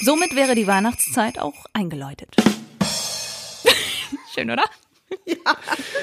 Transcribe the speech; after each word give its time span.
Somit 0.00 0.34
wäre 0.34 0.54
die 0.54 0.66
Weihnachtszeit 0.66 1.38
auch 1.38 1.66
eingeläutet. 1.72 2.34
Schön, 4.34 4.50
oder? 4.50 4.64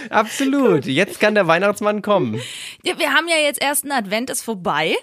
Absolut. 0.10 0.86
Jetzt 0.86 1.20
kann 1.20 1.36
der 1.36 1.48
Weihnachtsmann 1.48 2.02
kommen. 2.02 2.40
Ja, 2.84 2.98
wir 2.98 3.14
haben 3.14 3.28
ja 3.28 3.36
jetzt 3.38 3.62
ersten 3.62 3.92
Advent 3.92 4.30
ist 4.30 4.44
vorbei. 4.44 4.96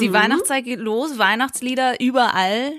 Die 0.00 0.12
Weihnachtszeit 0.12 0.64
geht 0.64 0.78
los, 0.78 1.18
Weihnachtslieder 1.18 2.00
überall. 2.00 2.72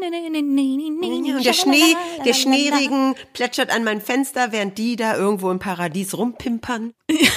Und 0.00 1.44
der 1.44 1.52
Schnee, 1.52 1.96
der 2.24 2.34
Schneeregen 2.34 3.14
plätschert 3.32 3.74
an 3.74 3.84
mein 3.84 4.00
Fenster, 4.00 4.52
während 4.52 4.76
die 4.76 4.96
da 4.96 5.16
irgendwo 5.16 5.50
im 5.50 5.58
Paradies 5.58 6.16
rumpimpern. 6.16 6.92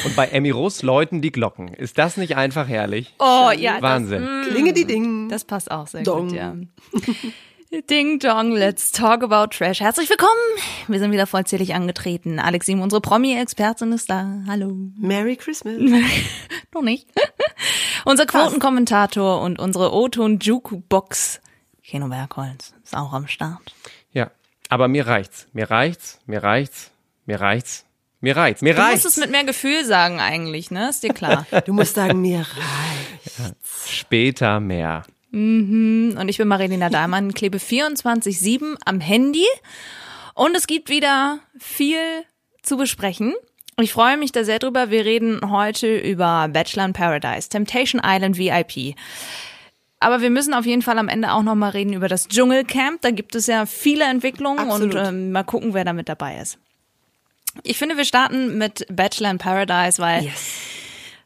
Und 0.06 0.16
bei 0.16 0.28
Emmy 0.28 0.50
Russ 0.50 0.82
läuten 0.82 1.22
die 1.22 1.32
Glocken. 1.32 1.70
Ist 1.74 1.98
das 1.98 2.18
nicht 2.18 2.36
einfach 2.36 2.68
herrlich? 2.68 3.14
Oh 3.20 3.52
ja, 3.56 3.82
Wahnsinn. 3.82 4.28
Klinge 4.48 4.74
die 4.74 4.86
Ding. 4.86 5.30
Das 5.30 5.46
passt 5.46 5.72
auch 5.72 5.88
sehr 5.88 6.04
Dong. 6.04 6.30
gut, 6.30 6.38
ja. 6.38 6.56
Ding 7.90 8.20
Dong, 8.20 8.52
let's 8.52 8.92
talk 8.92 9.24
about 9.24 9.56
Trash. 9.56 9.80
Herzlich 9.80 10.10
willkommen. 10.10 10.32
Wir 10.90 11.00
sind 11.00 11.14
wieder 11.14 11.26
vollzählig 11.26 11.74
angetreten. 11.74 12.38
Alexim, 12.38 12.82
unsere 12.82 13.00
Promi-Expertin 13.00 13.94
ist 13.94 14.10
da. 14.10 14.42
Hallo. 14.46 14.76
Merry 14.98 15.38
Christmas. 15.38 15.76
Noch 16.74 16.82
nicht. 16.82 17.08
Unser 18.04 18.26
Quotenkommentator 18.26 19.42
und 19.42 19.58
unsere 19.58 19.94
O-Ton 19.94 20.40
Jukebox, 20.40 21.40
Keno 21.82 22.10
Bergholz, 22.10 22.74
ist 22.84 22.94
auch 22.96 23.14
am 23.14 23.28
Start. 23.30 23.74
Ja. 24.12 24.32
Aber 24.68 24.90
mir 24.90 25.08
reicht's. 25.08 25.48
Mir 25.54 25.72
reicht's. 25.72 26.20
Mir 26.26 26.44
reicht's. 26.44 26.92
Mir 27.26 27.40
reicht's. 27.40 27.86
Mir 28.20 28.36
reicht's. 28.36 28.62
Mir 28.62 28.74
Du 28.74 28.82
musst 28.82 28.90
reicht's. 28.92 29.06
es 29.06 29.18
mit 29.18 29.32
mehr 29.32 29.46
Gefühl 29.46 29.86
sagen 29.86 30.20
eigentlich, 30.20 30.72
ne? 30.72 30.90
Ist 30.90 31.04
dir 31.04 31.14
klar. 31.14 31.48
Du 31.66 31.72
musst 31.72 31.96
sagen, 31.96 32.20
mir 32.20 32.40
reicht. 32.40 33.56
Später 33.88 34.60
mehr. 34.60 35.04
Und 35.32 36.28
ich 36.28 36.38
bin 36.38 36.48
Marilena 36.48 36.90
Dahlmann, 36.90 37.34
klebe 37.34 37.58
24-7 37.58 38.76
am 38.86 39.00
Handy. 39.00 39.46
Und 40.34 40.56
es 40.56 40.68
gibt 40.68 40.90
wieder 40.90 41.40
viel 41.58 42.00
zu 42.62 42.78
besprechen. 42.78 43.34
Ich 43.80 43.94
freue 43.94 44.18
mich 44.18 44.32
da 44.32 44.44
sehr 44.44 44.60
drüber. 44.60 44.92
Wir 44.92 45.06
reden 45.06 45.40
heute 45.50 45.98
über 45.98 46.48
Bachelor 46.50 46.86
in 46.86 46.94
Paradise, 46.94 47.50
Temptation 47.50 48.02
Island 48.04 48.38
VIP. 48.38 48.96
Aber 50.00 50.22
wir 50.22 50.30
müssen 50.30 50.54
auf 50.54 50.66
jeden 50.66 50.82
Fall 50.82 50.98
am 50.98 51.08
Ende 51.08 51.32
auch 51.32 51.44
nochmal 51.44 51.72
reden 51.72 51.94
über 51.94 52.08
das 52.08 52.28
Dschungelcamp. 52.28 53.02
Da 53.02 53.12
gibt 53.12 53.36
es 53.36 53.48
ja 53.48 53.66
viele 53.66 54.06
Entwicklungen 54.06 54.60
Absolut. 54.60 54.96
und 54.96 55.06
ähm, 55.06 55.32
mal 55.32 55.44
gucken, 55.44 55.74
wer 55.74 55.86
da 55.86 55.94
mit 55.94 56.10
dabei 56.10 56.40
ist. 56.42 56.58
Ich 57.64 57.78
finde, 57.78 57.98
wir 57.98 58.06
starten 58.06 58.58
mit 58.58 58.86
Bachelor 58.90 59.32
in 59.32 59.38
Paradise, 59.38 60.02
weil 60.02 60.32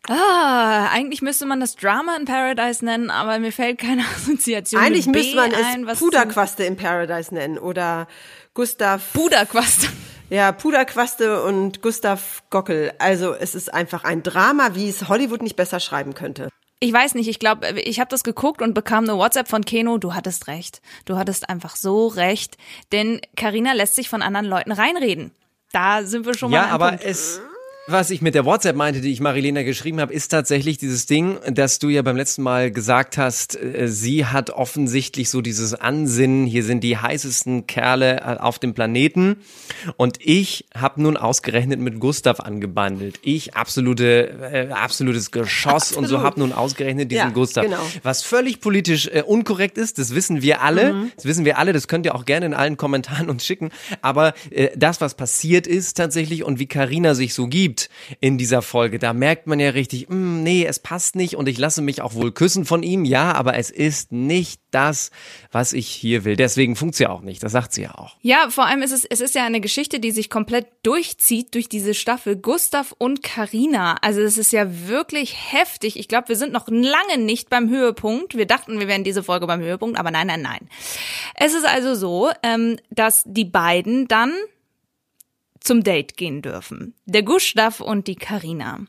Ah, 0.07 0.89
eigentlich 0.91 1.21
müsste 1.21 1.45
man 1.45 1.59
das 1.59 1.75
Drama 1.75 2.15
in 2.15 2.25
Paradise 2.25 2.83
nennen, 2.85 3.09
aber 3.09 3.39
mir 3.39 3.51
fällt 3.51 3.79
keine 3.79 4.03
Assoziation 4.15 4.81
Eigentlich 4.81 5.05
mit 5.07 5.13
B 5.15 5.19
müsste 5.19 5.35
man 5.35 5.53
ein, 5.53 5.81
es 5.81 5.87
was 5.87 5.99
Puderquaste 5.99 6.63
in 6.63 6.77
Paradise 6.77 7.33
nennen 7.33 7.57
oder 7.57 8.07
Gustav. 8.53 9.13
Puderquast. 9.13 9.89
Ja, 10.29 10.51
Puderquaste 10.51 11.43
und 11.43 11.81
Gustav 11.81 12.43
Gockel. 12.49 12.93
Also 12.99 13.33
es 13.33 13.55
ist 13.55 13.73
einfach 13.73 14.03
ein 14.03 14.23
Drama, 14.23 14.73
wie 14.73 14.89
es 14.89 15.07
Hollywood 15.07 15.41
nicht 15.41 15.55
besser 15.55 15.79
schreiben 15.79 16.13
könnte. 16.13 16.49
Ich 16.79 16.91
weiß 16.91 17.15
nicht, 17.15 17.29
ich 17.29 17.39
glaube, 17.39 17.79
ich 17.79 17.99
habe 17.99 18.09
das 18.09 18.23
geguckt 18.23 18.61
und 18.61 18.73
bekam 18.73 19.05
eine 19.05 19.17
WhatsApp 19.17 19.47
von 19.47 19.63
Keno, 19.65 19.97
du 19.97 20.13
hattest 20.13 20.47
recht. 20.47 20.81
Du 21.05 21.17
hattest 21.17 21.49
einfach 21.49 21.75
so 21.75 22.07
recht, 22.07 22.57
denn 22.91 23.21
Karina 23.37 23.73
lässt 23.73 23.95
sich 23.95 24.09
von 24.09 24.21
anderen 24.21 24.45
Leuten 24.45 24.71
reinreden. 24.71 25.31
Da 25.71 26.03
sind 26.03 26.25
wir 26.25 26.35
schon 26.35 26.51
mal 26.51 26.57
Ja, 26.57 26.67
aber 26.67 26.89
Punkt. 26.89 27.03
es. 27.05 27.41
Was 27.87 28.09
ich 28.09 28.23
mit 28.23 28.33
der 28.33 28.45
WhatsApp 28.45 28.75
meinte, 28.75 28.99
die 28.99 29.11
ich 29.11 29.19
Marilena 29.19 29.61
geschrieben 29.61 29.99
habe, 29.99 30.11
ist 30.11 30.29
tatsächlich 30.29 30.79
dieses 30.79 31.05
Ding, 31.05 31.37
dass 31.51 31.77
du 31.77 31.89
ja 31.89 32.01
beim 32.01 32.17
letzten 32.17 32.41
Mal 32.41 32.71
gesagt 32.71 33.19
hast, 33.19 33.61
äh, 33.61 33.87
sie 33.87 34.25
hat 34.25 34.49
offensichtlich 34.49 35.29
so 35.29 35.41
dieses 35.41 35.75
Ansinnen, 35.75 36.47
hier 36.47 36.63
sind 36.63 36.83
die 36.83 36.97
heißesten 36.97 37.67
Kerle 37.67 38.21
äh, 38.21 38.37
auf 38.39 38.57
dem 38.57 38.73
Planeten 38.73 39.35
und 39.97 40.17
ich 40.19 40.65
habe 40.75 40.99
nun 40.99 41.15
ausgerechnet 41.15 41.79
mit 41.79 41.99
Gustav 41.99 42.39
angebandelt. 42.39 43.19
Ich 43.21 43.53
absolute 43.53 44.29
äh, 44.51 44.71
absolutes 44.71 45.29
Geschoss 45.29 45.91
und 45.91 46.07
so 46.07 46.15
Absolut. 46.15 46.23
habe 46.25 46.39
nun 46.39 46.53
ausgerechnet 46.53 47.11
diesen 47.11 47.27
Ja, 47.27 47.29
Gustav. 47.29 47.65
genau. 47.65 47.77
Was 48.01 48.23
völlig 48.23 48.61
politisch 48.61 49.05
äh, 49.13 49.21
unkorrekt 49.21 49.77
ist, 49.77 49.99
das 49.99 50.15
wissen 50.15 50.41
wir 50.41 50.63
alle. 50.63 51.11
Das 51.17 51.25
wissen 51.25 51.45
wir 51.45 51.59
alle, 51.59 51.71
das 51.71 51.87
könnt 51.87 52.07
ihr 52.07 52.15
auch 52.15 52.25
gerne 52.25 52.47
in 52.47 52.55
allen 52.55 52.77
Kommentaren 52.77 53.29
uns 53.29 53.45
schicken. 53.45 53.69
Aber 54.01 54.33
äh, 54.49 54.69
das, 54.75 55.01
was 55.01 55.13
passiert 55.13 55.67
ist 55.67 55.97
tatsächlich 55.97 56.43
und 56.43 56.57
wie 56.57 56.65
Karina 56.65 57.13
sich 57.13 57.35
so 57.35 57.45
gibt 57.45 57.74
in 58.19 58.37
dieser 58.37 58.61
Folge, 58.61 58.99
da 58.99 59.13
merkt 59.13 59.47
man 59.47 59.59
ja 59.59 59.69
richtig, 59.69 60.09
"Mm, 60.09 60.43
nee, 60.43 60.65
es 60.65 60.79
passt 60.79 61.15
nicht 61.15 61.35
und 61.35 61.47
ich 61.47 61.57
lasse 61.57 61.81
mich 61.81 62.01
auch 62.01 62.13
wohl 62.13 62.31
küssen 62.31 62.65
von 62.65 62.83
ihm, 62.83 63.05
ja, 63.05 63.33
aber 63.33 63.55
es 63.57 63.69
ist 63.69 64.11
nicht 64.11 64.61
das, 64.71 65.09
was 65.51 65.73
ich 65.73 65.87
hier 65.87 66.25
will. 66.25 66.35
Deswegen 66.35 66.75
funkt's 66.75 66.99
ja 66.99 67.09
auch 67.09 67.21
nicht, 67.21 67.41
das 67.41 67.53
sagt 67.53 67.73
sie 67.73 67.83
ja 67.83 67.95
auch. 67.95 68.17
Ja, 68.21 68.49
vor 68.49 68.65
allem 68.65 68.81
ist 68.81 68.91
es, 68.91 69.05
es 69.05 69.21
ist 69.21 69.33
ja 69.33 69.45
eine 69.45 69.61
Geschichte, 69.61 69.99
die 69.99 70.11
sich 70.11 70.29
komplett 70.29 70.67
durchzieht 70.83 71.55
durch 71.55 71.69
diese 71.69 71.93
Staffel. 71.93 72.35
Gustav 72.35 72.93
und 72.97 73.23
Karina. 73.23 73.97
Also 74.01 74.21
es 74.21 74.37
ist 74.37 74.51
ja 74.51 74.87
wirklich 74.87 75.35
heftig. 75.53 75.97
Ich 75.97 76.07
glaube, 76.07 76.29
wir 76.29 76.35
sind 76.35 76.51
noch 76.51 76.67
lange 76.67 77.17
nicht 77.17 77.49
beim 77.49 77.69
Höhepunkt. 77.69 78.35
Wir 78.35 78.45
dachten, 78.45 78.79
wir 78.79 78.87
wären 78.87 79.03
diese 79.03 79.23
Folge 79.23 79.47
beim 79.47 79.61
Höhepunkt, 79.61 79.97
aber 79.97 80.11
nein, 80.11 80.27
nein, 80.27 80.41
nein. 80.41 80.69
Es 81.35 81.53
ist 81.53 81.65
also 81.65 81.95
so, 81.95 82.31
ähm, 82.43 82.77
dass 82.89 83.23
die 83.25 83.45
beiden 83.45 84.07
dann 84.07 84.33
zum 85.65 85.83
Date 85.83 86.17
gehen 86.17 86.41
dürfen. 86.41 86.95
Der 87.05 87.23
Gustav 87.23 87.79
und 87.79 88.07
die 88.07 88.15
Karina. 88.15 88.85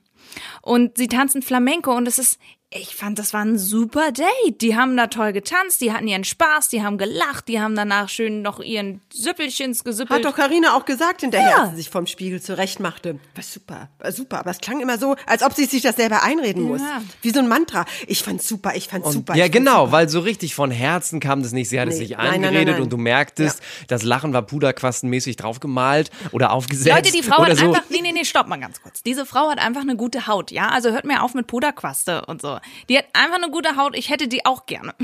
Und 0.63 0.97
sie 0.97 1.09
tanzen 1.09 1.43
Flamenco 1.43 1.97
und 1.97 2.07
es 2.07 2.19
ist, 2.19 2.39
ich 2.71 2.97
fand, 2.97 3.19
das 3.19 3.33
war 3.33 3.43
ein 3.43 3.59
super 3.59 4.11
Date. 4.13 4.61
Die 4.61 4.77
haben 4.77 4.97
da 4.97 5.07
toll 5.07 5.33
getanzt, 5.33 5.81
die 5.81 5.93
hatten 5.93 6.09
ihren 6.09 6.25
Spaß, 6.25 6.69
die 6.69 6.83
haben 6.83 6.99
gelacht, 6.99 7.47
die 7.49 7.61
haben 7.61 7.77
danach 7.77 8.09
schön 8.09 8.43
noch 8.43 8.59
ihren 8.61 9.01
Süppelchens 9.13 9.85
gesüppelt. 9.85 10.25
Hat 10.25 10.31
doch 10.33 10.37
Karina 10.37 10.77
auch 10.77 10.85
gesagt 10.85 11.21
hinterher, 11.21 11.49
Ja. 11.51 11.63
als 11.63 11.71
sie 11.71 11.77
sich 11.77 11.91
vom 11.91 12.07
Spiegel 12.09 12.43
zurecht 12.43 12.81
machte. 12.81 13.21
War 13.37 13.43
super, 13.45 13.89
war 14.01 14.13
super. 14.13 14.41
Aber 14.41 14.51
es 14.51 14.59
klang 14.59 14.81
immer 14.81 14.99
so, 14.99 15.15
als 15.27 15.43
ob 15.43 15.55
sie 15.55 15.65
sich 15.67 15.83
das 15.83 15.95
selber 15.97 16.23
einreden 16.25 16.63
muss. 16.65 16.81
Ja. 16.81 17.03
Wie 17.23 17.31
so 17.31 17.39
ein 17.39 17.49
Mantra. 17.49 17.85
Ich 18.09 18.23
fand's 18.25 18.49
super, 18.49 18.75
ich 18.75 18.89
fand's 18.89 19.13
super. 19.13 19.37
ja, 19.37 19.47
genau, 19.49 19.83
super. 19.87 19.93
weil 19.93 20.09
so 20.09 20.21
richtig 20.21 20.55
von 20.57 20.71
Herzen 20.73 21.21
kam 21.21 21.43
das 21.45 21.53
nicht. 21.53 21.69
Sie 21.69 21.81
hat 21.81 21.89
es 21.89 21.95
Nee. 21.95 22.01
nicht 22.03 22.11
Nein, 22.17 22.27
nein, 22.27 22.35
eingeredet 22.47 22.67
nein, 22.67 22.75
nein. 22.75 22.83
und 22.83 22.93
du 22.93 22.97
merktest, 22.97 23.63
das 23.87 24.03
Lachen 24.03 24.33
war 24.33 24.43
puderquastenmäßig 24.43 25.37
draufgemalt 25.37 26.11
oder 26.33 26.53
aufgesetzt. 26.53 26.95
Leute, 26.95 27.13
die 27.13 27.23
Frau 27.23 27.43
oder 27.43 27.51
hat 27.53 27.59
so. 27.59 27.67
einfach, 27.67 27.85
nee, 27.91 28.01
nee, 28.03 28.13
nee, 28.13 28.25
stopp 28.25 28.49
mal 28.49 28.59
ganz 28.59 28.83
kurz. 28.83 29.03
Diese 29.05 29.25
Frau 29.25 29.49
hat 29.51 29.61
einfach 29.61 29.83
eine 29.83 29.97
gute 29.97 30.27
Haut, 30.27 30.51
ja? 30.51 30.69
Also 30.71 30.91
hört 30.91 31.05
mir 31.05 31.23
auf 31.23 31.33
mit 31.35 31.47
Puderquaste 31.47 32.27
und 32.27 32.43
so. 32.43 32.56
Die 32.89 32.99
hat 32.99 33.07
einfach 33.13 33.37
eine 33.37 33.51
gute 33.51 33.77
Haut, 33.77 33.97
ich 33.97 34.11
hätte 34.11 34.29
die 34.29 34.45
auch 34.45 34.67
gerne. 34.67 34.95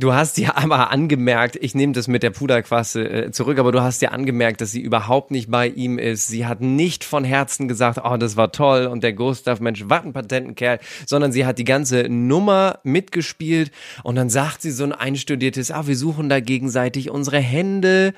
Du 0.00 0.14
hast 0.14 0.38
ja 0.38 0.56
aber 0.56 0.90
angemerkt, 0.90 1.58
ich 1.60 1.74
nehme 1.74 1.92
das 1.92 2.08
mit 2.08 2.22
der 2.22 2.30
Puderquaste 2.30 3.26
äh, 3.26 3.30
zurück, 3.32 3.58
aber 3.58 3.70
du 3.70 3.82
hast 3.82 4.00
ja 4.00 4.12
angemerkt, 4.12 4.62
dass 4.62 4.70
sie 4.70 4.80
überhaupt 4.80 5.30
nicht 5.30 5.50
bei 5.50 5.68
ihm 5.68 5.98
ist. 5.98 6.26
Sie 6.26 6.46
hat 6.46 6.62
nicht 6.62 7.04
von 7.04 7.22
Herzen 7.22 7.68
gesagt, 7.68 8.00
oh, 8.02 8.16
das 8.16 8.34
war 8.34 8.50
toll 8.50 8.86
und 8.86 9.04
der 9.04 9.12
Gustav, 9.12 9.60
Mensch, 9.60 9.84
was 9.88 10.02
ein 10.02 10.14
Patentenkerl, 10.14 10.78
sondern 11.04 11.32
sie 11.32 11.44
hat 11.44 11.58
die 11.58 11.64
ganze 11.64 12.08
Nummer 12.08 12.78
mitgespielt 12.82 13.72
und 14.02 14.14
dann 14.14 14.30
sagt 14.30 14.62
sie 14.62 14.70
so 14.70 14.84
ein 14.84 14.94
einstudiertes, 14.94 15.70
ah, 15.70 15.86
wir 15.86 15.98
suchen 15.98 16.30
da 16.30 16.40
gegenseitig 16.40 17.10
unsere 17.10 17.38
Hände 17.38 18.14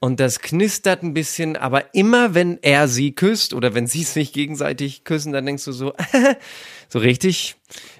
und 0.00 0.20
das 0.20 0.40
knistert 0.40 1.02
ein 1.02 1.14
bisschen, 1.14 1.56
aber 1.56 1.94
immer 1.94 2.34
wenn 2.34 2.58
er 2.60 2.88
sie 2.88 3.12
küsst 3.12 3.54
oder 3.54 3.72
wenn 3.72 3.86
sie 3.86 4.02
sich 4.02 4.34
gegenseitig 4.34 5.04
küssen, 5.04 5.32
dann 5.32 5.46
denkst 5.46 5.64
du 5.64 5.72
so, 5.72 5.94
so 6.90 6.98
richtig 6.98 7.56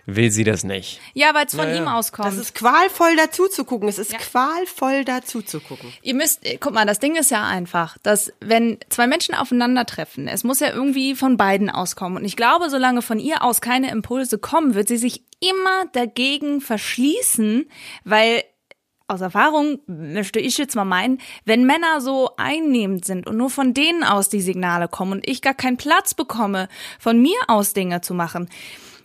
will 0.07 0.31
sie 0.31 0.45
das 0.45 0.65
nicht. 0.65 1.01
Ja, 1.15 1.35
weil 1.35 1.47
es 1.47 1.55
von 1.55 1.73
ihm 1.73 1.87
auskommt. 1.87 2.29
Das 2.29 2.37
ist 2.37 2.55
qualvoll 2.55 3.17
dazu 3.17 3.49
zu 3.49 3.65
gucken. 3.65 3.89
Es 3.89 3.99
ist 3.99 4.17
qualvoll 4.19 5.05
dazu 5.05 5.43
zu 5.43 5.61
gucken. 5.61 5.93
Ihr 6.03 6.15
müsst, 6.15 6.45
äh, 6.45 6.59
guck 6.59 6.75
mal, 6.75 6.87
das 6.87 6.99
Ding 6.99 7.17
ist 7.17 7.31
ja 7.31 7.47
einfach, 7.47 7.99
dass 8.03 8.33
wenn 8.41 8.79
zwei 8.89 9.07
Menschen 9.07 9.35
aufeinandertreffen, 9.35 10.29
es 10.29 10.45
muss 10.45 10.61
ja 10.61 10.71
irgendwie 10.73 11.15
von 11.15 11.37
beiden 11.37 11.71
auskommen. 11.71 12.19
Und 12.19 12.25
ich 12.25 12.37
glaube, 12.37 12.71
solange 12.71 13.03
von 13.03 13.19
ihr 13.19 13.43
aus 13.43 13.61
keine 13.61 13.91
Impulse 13.91 14.39
kommen, 14.39 14.75
wird 14.75 14.89
sie 14.89 14.97
sich 14.97 15.23
immer 15.41 15.87
dagegen 15.93 16.61
verschließen, 16.61 17.69
weil 18.05 18.43
aus 19.09 19.21
Erfahrung 19.21 19.79
möchte 19.87 20.41
ich 20.41 20.57
jetzt 20.59 20.75
mal 20.75 20.85
meinen, 20.85 21.21
wenn 21.45 21.67
Männer 21.67 22.01
so 22.01 22.31
einnehmend 22.37 23.05
sind 23.05 23.27
und 23.27 23.37
nur 23.37 23.51
von 23.51 23.75
denen 23.75 24.05
aus 24.05 24.29
die 24.29 24.41
Signale 24.41 24.89
kommen 24.89 25.13
und 25.13 25.29
ich 25.29 25.43
gar 25.43 25.55
keinen 25.55 25.77
Platz 25.77 26.15
bekomme, 26.15 26.69
von 26.99 27.21
mir 27.21 27.37
aus 27.49 27.75
Dinge 27.75 28.01
zu 28.01 28.15
machen, 28.15 28.49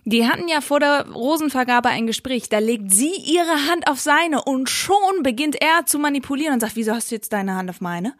Die 0.09 0.25
hatten 0.25 0.47
ja 0.47 0.61
vor 0.61 0.79
der 0.79 1.05
Rosenvergabe 1.09 1.89
ein 1.89 2.07
Gespräch. 2.07 2.47
Da 2.47 2.59
legt 2.59 2.93
sie 2.93 3.11
ihre 3.11 3.67
Hand 3.69 3.89
auf 3.89 3.99
seine 3.99 4.41
und 4.41 4.69
schon 4.69 5.21
beginnt 5.21 5.61
er 5.61 5.85
zu 5.85 5.99
manipulieren 5.99 6.53
und 6.53 6.59
sagt, 6.61 6.77
wieso 6.77 6.93
hast 6.93 7.11
du 7.11 7.15
jetzt 7.15 7.33
deine 7.33 7.55
Hand 7.55 7.69
auf 7.69 7.81
meine? 7.81 8.13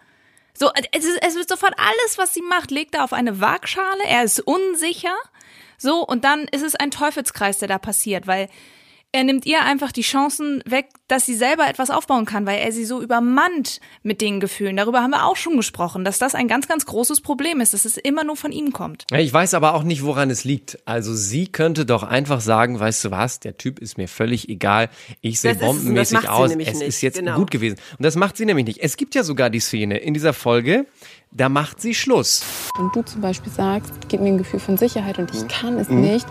So, 0.54 0.70
es, 0.92 1.06
ist, 1.06 1.18
es 1.26 1.36
wird 1.36 1.48
sofort 1.48 1.76
alles, 1.78 2.18
was 2.18 2.34
sie 2.34 2.42
macht, 2.42 2.72
legt 2.72 2.96
er 2.96 3.06
auf 3.06 3.14
eine 3.14 3.40
Waagschale. 3.40 4.04
Er 4.06 4.26
ist 4.26 4.42
unsicher. 4.42 5.16
So, 5.78 6.06
und 6.06 6.26
dann 6.26 6.42
ist 6.52 6.62
es 6.62 6.76
ein 6.76 6.92
Teufelskreis, 6.92 7.60
der 7.60 7.70
da 7.70 7.78
passiert, 7.78 8.28
weil 8.28 8.50
er 9.18 9.24
nimmt 9.24 9.48
ihr 9.48 9.64
einfach 9.64 9.92
die 9.92 10.04
Chancen 10.04 10.62
weg, 10.68 10.90
dass 11.08 11.26
sie 11.26 11.34
selber 11.34 11.68
etwas 11.68 11.90
aufbauen 11.90 12.26
kann, 12.26 12.46
weil 12.46 12.60
er 12.60 12.72
sie 12.72 12.86
so 12.86 13.02
übermannt 13.02 13.80
mit 14.04 14.22
den 14.22 14.40
Gefühlen. 14.40 14.78
Darüber 14.78 15.02
haben 15.02 15.10
wir 15.10 15.26
auch 15.26 15.36
schon 15.36 15.58
gesprochen, 15.58 16.06
dass 16.06 16.20
das 16.20 16.36
ein 16.36 16.48
ganz, 16.48 16.68
ganz 16.68 16.86
großes 16.86 17.22
Problem 17.22 17.60
ist, 17.60 17.74
dass 17.74 17.86
es 17.86 17.98
immer 17.98 18.24
nur 18.24 18.36
von 18.36 18.52
ihm 18.52 18.72
kommt. 18.74 19.06
Ich 19.12 19.34
weiß 19.34 19.56
aber 19.56 19.74
auch 19.74 19.82
nicht, 19.82 20.04
woran 20.04 20.30
es 20.30 20.44
liegt. 20.44 20.78
Also 20.86 21.16
sie 21.16 21.48
könnte 21.48 21.84
doch 21.88 22.04
einfach 22.04 22.42
sagen, 22.42 22.80
weißt 22.80 23.06
du 23.06 23.12
was, 23.12 23.40
der 23.40 23.58
Typ 23.58 23.80
ist 23.80 23.98
mir 23.98 24.08
völlig 24.08 24.50
egal. 24.50 24.90
Ich 25.22 25.40
sehe 25.42 25.56
bombenmäßig 25.56 26.30
aus. 26.30 26.52
Es 26.52 26.56
nicht. 26.58 26.82
ist 26.84 27.02
jetzt 27.02 27.18
Genau. 27.18 27.38
gut 27.38 27.50
gewesen. 27.50 27.78
Und 27.98 28.06
das 28.06 28.16
macht 28.16 28.38
sie 28.38 28.46
nämlich 28.46 28.68
nicht. 28.68 28.80
Es 28.84 28.98
gibt 28.98 29.16
ja 29.16 29.24
sogar 29.24 29.50
die 29.50 29.60
Szene 29.60 29.98
in 29.98 30.14
dieser 30.14 30.34
Folge, 30.34 30.86
da 31.32 31.50
macht 31.50 31.82
sie 31.82 31.96
Schluss. 31.96 32.44
Wenn 32.78 32.92
du 32.94 33.02
zum 33.02 33.22
Beispiel 33.22 33.52
sagst, 33.52 33.92
gib 34.10 34.22
mir 34.22 34.28
ein 34.28 34.38
Gefühl 34.38 34.60
von 34.60 34.78
Sicherheit 34.78 35.18
und 35.18 35.34
ich 35.34 35.48
kann 35.48 35.78
es 35.80 35.90
nicht, 35.90 36.28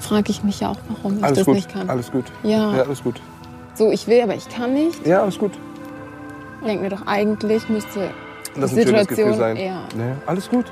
frage 0.00 0.30
ich 0.30 0.42
mich 0.42 0.60
ja 0.60 0.70
auch, 0.70 0.78
warum 0.88 1.18
ich 1.18 1.24
Alles 1.24 1.38
das 1.38 1.46
gut, 1.46 1.54
nicht 1.54 1.72
kann. 1.72 1.88
alles 1.90 2.10
gut. 2.10 2.24
Ja. 2.42 2.74
ja, 2.76 2.82
alles 2.82 3.02
gut. 3.02 3.20
So, 3.74 3.90
ich 3.90 4.06
will, 4.06 4.20
aber 4.22 4.34
ich 4.34 4.48
kann 4.48 4.74
nicht. 4.74 5.06
Ja, 5.06 5.22
alles 5.22 5.38
gut. 5.38 5.52
Denk 6.66 6.82
mir 6.82 6.90
doch, 6.90 7.06
eigentlich 7.06 7.68
müsste 7.68 8.10
Das 8.56 8.72
ist 8.72 8.76
die 8.76 8.80
ein 8.82 8.86
schönes 8.88 9.06
Gefühl 9.08 9.32
Situation 9.32 9.38
sein. 9.38 9.56
eher. 9.56 9.80
Nee, 9.96 10.12
alles 10.26 10.48
gut. 10.50 10.66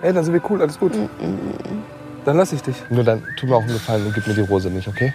Ey, 0.00 0.12
dann 0.12 0.24
sind 0.24 0.32
wir 0.34 0.40
cool, 0.48 0.62
alles 0.62 0.78
gut. 0.78 0.92
Dann 2.24 2.36
lass 2.36 2.52
ich 2.52 2.62
dich. 2.62 2.76
Nur 2.90 3.04
dann 3.04 3.22
tu 3.38 3.46
mir 3.46 3.56
auch 3.56 3.62
einen 3.62 3.72
Gefallen 3.72 4.06
und 4.06 4.14
gib 4.14 4.26
mir 4.26 4.34
die 4.34 4.40
Rose 4.42 4.70
nicht, 4.70 4.86
okay? 4.88 5.12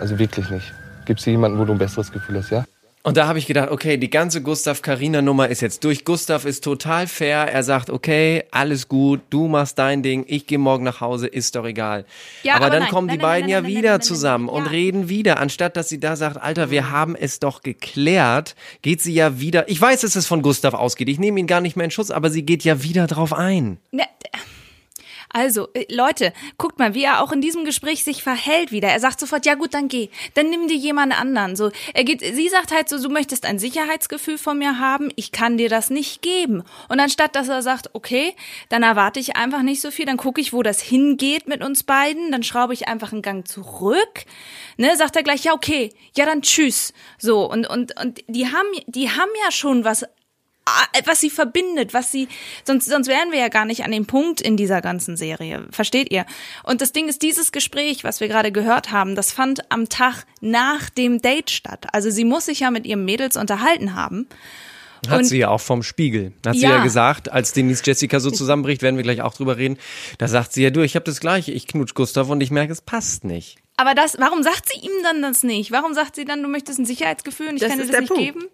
Also 0.00 0.18
wirklich 0.18 0.50
nicht. 0.50 0.72
Gib 1.04 1.20
sie 1.20 1.30
jemanden, 1.30 1.58
wo 1.58 1.64
du 1.64 1.72
ein 1.72 1.78
besseres 1.78 2.10
Gefühl 2.10 2.38
hast, 2.38 2.50
ja? 2.50 2.64
Und 3.04 3.16
da 3.16 3.26
habe 3.26 3.40
ich 3.40 3.46
gedacht, 3.46 3.70
okay, 3.70 3.96
die 3.96 4.10
ganze 4.10 4.42
Gustav-Karina-Nummer 4.42 5.48
ist 5.48 5.60
jetzt 5.60 5.82
durch. 5.82 6.04
Gustav 6.04 6.44
ist 6.44 6.62
total 6.62 7.08
fair. 7.08 7.48
Er 7.52 7.64
sagt, 7.64 7.90
okay, 7.90 8.44
alles 8.52 8.86
gut, 8.86 9.22
du 9.28 9.48
machst 9.48 9.76
dein 9.80 10.04
Ding, 10.04 10.24
ich 10.28 10.46
gehe 10.46 10.58
morgen 10.58 10.84
nach 10.84 11.00
Hause, 11.00 11.26
ist 11.26 11.56
doch 11.56 11.64
egal. 11.64 12.04
Ja, 12.44 12.54
aber, 12.54 12.66
aber 12.66 12.70
dann 12.74 12.82
nein, 12.84 12.90
kommen 12.92 13.06
nein, 13.08 13.18
die 13.18 13.22
nein, 13.22 13.30
beiden 13.30 13.50
ja 13.50 13.66
wieder 13.66 14.00
zusammen 14.00 14.48
und 14.48 14.66
ja. 14.66 14.70
reden 14.70 15.08
wieder. 15.08 15.40
Anstatt 15.40 15.76
dass 15.76 15.88
sie 15.88 15.98
da 15.98 16.14
sagt, 16.14 16.36
Alter, 16.36 16.70
wir 16.70 16.90
haben 16.90 17.16
es 17.16 17.40
doch 17.40 17.62
geklärt, 17.62 18.54
geht 18.82 19.00
sie 19.00 19.14
ja 19.14 19.40
wieder. 19.40 19.68
Ich 19.68 19.80
weiß, 19.80 20.02
dass 20.02 20.14
es 20.14 20.28
von 20.28 20.42
Gustav 20.42 20.74
ausgeht. 20.74 21.08
Ich 21.08 21.18
nehme 21.18 21.40
ihn 21.40 21.48
gar 21.48 21.60
nicht 21.60 21.76
mehr 21.76 21.84
in 21.84 21.90
Schutz, 21.90 22.12
aber 22.12 22.30
sie 22.30 22.44
geht 22.44 22.62
ja 22.62 22.84
wieder 22.84 23.08
drauf 23.08 23.32
ein. 23.32 23.78
Ne, 23.90 24.04
Also, 25.32 25.68
äh, 25.74 25.86
Leute, 25.92 26.32
guckt 26.58 26.78
mal, 26.78 26.94
wie 26.94 27.04
er 27.04 27.22
auch 27.22 27.32
in 27.32 27.40
diesem 27.40 27.64
Gespräch 27.64 28.04
sich 28.04 28.22
verhält 28.22 28.72
wieder. 28.72 28.88
Er 28.88 29.00
sagt 29.00 29.20
sofort, 29.20 29.46
ja 29.46 29.54
gut, 29.54 29.74
dann 29.74 29.88
geh. 29.88 30.08
Dann 30.34 30.50
nimm 30.50 30.68
dir 30.68 30.76
jemand 30.76 31.18
anderen. 31.18 31.56
So, 31.56 31.70
er 31.94 32.04
geht, 32.04 32.20
sie 32.20 32.48
sagt 32.48 32.72
halt 32.72 32.88
so, 32.88 33.02
du 33.02 33.08
möchtest 33.08 33.46
ein 33.46 33.58
Sicherheitsgefühl 33.58 34.38
von 34.38 34.58
mir 34.58 34.78
haben, 34.78 35.10
ich 35.16 35.32
kann 35.32 35.56
dir 35.56 35.68
das 35.68 35.90
nicht 35.90 36.22
geben. 36.22 36.62
Und 36.88 37.00
anstatt, 37.00 37.34
dass 37.34 37.48
er 37.48 37.62
sagt, 37.62 37.90
okay, 37.94 38.34
dann 38.68 38.82
erwarte 38.82 39.20
ich 39.20 39.36
einfach 39.36 39.62
nicht 39.62 39.80
so 39.80 39.90
viel, 39.90 40.06
dann 40.06 40.16
gucke 40.16 40.40
ich, 40.40 40.52
wo 40.52 40.62
das 40.62 40.80
hingeht 40.80 41.48
mit 41.48 41.62
uns 41.62 41.82
beiden, 41.82 42.30
dann 42.30 42.42
schraube 42.42 42.74
ich 42.74 42.88
einfach 42.88 43.12
einen 43.12 43.22
Gang 43.22 43.46
zurück. 43.46 44.24
Ne, 44.76 44.96
sagt 44.96 45.16
er 45.16 45.22
gleich, 45.22 45.44
ja, 45.44 45.52
okay, 45.52 45.90
ja, 46.16 46.26
dann 46.26 46.42
tschüss. 46.42 46.92
So, 47.18 47.50
und, 47.50 47.66
und, 47.66 47.98
und 48.00 48.22
die 48.28 48.46
haben, 48.46 48.68
die 48.86 49.10
haben 49.10 49.30
ja 49.44 49.50
schon 49.50 49.84
was 49.84 50.04
was 51.06 51.20
sie 51.20 51.30
verbindet, 51.30 51.92
was 51.94 52.12
sie, 52.12 52.28
sonst, 52.64 52.86
sonst 52.88 53.08
wären 53.08 53.32
wir 53.32 53.38
ja 53.38 53.48
gar 53.48 53.64
nicht 53.64 53.84
an 53.84 53.90
dem 53.90 54.06
Punkt 54.06 54.40
in 54.40 54.56
dieser 54.56 54.80
ganzen 54.80 55.16
Serie. 55.16 55.66
Versteht 55.70 56.10
ihr? 56.12 56.24
Und 56.62 56.80
das 56.80 56.92
Ding 56.92 57.08
ist, 57.08 57.22
dieses 57.22 57.52
Gespräch, 57.52 58.04
was 58.04 58.20
wir 58.20 58.28
gerade 58.28 58.52
gehört 58.52 58.90
haben, 58.92 59.14
das 59.16 59.32
fand 59.32 59.70
am 59.72 59.88
Tag 59.88 60.24
nach 60.40 60.88
dem 60.90 61.20
Date 61.20 61.50
statt. 61.50 61.86
Also 61.92 62.10
sie 62.10 62.24
muss 62.24 62.46
sich 62.46 62.60
ja 62.60 62.70
mit 62.70 62.86
ihrem 62.86 63.04
Mädels 63.04 63.36
unterhalten 63.36 63.94
haben. 63.94 64.28
Hat 65.08 65.18
Und- 65.18 65.24
sie 65.24 65.38
ja 65.38 65.48
auch 65.48 65.60
vom 65.60 65.82
Spiegel. 65.82 66.32
Hat 66.46 66.54
sie 66.54 66.60
Ja. 66.60 66.76
ja 66.76 66.82
gesagt, 66.84 67.30
als 67.32 67.52
Denise 67.52 67.82
Jessica 67.84 68.20
so 68.20 68.30
zusammenbricht, 68.30 68.82
werden 68.82 68.96
wir 68.96 69.02
gleich 69.02 69.20
auch 69.20 69.34
drüber 69.34 69.56
reden. 69.56 69.76
Da 70.18 70.28
sagt 70.28 70.52
sie 70.52 70.62
ja, 70.62 70.70
du, 70.70 70.82
ich 70.82 70.94
habe 70.94 71.04
das 71.04 71.18
Gleiche, 71.18 71.50
ich 71.50 71.66
knutsch 71.66 71.94
Gustav 71.94 72.28
und 72.30 72.40
ich 72.40 72.52
merke, 72.52 72.72
es 72.72 72.80
passt 72.82 73.24
nicht. 73.24 73.56
Aber 73.76 73.94
das, 73.96 74.16
warum 74.20 74.44
sagt 74.44 74.68
sie 74.72 74.78
ihm 74.78 74.92
dann 75.02 75.20
das 75.22 75.42
nicht? 75.42 75.72
Warum 75.72 75.92
sagt 75.94 76.14
sie 76.14 76.24
dann, 76.24 76.40
du 76.40 76.48
möchtest 76.48 76.78
ein 76.78 76.86
Sicherheitsgefühl 76.86 77.48
und 77.48 77.54
ich 77.56 77.62
Das 77.62 77.70
kann 77.70 77.78
dir 77.80 77.86
das 77.88 77.98
nicht 78.00 78.08
Punkt. 78.08 78.22
geben? 78.24 78.44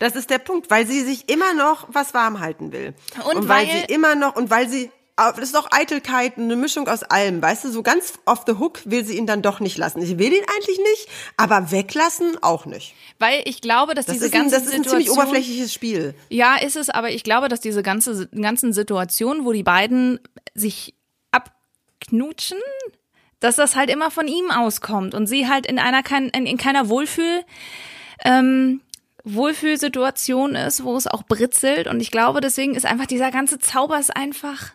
Das 0.00 0.16
ist 0.16 0.30
der 0.30 0.38
Punkt, 0.38 0.70
weil 0.70 0.86
sie 0.86 1.02
sich 1.02 1.28
immer 1.28 1.54
noch 1.54 1.86
was 1.92 2.12
warm 2.14 2.40
halten 2.40 2.72
will. 2.72 2.94
Und 3.32 3.48
weil, 3.48 3.66
weil- 3.66 3.86
sie 3.86 3.94
immer 3.94 4.14
noch, 4.16 4.34
und 4.34 4.50
weil 4.50 4.68
sie, 4.68 4.90
das 5.16 5.38
ist 5.38 5.54
doch 5.54 5.68
Eitelkeit, 5.70 6.38
eine 6.38 6.56
Mischung 6.56 6.88
aus 6.88 7.02
allem, 7.02 7.42
weißt 7.42 7.64
du, 7.64 7.70
so 7.70 7.82
ganz 7.82 8.14
off 8.24 8.44
the 8.46 8.54
hook 8.54 8.80
will 8.86 9.04
sie 9.04 9.18
ihn 9.18 9.26
dann 9.26 9.42
doch 9.42 9.60
nicht 9.60 9.76
lassen. 9.76 10.00
Sie 10.00 10.18
will 10.18 10.32
ihn 10.32 10.42
eigentlich 10.56 10.78
nicht, 10.78 11.08
aber 11.36 11.70
weglassen 11.70 12.42
auch 12.42 12.64
nicht. 12.64 12.94
Weil 13.18 13.42
ich 13.44 13.60
glaube, 13.60 13.94
dass 13.94 14.06
Das, 14.06 14.14
diese 14.14 14.30
ganze 14.30 14.54
das 14.54 14.62
ist 14.64 14.72
ein 14.74 14.84
ziemlich 14.84 15.08
Situation- 15.08 15.18
oberflächliches 15.28 15.72
Spiel. 15.74 16.14
Ja, 16.30 16.56
ist 16.56 16.76
es, 16.76 16.88
aber 16.88 17.10
ich 17.10 17.22
glaube, 17.22 17.48
dass 17.48 17.60
diese 17.60 17.82
ganze, 17.82 18.26
ganzen 18.28 18.72
Situationen, 18.72 19.44
wo 19.44 19.52
die 19.52 19.62
beiden 19.62 20.18
sich 20.54 20.94
abknutschen, 21.32 22.58
dass 23.40 23.56
das 23.56 23.76
halt 23.76 23.90
immer 23.90 24.10
von 24.10 24.26
ihm 24.28 24.50
auskommt 24.50 25.14
und 25.14 25.26
sie 25.26 25.48
halt 25.48 25.66
in 25.66 25.78
einer 25.78 26.02
in, 26.10 26.46
in 26.46 26.56
keiner 26.56 26.88
Wohlfühl 26.88 27.44
ähm, 28.24 28.80
Wohlfühlsituation 29.34 30.54
ist, 30.54 30.84
wo 30.84 30.96
es 30.96 31.06
auch 31.06 31.22
britzelt. 31.24 31.86
Und 31.86 32.00
ich 32.00 32.10
glaube, 32.10 32.40
deswegen 32.40 32.74
ist 32.74 32.86
einfach 32.86 33.06
dieser 33.06 33.30
ganze 33.30 33.58
Zauber 33.58 33.98
ist 33.98 34.14
einfach 34.14 34.72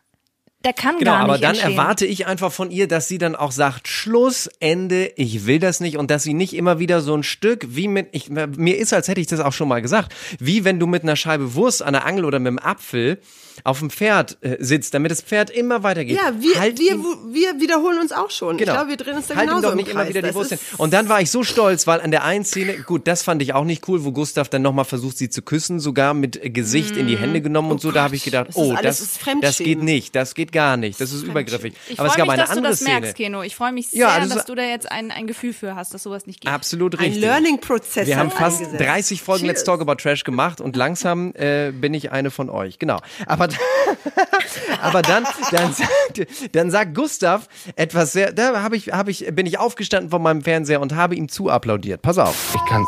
der 0.65 0.73
kann 0.73 0.97
Genau, 0.97 1.11
gar 1.11 1.19
nicht 1.19 1.29
aber 1.29 1.37
dann 1.37 1.51
entstehen. 1.51 1.71
erwarte 1.71 2.05
ich 2.05 2.27
einfach 2.27 2.51
von 2.51 2.71
ihr, 2.71 2.87
dass 2.87 3.07
sie 3.07 3.17
dann 3.17 3.35
auch 3.35 3.51
sagt, 3.53 3.87
Schluss, 3.87 4.49
Ende, 4.59 5.11
ich 5.15 5.45
will 5.45 5.59
das 5.59 5.79
nicht 5.79 5.97
und 5.97 6.11
dass 6.11 6.23
sie 6.23 6.33
nicht 6.33 6.53
immer 6.53 6.79
wieder 6.79 6.99
so 7.01 7.15
ein 7.15 7.23
Stück 7.23 7.65
wie 7.69 7.87
mit, 7.87 8.09
ich, 8.11 8.29
mir 8.29 8.77
ist, 8.77 8.93
als 8.93 9.07
hätte 9.07 9.21
ich 9.21 9.27
das 9.27 9.39
auch 9.39 9.53
schon 9.53 9.67
mal 9.69 9.81
gesagt, 9.81 10.13
wie 10.39 10.65
wenn 10.65 10.79
du 10.79 10.87
mit 10.87 11.03
einer 11.03 11.15
Scheibe 11.15 11.53
Wurst 11.55 11.81
an 11.83 11.93
der 11.93 12.05
Angel 12.05 12.25
oder 12.25 12.39
mit 12.39 12.47
einem 12.49 12.59
Apfel 12.59 13.19
auf 13.63 13.79
dem 13.79 13.89
Pferd 13.89 14.37
äh, 14.41 14.57
sitzt, 14.59 14.93
damit 14.93 15.11
das 15.11 15.21
Pferd 15.21 15.49
immer 15.49 15.81
weitergeht. 15.83 16.17
Ja, 16.17 16.33
wir, 16.39 16.59
Halt 16.59 16.77
wir, 16.77 16.91
ihn- 16.95 17.05
wir 17.31 17.61
wiederholen 17.61 17.99
uns 18.01 18.11
auch 18.11 18.29
schon. 18.29 18.57
Genau. 18.57 18.71
Ich 18.73 18.75
glaube, 18.77 18.89
wir 18.89 18.97
drehen 18.97 19.15
uns 19.15 19.27
da 19.27 19.35
halt 19.35 19.47
genauso 19.47 19.69
doch 19.69 19.75
nicht 19.75 19.87
im 19.87 19.93
immer 19.93 20.09
wieder 20.09 20.21
die 20.21 20.33
Wurst 20.35 20.49
hin. 20.49 20.59
Und 20.77 20.91
dann 20.91 21.07
war 21.07 21.21
ich 21.21 21.31
so 21.31 21.41
stolz, 21.43 21.87
weil 21.87 22.01
an 22.01 22.11
der 22.11 22.25
einen 22.25 22.43
Szene, 22.43 22.73
gut, 22.85 23.07
das 23.07 23.23
fand 23.23 23.41
ich 23.41 23.53
auch 23.53 23.63
nicht 23.63 23.87
cool, 23.87 24.03
wo 24.03 24.11
Gustav 24.11 24.49
dann 24.49 24.61
nochmal 24.61 24.83
versucht, 24.83 25.17
sie 25.17 25.29
zu 25.29 25.41
küssen, 25.41 25.79
sogar 25.79 26.13
mit 26.13 26.53
Gesicht 26.53 26.97
in 26.97 27.07
die 27.07 27.17
Hände 27.17 27.39
genommen 27.41 27.71
und 27.71 27.79
so. 27.79 27.91
Da 27.93 28.03
habe 28.03 28.15
ich 28.17 28.23
gedacht, 28.25 28.49
das 28.49 28.55
oh, 28.57 28.73
das, 28.73 28.81
das 28.81 28.99
ist 28.99 29.15
das 29.15 29.23
Fremdschämen. 29.23 29.63
geht 29.63 29.83
nicht, 29.83 30.15
das 30.15 30.35
geht 30.35 30.51
gar 30.55 30.77
nicht, 30.77 30.99
das 31.01 31.11
ist 31.11 31.23
übergriffig. 31.23 31.73
ich 31.89 31.99
Aber 31.99 32.07
es 32.07 32.13
freue 32.13 32.25
gab 32.25 32.27
mich, 32.27 32.39
eine 32.39 32.47
dass 32.47 32.55
du 32.55 32.61
das 32.61 32.79
Szene. 32.79 33.01
merkst, 33.01 33.15
Keno. 33.15 33.43
Ich 33.43 33.55
freue 33.55 33.73
mich 33.73 33.89
sehr, 33.89 33.99
Ja, 33.99 34.19
das 34.19 34.29
dass 34.29 34.45
du 34.45 34.55
da 34.55 34.63
jetzt 34.63 34.89
ein, 34.89 35.11
ein 35.11 35.27
Gefühl 35.27 35.51
für 35.53 35.75
hast, 35.75 35.93
dass 35.93 36.03
sowas 36.03 36.25
nicht 36.25 36.41
geht. 36.41 36.49
Absolut 36.51 36.95
Ein 36.95 37.03
richtig. 37.05 37.21
Learning-Prozess. 37.21 38.07
Wir 38.07 38.17
haben 38.17 38.31
fast 38.31 38.61
eingesetzt. 38.61 38.83
30 38.83 39.21
Folgen 39.21 39.45
Let's 39.45 39.63
Talk 39.65 39.81
About 39.81 39.95
Trash 39.95 40.23
gemacht 40.23 40.61
und 40.61 40.75
langsam 40.75 41.33
äh, 41.35 41.71
bin 41.71 41.93
ich 41.93 42.11
eine 42.11 42.31
von 42.31 42.49
euch. 42.49 42.79
Genau. 42.79 42.99
Aber, 43.27 43.49
aber 44.81 45.01
dann, 45.01 45.25
dann, 45.51 45.73
sagt, 45.73 46.27
dann 46.53 46.71
sagt 46.71 46.95
Gustav 46.95 47.47
etwas 47.75 48.13
sehr, 48.13 48.31
da 48.31 48.61
habe 48.63 48.77
ich, 48.77 48.93
habe 48.93 49.11
ich, 49.11 49.25
bin 49.33 49.45
ich 49.45 49.59
aufgestanden 49.59 50.09
von 50.09 50.21
meinem 50.21 50.41
Fernseher 50.41 50.79
und 50.81 50.95
habe 50.95 51.15
ihm 51.15 51.27
zu 51.27 51.49
applaudiert. 51.49 52.01
Pass 52.01 52.17
auf. 52.17 52.55
Ich 52.55 52.69
kann 52.69 52.85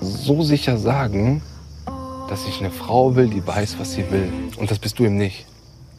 so 0.00 0.42
sicher 0.42 0.78
sagen, 0.78 1.42
dass 2.28 2.46
ich 2.48 2.60
eine 2.60 2.70
Frau 2.70 3.14
will, 3.16 3.28
die 3.28 3.46
weiß, 3.46 3.78
was 3.78 3.92
sie 3.92 4.10
will. 4.10 4.32
Und 4.56 4.70
das 4.70 4.78
bist 4.78 4.98
du 4.98 5.04
eben 5.04 5.16
nicht. 5.16 5.46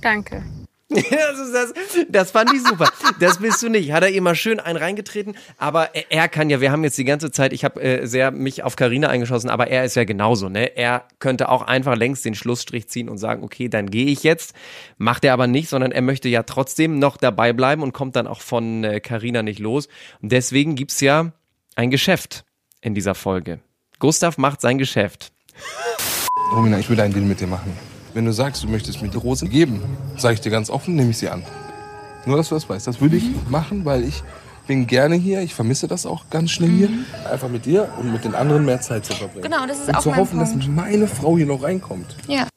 Danke. 0.02 0.44
Das, 1.18 1.40
ist 1.40 1.54
das, 1.54 1.74
das 2.10 2.32
fand 2.32 2.54
ich 2.54 2.64
super. 2.64 2.90
Das 3.20 3.40
bist 3.40 3.62
du 3.62 3.70
nicht. 3.70 3.92
Hat 3.92 4.04
er 4.04 4.12
immer 4.12 4.36
schön 4.36 4.60
einen 4.60 4.78
reingetreten. 4.78 5.36
Aber 5.58 5.94
er, 5.94 6.06
er 6.10 6.28
kann 6.30 6.50
ja, 6.50 6.62
wir 6.62 6.72
haben 6.72 6.84
jetzt 6.84 6.98
die 6.98 7.04
ganze 7.04 7.30
Zeit, 7.30 7.52
ich 7.52 7.66
habe 7.66 7.82
äh, 7.82 8.06
sehr 8.06 8.32
mich 8.32 8.64
auf 8.64 8.76
Karina 8.76 9.10
eingeschossen, 9.10 9.50
aber 9.50 9.68
er 9.68 9.84
ist 9.84 9.96
ja 9.96 10.06
genauso. 10.06 10.48
Ne? 10.48 10.78
Er 10.78 11.04
könnte 11.20 11.50
auch 11.50 11.64
einfach 11.64 11.96
längst 11.96 12.24
den 12.24 12.36
Schlussstrich 12.36 12.88
ziehen 12.88 13.10
und 13.10 13.18
sagen, 13.18 13.44
okay, 13.44 13.68
dann 13.68 13.90
gehe 13.90 14.06
ich 14.06 14.24
jetzt. 14.24 14.54
Macht 14.98 15.26
er 15.26 15.34
aber 15.34 15.48
nicht, 15.48 15.68
sondern 15.68 15.92
er 15.92 16.02
möchte 16.02 16.30
ja 16.30 16.44
trotzdem 16.44 17.00
noch 17.00 17.18
dabei 17.18 17.52
bleiben 17.52 17.84
und 17.84 17.94
kommt 17.94 18.16
dann 18.16 18.28
auch 18.28 18.42
von 18.42 18.84
äh, 18.84 19.00
Carina 19.02 19.44
nicht 19.44 19.60
los. 19.60 19.90
Und 20.22 20.32
deswegen 20.32 20.76
gibt's 20.76 21.02
ja 21.02 21.34
ein 21.76 21.92
Geschäft 21.92 22.46
in 22.82 22.96
dieser 22.96 23.14
Folge. 23.16 23.60
Gustav 24.00 24.38
macht 24.38 24.62
sein 24.62 24.78
Geschäft. 24.78 25.32
Romina, 26.54 26.80
ich 26.80 26.90
will 26.90 27.00
einen 27.02 27.14
Deal 27.14 27.26
mit 27.26 27.42
dir 27.42 27.48
machen. 27.48 27.97
Wenn 28.18 28.26
du 28.26 28.34
sagst, 28.34 28.64
du 28.64 28.68
möchtest 28.68 29.00
mir 29.04 29.10
die 29.10 29.18
Rose 29.18 29.46
geben, 29.46 29.80
sage 30.18 30.34
ich 30.34 30.42
dir 30.42 30.50
ganz 30.50 30.72
offen, 30.72 30.96
nehme 30.96 31.12
ich 31.12 31.20
sie 31.20 31.30
an. 31.30 31.44
Nur, 32.26 32.36
dass 32.36 32.50
du 32.50 32.56
das 32.56 32.68
weißt. 32.68 32.88
Das 32.88 33.00
würde 33.00 33.16
ich 33.16 33.26
machen, 33.48 33.86
weil 33.86 34.04
ich 34.04 34.24
bin 34.66 34.88
gerne 34.88 35.14
hier. 35.14 35.42
Ich 35.42 35.54
vermisse 35.54 35.88
das 35.88 36.08
auch 36.08 36.28
ganz 36.32 36.50
schnell 36.50 36.72
hier. 36.72 36.90
Einfach 37.32 37.48
mit 37.48 37.68
dir 37.68 37.94
und 38.00 38.12
mit 38.12 38.26
den 38.26 38.34
anderen 38.34 38.66
mehr 38.66 38.82
Zeit 38.82 39.06
zu 39.06 39.14
verbringen. 39.14 39.44
Genau, 39.44 39.68
das 39.68 39.82
ist 39.82 39.90
und 39.90 39.98
auch 39.98 40.02
zu 40.02 40.10
mein 40.10 40.18
hoffen, 40.18 40.40
Punkt. 40.40 40.62
dass 40.64 40.68
meine 40.68 41.08
Frau 41.08 41.38
hier 41.38 41.46
noch 41.46 41.62
reinkommt. 41.62 42.08
Ja. 42.28 42.48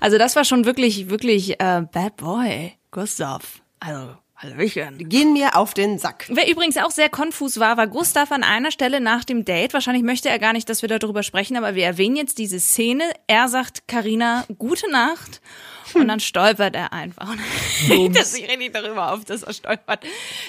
Also 0.00 0.16
das 0.16 0.34
war 0.34 0.46
schon 0.46 0.64
wirklich, 0.64 1.10
wirklich 1.10 1.60
äh, 1.60 1.82
Bad 1.92 2.16
Boy, 2.16 2.72
Gustav. 2.90 3.60
Also 3.80 4.14
Hallöchen. 4.42 4.98
Die 4.98 5.04
gehen 5.04 5.32
mir 5.32 5.56
auf 5.56 5.72
den 5.72 5.98
Sack. 5.98 6.26
Wer 6.28 6.50
übrigens 6.50 6.76
auch 6.76 6.90
sehr 6.90 7.08
konfus 7.08 7.60
war, 7.60 7.76
war 7.76 7.86
Gustav 7.86 8.32
an 8.32 8.42
einer 8.42 8.72
Stelle 8.72 9.00
nach 9.00 9.24
dem 9.24 9.44
Date. 9.44 9.72
Wahrscheinlich 9.72 10.02
möchte 10.02 10.28
er 10.28 10.38
gar 10.40 10.52
nicht, 10.52 10.68
dass 10.68 10.82
wir 10.82 10.88
darüber 10.88 11.22
sprechen, 11.22 11.56
aber 11.56 11.74
wir 11.76 11.84
erwähnen 11.84 12.16
jetzt 12.16 12.38
diese 12.38 12.58
Szene. 12.58 13.04
Er 13.28 13.46
sagt 13.48 13.86
Karina 13.86 14.44
gute 14.58 14.90
Nacht 14.90 15.40
und 15.94 16.08
dann 16.08 16.20
stolpert 16.20 16.74
er 16.74 16.92
einfach. 16.92 17.34
Das 18.12 18.34
ich 18.36 18.48
richtig 18.48 18.72
darüber 18.72 19.12
auf, 19.12 19.24
dass 19.24 19.42
er 19.42 19.52
stolpert. 19.52 20.04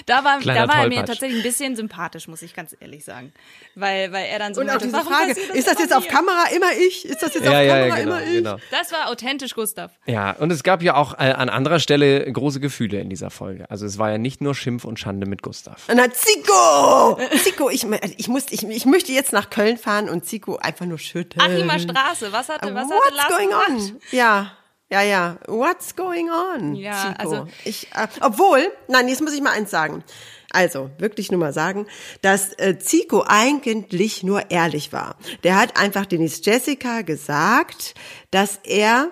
Da 0.06 0.24
war, 0.24 0.38
Kleiner 0.38 0.66
da 0.66 0.72
war 0.72 0.82
er 0.82 0.88
mir 0.88 1.04
tatsächlich 1.04 1.38
ein 1.38 1.42
bisschen 1.42 1.76
sympathisch, 1.76 2.28
muss 2.28 2.42
ich 2.42 2.54
ganz 2.54 2.76
ehrlich 2.78 3.04
sagen. 3.04 3.32
Weil, 3.74 4.12
weil 4.12 4.26
er 4.26 4.38
dann 4.38 4.54
so 4.54 4.60
Und 4.60 4.68
auch 4.68 4.72
meinte, 4.74 4.86
diese 4.86 4.96
warum 4.98 5.12
Frage, 5.12 5.34
passiert 5.34 5.54
ist 5.54 5.66
das 5.68 5.78
jetzt 5.78 5.94
auf? 5.94 6.06
Kamera 6.08 6.44
immer 6.54 6.72
ich? 6.86 7.04
Ist 7.04 7.22
das 7.22 7.34
jetzt 7.34 7.44
Ja, 7.44 7.50
auf 7.50 7.64
ja, 7.66 7.74
Kamera 7.76 7.88
ja, 7.88 8.04
genau, 8.04 8.16
immer 8.16 8.26
ich? 8.26 8.32
genau. 8.34 8.56
Das 8.70 8.92
war 8.92 9.10
authentisch, 9.10 9.54
Gustav. 9.54 9.90
Ja, 10.06 10.32
und 10.32 10.50
es 10.52 10.62
gab 10.62 10.82
ja 10.82 10.94
auch 10.94 11.14
äh, 11.14 11.32
an 11.32 11.48
anderer 11.48 11.80
Stelle 11.80 12.30
große 12.32 12.60
Gefühle 12.60 13.00
in 13.00 13.10
dieser 13.10 13.30
Folge. 13.30 13.68
Also 13.70 13.83
es 13.86 13.98
war 13.98 14.10
ja 14.10 14.18
nicht 14.18 14.40
nur 14.40 14.54
Schimpf 14.54 14.84
und 14.84 14.98
Schande 14.98 15.26
mit 15.26 15.42
Gustav. 15.42 15.84
Na, 15.94 16.10
Zico! 16.10 17.18
Zico, 17.42 17.70
ich, 17.70 17.86
ich, 18.16 18.28
muss, 18.28 18.44
ich, 18.50 18.62
ich 18.62 18.86
möchte 18.86 19.12
jetzt 19.12 19.32
nach 19.32 19.50
Köln 19.50 19.78
fahren 19.78 20.08
und 20.08 20.24
Zico 20.26 20.56
einfach 20.56 20.86
nur 20.86 20.98
schütteln. 20.98 21.40
Achimer 21.40 21.78
Straße, 21.78 22.32
was 22.32 22.48
hatte, 22.48 22.74
was 22.74 22.84
hatte 22.84 22.94
What's 22.94 23.16
Lars 23.16 23.28
going 23.28 23.48
gemacht? 23.48 23.68
on? 23.70 24.00
Ja, 24.12 24.52
ja, 24.90 25.02
ja. 25.02 25.36
What's 25.46 25.96
going 25.96 26.28
on? 26.30 26.74
Ja, 26.74 26.92
Zico? 26.92 27.14
also- 27.18 27.48
ich, 27.64 27.88
äh, 27.94 28.06
obwohl, 28.20 28.70
nein, 28.88 29.08
jetzt 29.08 29.22
muss 29.22 29.32
ich 29.34 29.40
mal 29.40 29.52
eins 29.52 29.70
sagen. 29.70 30.04
Also, 30.52 30.90
wirklich 30.98 31.32
nur 31.32 31.40
mal 31.40 31.52
sagen, 31.52 31.86
dass 32.22 32.52
äh, 32.60 32.78
Zico 32.78 33.24
eigentlich 33.26 34.22
nur 34.22 34.52
ehrlich 34.52 34.92
war. 34.92 35.16
Der 35.42 35.56
hat 35.56 35.76
einfach 35.76 36.06
Denise 36.06 36.40
Jessica 36.44 37.02
gesagt, 37.02 37.94
dass 38.30 38.60
er 38.62 39.10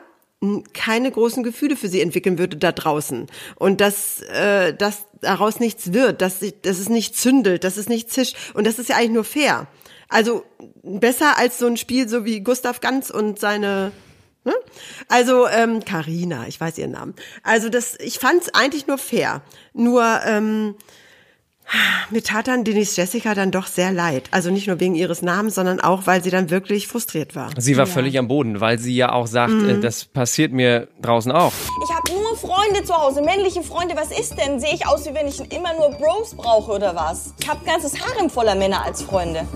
keine 0.72 1.10
großen 1.10 1.42
Gefühle 1.42 1.76
für 1.76 1.88
sie 1.88 2.00
entwickeln 2.00 2.38
würde 2.38 2.56
da 2.56 2.72
draußen 2.72 3.26
und 3.56 3.80
dass 3.80 4.20
äh, 4.22 4.74
dass 4.74 5.04
daraus 5.20 5.60
nichts 5.60 5.92
wird, 5.92 6.20
dass, 6.20 6.40
sie- 6.40 6.54
dass 6.62 6.78
es 6.78 6.88
nicht 6.88 7.16
zündelt, 7.16 7.64
dass 7.64 7.76
es 7.76 7.88
nicht 7.88 8.10
zischt 8.12 8.36
und 8.54 8.66
das 8.66 8.78
ist 8.78 8.88
ja 8.88 8.96
eigentlich 8.96 9.10
nur 9.12 9.24
fair. 9.24 9.66
Also 10.08 10.44
besser 10.82 11.38
als 11.38 11.58
so 11.58 11.66
ein 11.66 11.76
Spiel 11.76 12.08
so 12.08 12.24
wie 12.24 12.40
Gustav 12.40 12.80
Ganz 12.80 13.10
und 13.10 13.38
seine 13.38 13.92
Ne? 14.44 14.54
Also 15.06 15.46
ähm, 15.46 15.84
Carina, 15.84 16.48
ich 16.48 16.60
weiß 16.60 16.76
ihren 16.76 16.90
Namen. 16.90 17.14
Also 17.44 17.68
das, 17.68 17.96
ich 18.00 18.18
fand 18.18 18.42
es 18.42 18.52
eigentlich 18.52 18.88
nur 18.88 18.98
fair. 18.98 19.42
Nur 19.72 20.02
ähm, 20.26 20.74
mir 22.10 22.22
tat 22.22 22.48
dann 22.48 22.64
Denise 22.64 22.96
Jessica 22.96 23.34
dann 23.34 23.50
doch 23.50 23.66
sehr 23.66 23.92
leid. 23.92 24.24
Also 24.30 24.50
nicht 24.50 24.66
nur 24.66 24.80
wegen 24.80 24.94
ihres 24.94 25.22
Namens, 25.22 25.54
sondern 25.54 25.80
auch, 25.80 26.06
weil 26.06 26.22
sie 26.22 26.30
dann 26.30 26.50
wirklich 26.50 26.88
frustriert 26.88 27.34
war. 27.34 27.50
Sie 27.56 27.76
war 27.76 27.86
völlig 27.86 28.18
am 28.18 28.28
Boden, 28.28 28.60
weil 28.60 28.78
sie 28.78 28.94
ja 28.94 29.12
auch 29.12 29.26
sagt, 29.26 29.52
äh, 29.52 29.80
das 29.80 30.04
passiert 30.04 30.52
mir 30.52 30.88
draußen 31.00 31.32
auch. 31.32 31.52
Ich 31.84 31.94
habe 31.94 32.12
nur 32.12 32.36
Freunde 32.36 32.84
zu 32.84 32.94
Hause, 32.94 33.22
männliche 33.22 33.62
Freunde. 33.62 33.94
Was 33.96 34.10
ist 34.16 34.36
denn? 34.38 34.60
Sehe 34.60 34.74
ich 34.74 34.86
aus, 34.86 35.06
wie 35.06 35.14
wenn 35.14 35.26
ich 35.26 35.40
immer 35.52 35.74
nur 35.74 35.90
Bros 35.90 36.34
brauche 36.34 36.72
oder 36.72 36.94
was? 36.94 37.34
Ich 37.40 37.48
habe 37.48 37.60
ein 37.60 37.66
ganzes 37.66 37.94
Harem 38.00 38.30
voller 38.30 38.54
Männer 38.54 38.84
als 38.84 39.02
Freunde. 39.02 39.46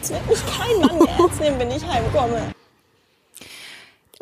Es 0.00 0.10
wird 0.10 0.26
mich 0.28 0.40
kein 0.46 0.80
Mann 0.80 0.98
mehr 0.98 1.14
ernst 1.18 1.40
nehmen, 1.40 1.58
wenn 1.58 1.70
ich 1.70 1.86
heimkomme. 1.86 2.52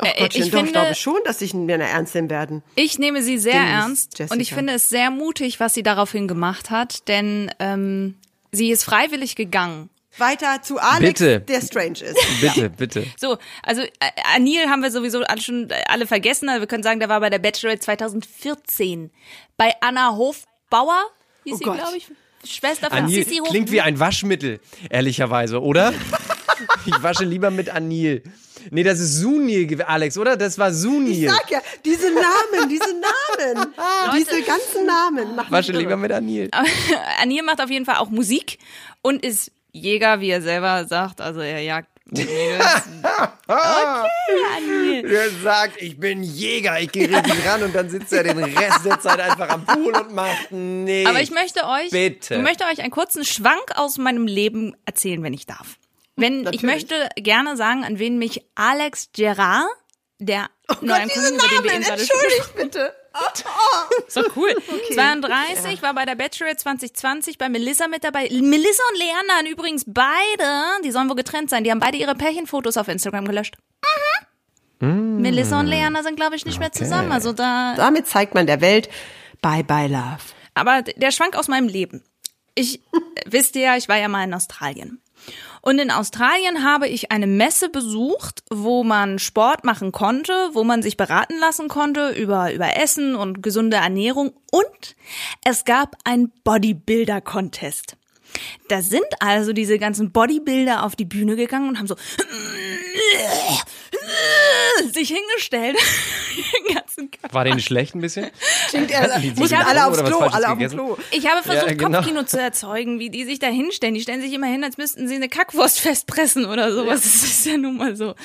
Oh 0.01 0.05
Äh, 0.05 0.21
Gottchen, 0.21 0.43
ich 0.43 0.51
doch, 0.51 0.63
ich 0.63 0.71
glaube 0.71 0.95
schon, 0.95 1.19
dass 1.25 1.39
sich 1.39 1.53
Männer 1.53 1.85
ernst 1.85 2.15
nehmen 2.15 2.29
werden. 2.29 2.63
Ich 2.75 2.97
nehme 2.99 3.21
sie 3.21 3.37
sehr 3.37 3.53
Denise, 3.53 3.71
ernst 3.71 4.19
Jessica. 4.19 4.33
und 4.33 4.39
ich 4.39 4.53
finde 4.53 4.73
es 4.73 4.89
sehr 4.89 5.11
mutig, 5.11 5.59
was 5.59 5.73
sie 5.73 5.83
daraufhin 5.83 6.27
gemacht 6.27 6.69
hat, 6.69 7.07
denn 7.07 7.51
ähm, 7.59 8.15
sie 8.51 8.71
ist 8.71 8.83
freiwillig 8.83 9.35
gegangen. 9.35 9.89
Weiter 10.17 10.61
zu 10.61 10.77
Alex, 10.77 11.19
Bitte. 11.21 11.39
der 11.39 11.61
strange 11.61 11.99
ist. 12.01 12.17
Bitte, 12.41 12.69
bitte. 12.69 13.05
So, 13.17 13.37
also 13.63 13.81
äh, 13.81 13.87
Anil 14.35 14.67
haben 14.67 14.81
wir 14.83 14.91
sowieso 14.91 15.21
alle 15.23 15.41
schon 15.41 15.69
äh, 15.69 15.83
alle 15.87 16.05
vergessen. 16.05 16.49
Also 16.49 16.59
wir 16.59 16.67
können 16.67 16.83
sagen, 16.83 16.99
der 16.99 17.07
war 17.07 17.21
bei 17.21 17.29
der 17.29 17.39
Bachelorette 17.39 17.79
2014 17.81 19.09
bei 19.55 19.73
Anna 19.79 20.15
Hofbauer, 20.17 21.01
hieß 21.45 21.53
Oh 21.53 21.57
sie, 21.57 21.63
glaube 21.63 21.95
ich, 21.95 22.07
Schwester 22.43 22.89
von 22.89 22.97
Anil 22.99 23.23
Sissi 23.23 23.37
Hof. 23.37 23.49
klingt 23.49 23.71
wie 23.71 23.79
ein 23.79 23.99
Waschmittel, 23.99 24.59
ehrlicherweise, 24.89 25.61
oder? 25.61 25.93
ich 26.85 27.03
wasche 27.03 27.25
lieber 27.25 27.51
mit 27.51 27.69
Anil. 27.69 28.23
Nee, 28.69 28.83
das 28.83 28.99
ist 28.99 29.17
Sunil, 29.19 29.81
Alex, 29.83 30.17
oder? 30.17 30.37
Das 30.37 30.57
war 30.59 30.69
Ich 30.69 30.75
Sunil. 30.75 31.29
sag 31.29 31.49
ja, 31.49 31.59
diese 31.83 32.11
Namen, 32.11 32.69
diese 32.69 32.93
Namen, 32.93 33.73
diese 34.15 34.41
ganzen 34.43 34.85
Namen 34.85 35.35
machen 35.35 35.51
Wasche 35.51 35.71
lieber 35.71 35.97
mit 35.97 36.11
Anil. 36.11 36.49
Anil 37.21 37.41
macht 37.43 37.61
auf 37.61 37.69
jeden 37.69 37.85
Fall 37.85 37.95
auch 37.95 38.09
Musik 38.09 38.59
und 39.01 39.25
ist 39.25 39.51
Jäger, 39.71 40.19
wie 40.19 40.29
er 40.29 40.41
selber 40.41 40.85
sagt. 40.85 41.21
Also 41.21 41.39
er 41.39 41.61
jagt 41.61 41.89
Mädels. 42.05 42.65
Okay, 43.47 44.07
Anil. 44.57 45.11
Er 45.11 45.29
sagt, 45.43 45.81
ich 45.81 45.99
bin 45.99 46.23
Jäger, 46.23 46.79
ich 46.79 46.91
gehe 46.91 47.09
richtig 47.09 47.45
ran 47.45 47.63
und 47.63 47.75
dann 47.75 47.89
sitzt 47.89 48.13
er 48.13 48.23
den 48.23 48.41
Rest 48.41 48.85
der 48.85 48.99
Zeit 48.99 49.19
einfach 49.19 49.49
am 49.49 49.65
Pool 49.65 49.93
und 49.93 50.13
macht 50.13 50.51
nichts. 50.51 51.09
Aber 51.09 51.21
ich 51.21 51.31
möchte 51.31 51.65
euch, 51.65 51.89
Bitte. 51.89 52.35
ich 52.35 52.41
möchte 52.41 52.63
euch 52.65 52.79
einen 52.81 52.91
kurzen 52.91 53.25
Schwank 53.25 53.63
aus 53.75 53.97
meinem 53.97 54.25
Leben 54.27 54.75
erzählen, 54.85 55.21
wenn 55.23 55.33
ich 55.33 55.45
darf. 55.47 55.77
Wenn 56.15 56.47
ich 56.51 56.63
möchte 56.63 57.09
gerne 57.15 57.57
sagen, 57.57 57.83
an 57.83 57.99
wen 57.99 58.17
mich 58.17 58.45
Alex 58.55 59.09
Gerard, 59.13 59.67
der 60.19 60.49
neue 60.81 61.01
Gott, 61.01 61.11
diese 61.15 61.37
Kollege, 61.37 61.55
über 61.59 61.63
den 61.63 61.63
wir 61.63 61.71
Namen, 61.71 61.73
eben 61.73 61.83
gerade 61.83 62.01
entschuldigt 62.01 62.55
bitte. 62.55 62.95
So 64.07 64.21
cool. 64.35 64.55
32 64.93 65.81
war 65.81 65.93
bei 65.93 66.05
der 66.05 66.15
Bachelorette 66.15 66.57
2020 66.57 67.37
bei 67.37 67.49
Melissa 67.49 67.87
mit 67.87 68.03
dabei. 68.03 68.29
Melissa 68.31 68.83
und 68.91 68.97
Leander 68.97 69.51
übrigens 69.51 69.83
beide, 69.85 70.83
die 70.83 70.91
sollen 70.91 71.09
wohl 71.09 71.15
getrennt 71.15 71.49
sein. 71.49 71.63
Die 71.63 71.71
haben 71.71 71.79
beide 71.79 71.97
ihre 71.97 72.15
Pärchenfotos 72.15 72.77
auf 72.77 72.87
Instagram 72.87 73.25
gelöscht. 73.25 73.57
Mhm. 74.79 75.21
Melissa 75.21 75.59
und 75.59 75.67
Leander 75.67 76.03
sind, 76.03 76.15
glaube 76.15 76.35
ich, 76.35 76.45
nicht 76.45 76.59
mehr 76.59 76.71
zusammen. 76.71 77.11
Also 77.11 77.33
da. 77.33 77.75
Damit 77.75 78.07
zeigt 78.07 78.33
man 78.33 78.47
der 78.47 78.61
Welt, 78.61 78.89
bye 79.41 79.63
bye 79.63 79.87
love. 79.87 80.21
Aber 80.53 80.81
der 80.81 81.11
Schwank 81.11 81.35
aus 81.35 81.47
meinem 81.47 81.67
Leben. 81.67 82.03
Ich 82.55 82.81
wisst 83.25 83.55
ihr 83.55 83.61
ja, 83.63 83.77
ich 83.77 83.89
war 83.89 83.97
ja 83.97 84.07
mal 84.07 84.23
in 84.23 84.33
Australien. 84.33 85.00
Und 85.61 85.77
in 85.77 85.91
Australien 85.91 86.63
habe 86.63 86.87
ich 86.87 87.11
eine 87.11 87.27
Messe 87.27 87.69
besucht, 87.69 88.43
wo 88.49 88.83
man 88.83 89.19
Sport 89.19 89.63
machen 89.63 89.91
konnte, 89.91 90.33
wo 90.53 90.63
man 90.63 90.81
sich 90.81 90.97
beraten 90.97 91.37
lassen 91.39 91.67
konnte 91.67 92.09
über, 92.09 92.51
über 92.51 92.77
Essen 92.77 93.15
und 93.15 93.43
gesunde 93.43 93.77
Ernährung. 93.77 94.33
Und 94.51 94.95
es 95.45 95.63
gab 95.63 95.97
einen 96.03 96.31
Bodybuilder-Contest. 96.43 97.95
Da 98.67 98.81
sind 98.81 99.05
also 99.19 99.53
diese 99.53 99.77
ganzen 99.79 100.11
Bodybuilder 100.11 100.83
auf 100.83 100.95
die 100.95 101.05
Bühne 101.05 101.35
gegangen 101.35 101.69
und 101.69 101.77
haben 101.77 101.87
so 101.87 101.95
sich 104.93 105.09
hingestellt. 105.09 105.77
War 107.31 107.43
den 107.43 107.59
schlecht 107.59 107.95
ein 107.95 108.01
bisschen? 108.01 108.29
Klingt 108.69 108.91
eher, 108.91 109.19
muss 109.35 109.49
sind 109.49 109.65
alle 109.65 109.85
aufs 109.85 110.03
Klo, 110.03 110.19
alle 110.19 110.49
auf? 110.49 110.57
Klo. 110.57 110.97
Ich 111.11 111.27
habe 111.27 111.43
versucht, 111.43 111.67
Ja, 111.67 111.73
genau. 111.73 111.99
Kopfkino 111.99 112.23
zu 112.23 112.39
erzeugen, 112.39 112.99
wie 112.99 113.09
die 113.09 113.25
sich 113.25 113.39
da 113.39 113.47
hinstellen. 113.47 113.95
Die 113.95 114.01
stellen 114.01 114.21
sich 114.21 114.33
immer 114.33 114.47
hin, 114.47 114.63
als 114.63 114.77
müssten 114.77 115.07
sie 115.07 115.15
eine 115.15 115.29
Kackwurst 115.29 115.79
festpressen 115.79 116.45
oder 116.45 116.73
sowas. 116.73 117.01
Das 117.01 117.23
ist 117.23 117.45
ja 117.45 117.57
nun 117.57 117.77
mal 117.77 117.95
so. 117.95 118.15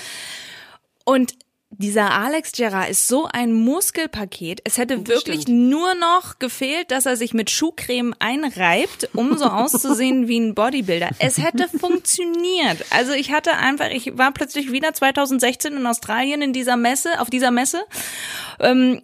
Und 1.04 1.34
dieser 1.78 2.12
Alex 2.12 2.52
Gerard 2.52 2.90
ist 2.90 3.06
so 3.06 3.28
ein 3.30 3.52
Muskelpaket. 3.52 4.60
Es 4.64 4.78
hätte 4.78 5.06
wirklich 5.06 5.42
stimmt. 5.42 5.70
nur 5.70 5.94
noch 5.94 6.38
gefehlt, 6.38 6.90
dass 6.90 7.06
er 7.06 7.16
sich 7.16 7.34
mit 7.34 7.50
Schuhcreme 7.50 8.14
einreibt, 8.18 9.10
um 9.14 9.36
so 9.36 9.44
auszusehen 9.46 10.28
wie 10.28 10.38
ein 10.38 10.54
Bodybuilder. 10.54 11.10
Es 11.18 11.38
hätte 11.38 11.68
funktioniert. 11.68 12.84
Also 12.90 13.12
ich 13.12 13.32
hatte 13.32 13.52
einfach, 13.54 13.90
ich 13.90 14.16
war 14.16 14.32
plötzlich 14.32 14.72
wieder 14.72 14.94
2016 14.94 15.74
in 15.74 15.86
Australien 15.86 16.42
in 16.42 16.52
dieser 16.52 16.76
Messe, 16.76 17.20
auf 17.20 17.28
dieser 17.28 17.50
Messe, 17.50 17.82
ähm, 18.60 19.02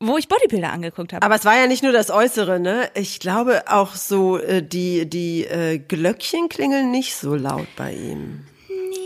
wo 0.00 0.16
ich 0.16 0.28
Bodybuilder 0.28 0.72
angeguckt 0.72 1.12
habe. 1.12 1.24
Aber 1.24 1.34
es 1.34 1.44
war 1.44 1.56
ja 1.56 1.66
nicht 1.66 1.82
nur 1.82 1.92
das 1.92 2.10
Äußere, 2.10 2.58
ne? 2.58 2.90
Ich 2.94 3.20
glaube 3.20 3.64
auch 3.66 3.94
so, 3.94 4.38
äh, 4.38 4.62
die, 4.62 5.08
die 5.08 5.44
äh, 5.44 5.78
Glöckchen 5.78 6.48
klingeln 6.48 6.90
nicht 6.90 7.16
so 7.16 7.34
laut 7.34 7.68
bei 7.76 7.92
ihm. 7.92 8.44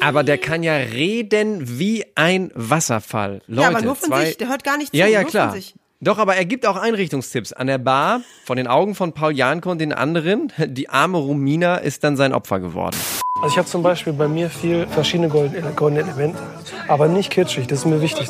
Aber 0.00 0.22
der 0.22 0.38
kann 0.38 0.62
ja 0.62 0.74
reden 0.74 1.78
wie 1.78 2.04
ein 2.14 2.50
Wasserfall. 2.54 3.40
Leute, 3.46 3.62
ja, 3.62 3.68
aber 3.68 3.82
nur 3.82 3.94
von 3.96 4.08
zwei, 4.08 4.26
sich, 4.26 4.36
der 4.38 4.48
hört 4.48 4.64
gar 4.64 4.78
nicht 4.78 4.94
Ja, 4.94 5.06
zu. 5.06 5.12
ja, 5.12 5.20
nur 5.22 5.30
klar. 5.30 5.48
Von 5.50 5.60
sich. 5.60 5.74
Doch, 6.00 6.18
aber 6.18 6.36
er 6.36 6.44
gibt 6.44 6.64
auch 6.64 6.76
Einrichtungstipps. 6.76 7.52
An 7.52 7.66
der 7.66 7.78
Bar, 7.78 8.20
von 8.44 8.56
den 8.56 8.68
Augen 8.68 8.94
von 8.94 9.12
Paul 9.14 9.32
Janke 9.36 9.68
und 9.68 9.78
den 9.80 9.92
anderen, 9.92 10.52
die 10.58 10.88
arme 10.88 11.18
Romina 11.18 11.76
ist 11.78 12.04
dann 12.04 12.16
sein 12.16 12.32
Opfer 12.32 12.60
geworden. 12.60 12.96
Also 13.42 13.52
ich 13.52 13.58
habe 13.58 13.68
zum 13.68 13.82
Beispiel 13.82 14.12
bei 14.12 14.28
mir 14.28 14.48
viel 14.50 14.86
verschiedene 14.86 15.28
goldene, 15.28 15.72
goldene 15.74 16.02
Elemente, 16.02 16.38
aber 16.86 17.08
nicht 17.08 17.30
kitschig, 17.30 17.66
das 17.66 17.80
ist 17.80 17.84
mir 17.86 18.00
wichtig. 18.00 18.28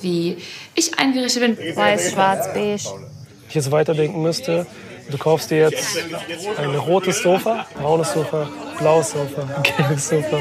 wie 0.00 0.38
ich 0.74 0.98
eingerichtet 0.98 1.56
bin. 1.56 1.76
Weiß, 1.76 2.12
schwarz, 2.12 2.46
beige. 2.54 2.84
Wenn 2.84 3.48
ich 3.48 3.54
jetzt 3.54 3.70
weiterdenken 3.70 4.22
müsste, 4.22 4.66
du 5.10 5.18
kaufst 5.18 5.50
dir 5.50 5.70
jetzt 5.70 5.98
ein 6.58 6.74
rotes 6.74 7.22
Sofa, 7.22 7.66
braunes 7.74 8.12
Sofa, 8.12 8.48
blaues 8.78 9.10
Sofa, 9.10 9.62
gelbes 9.76 10.08
Sofa. 10.08 10.38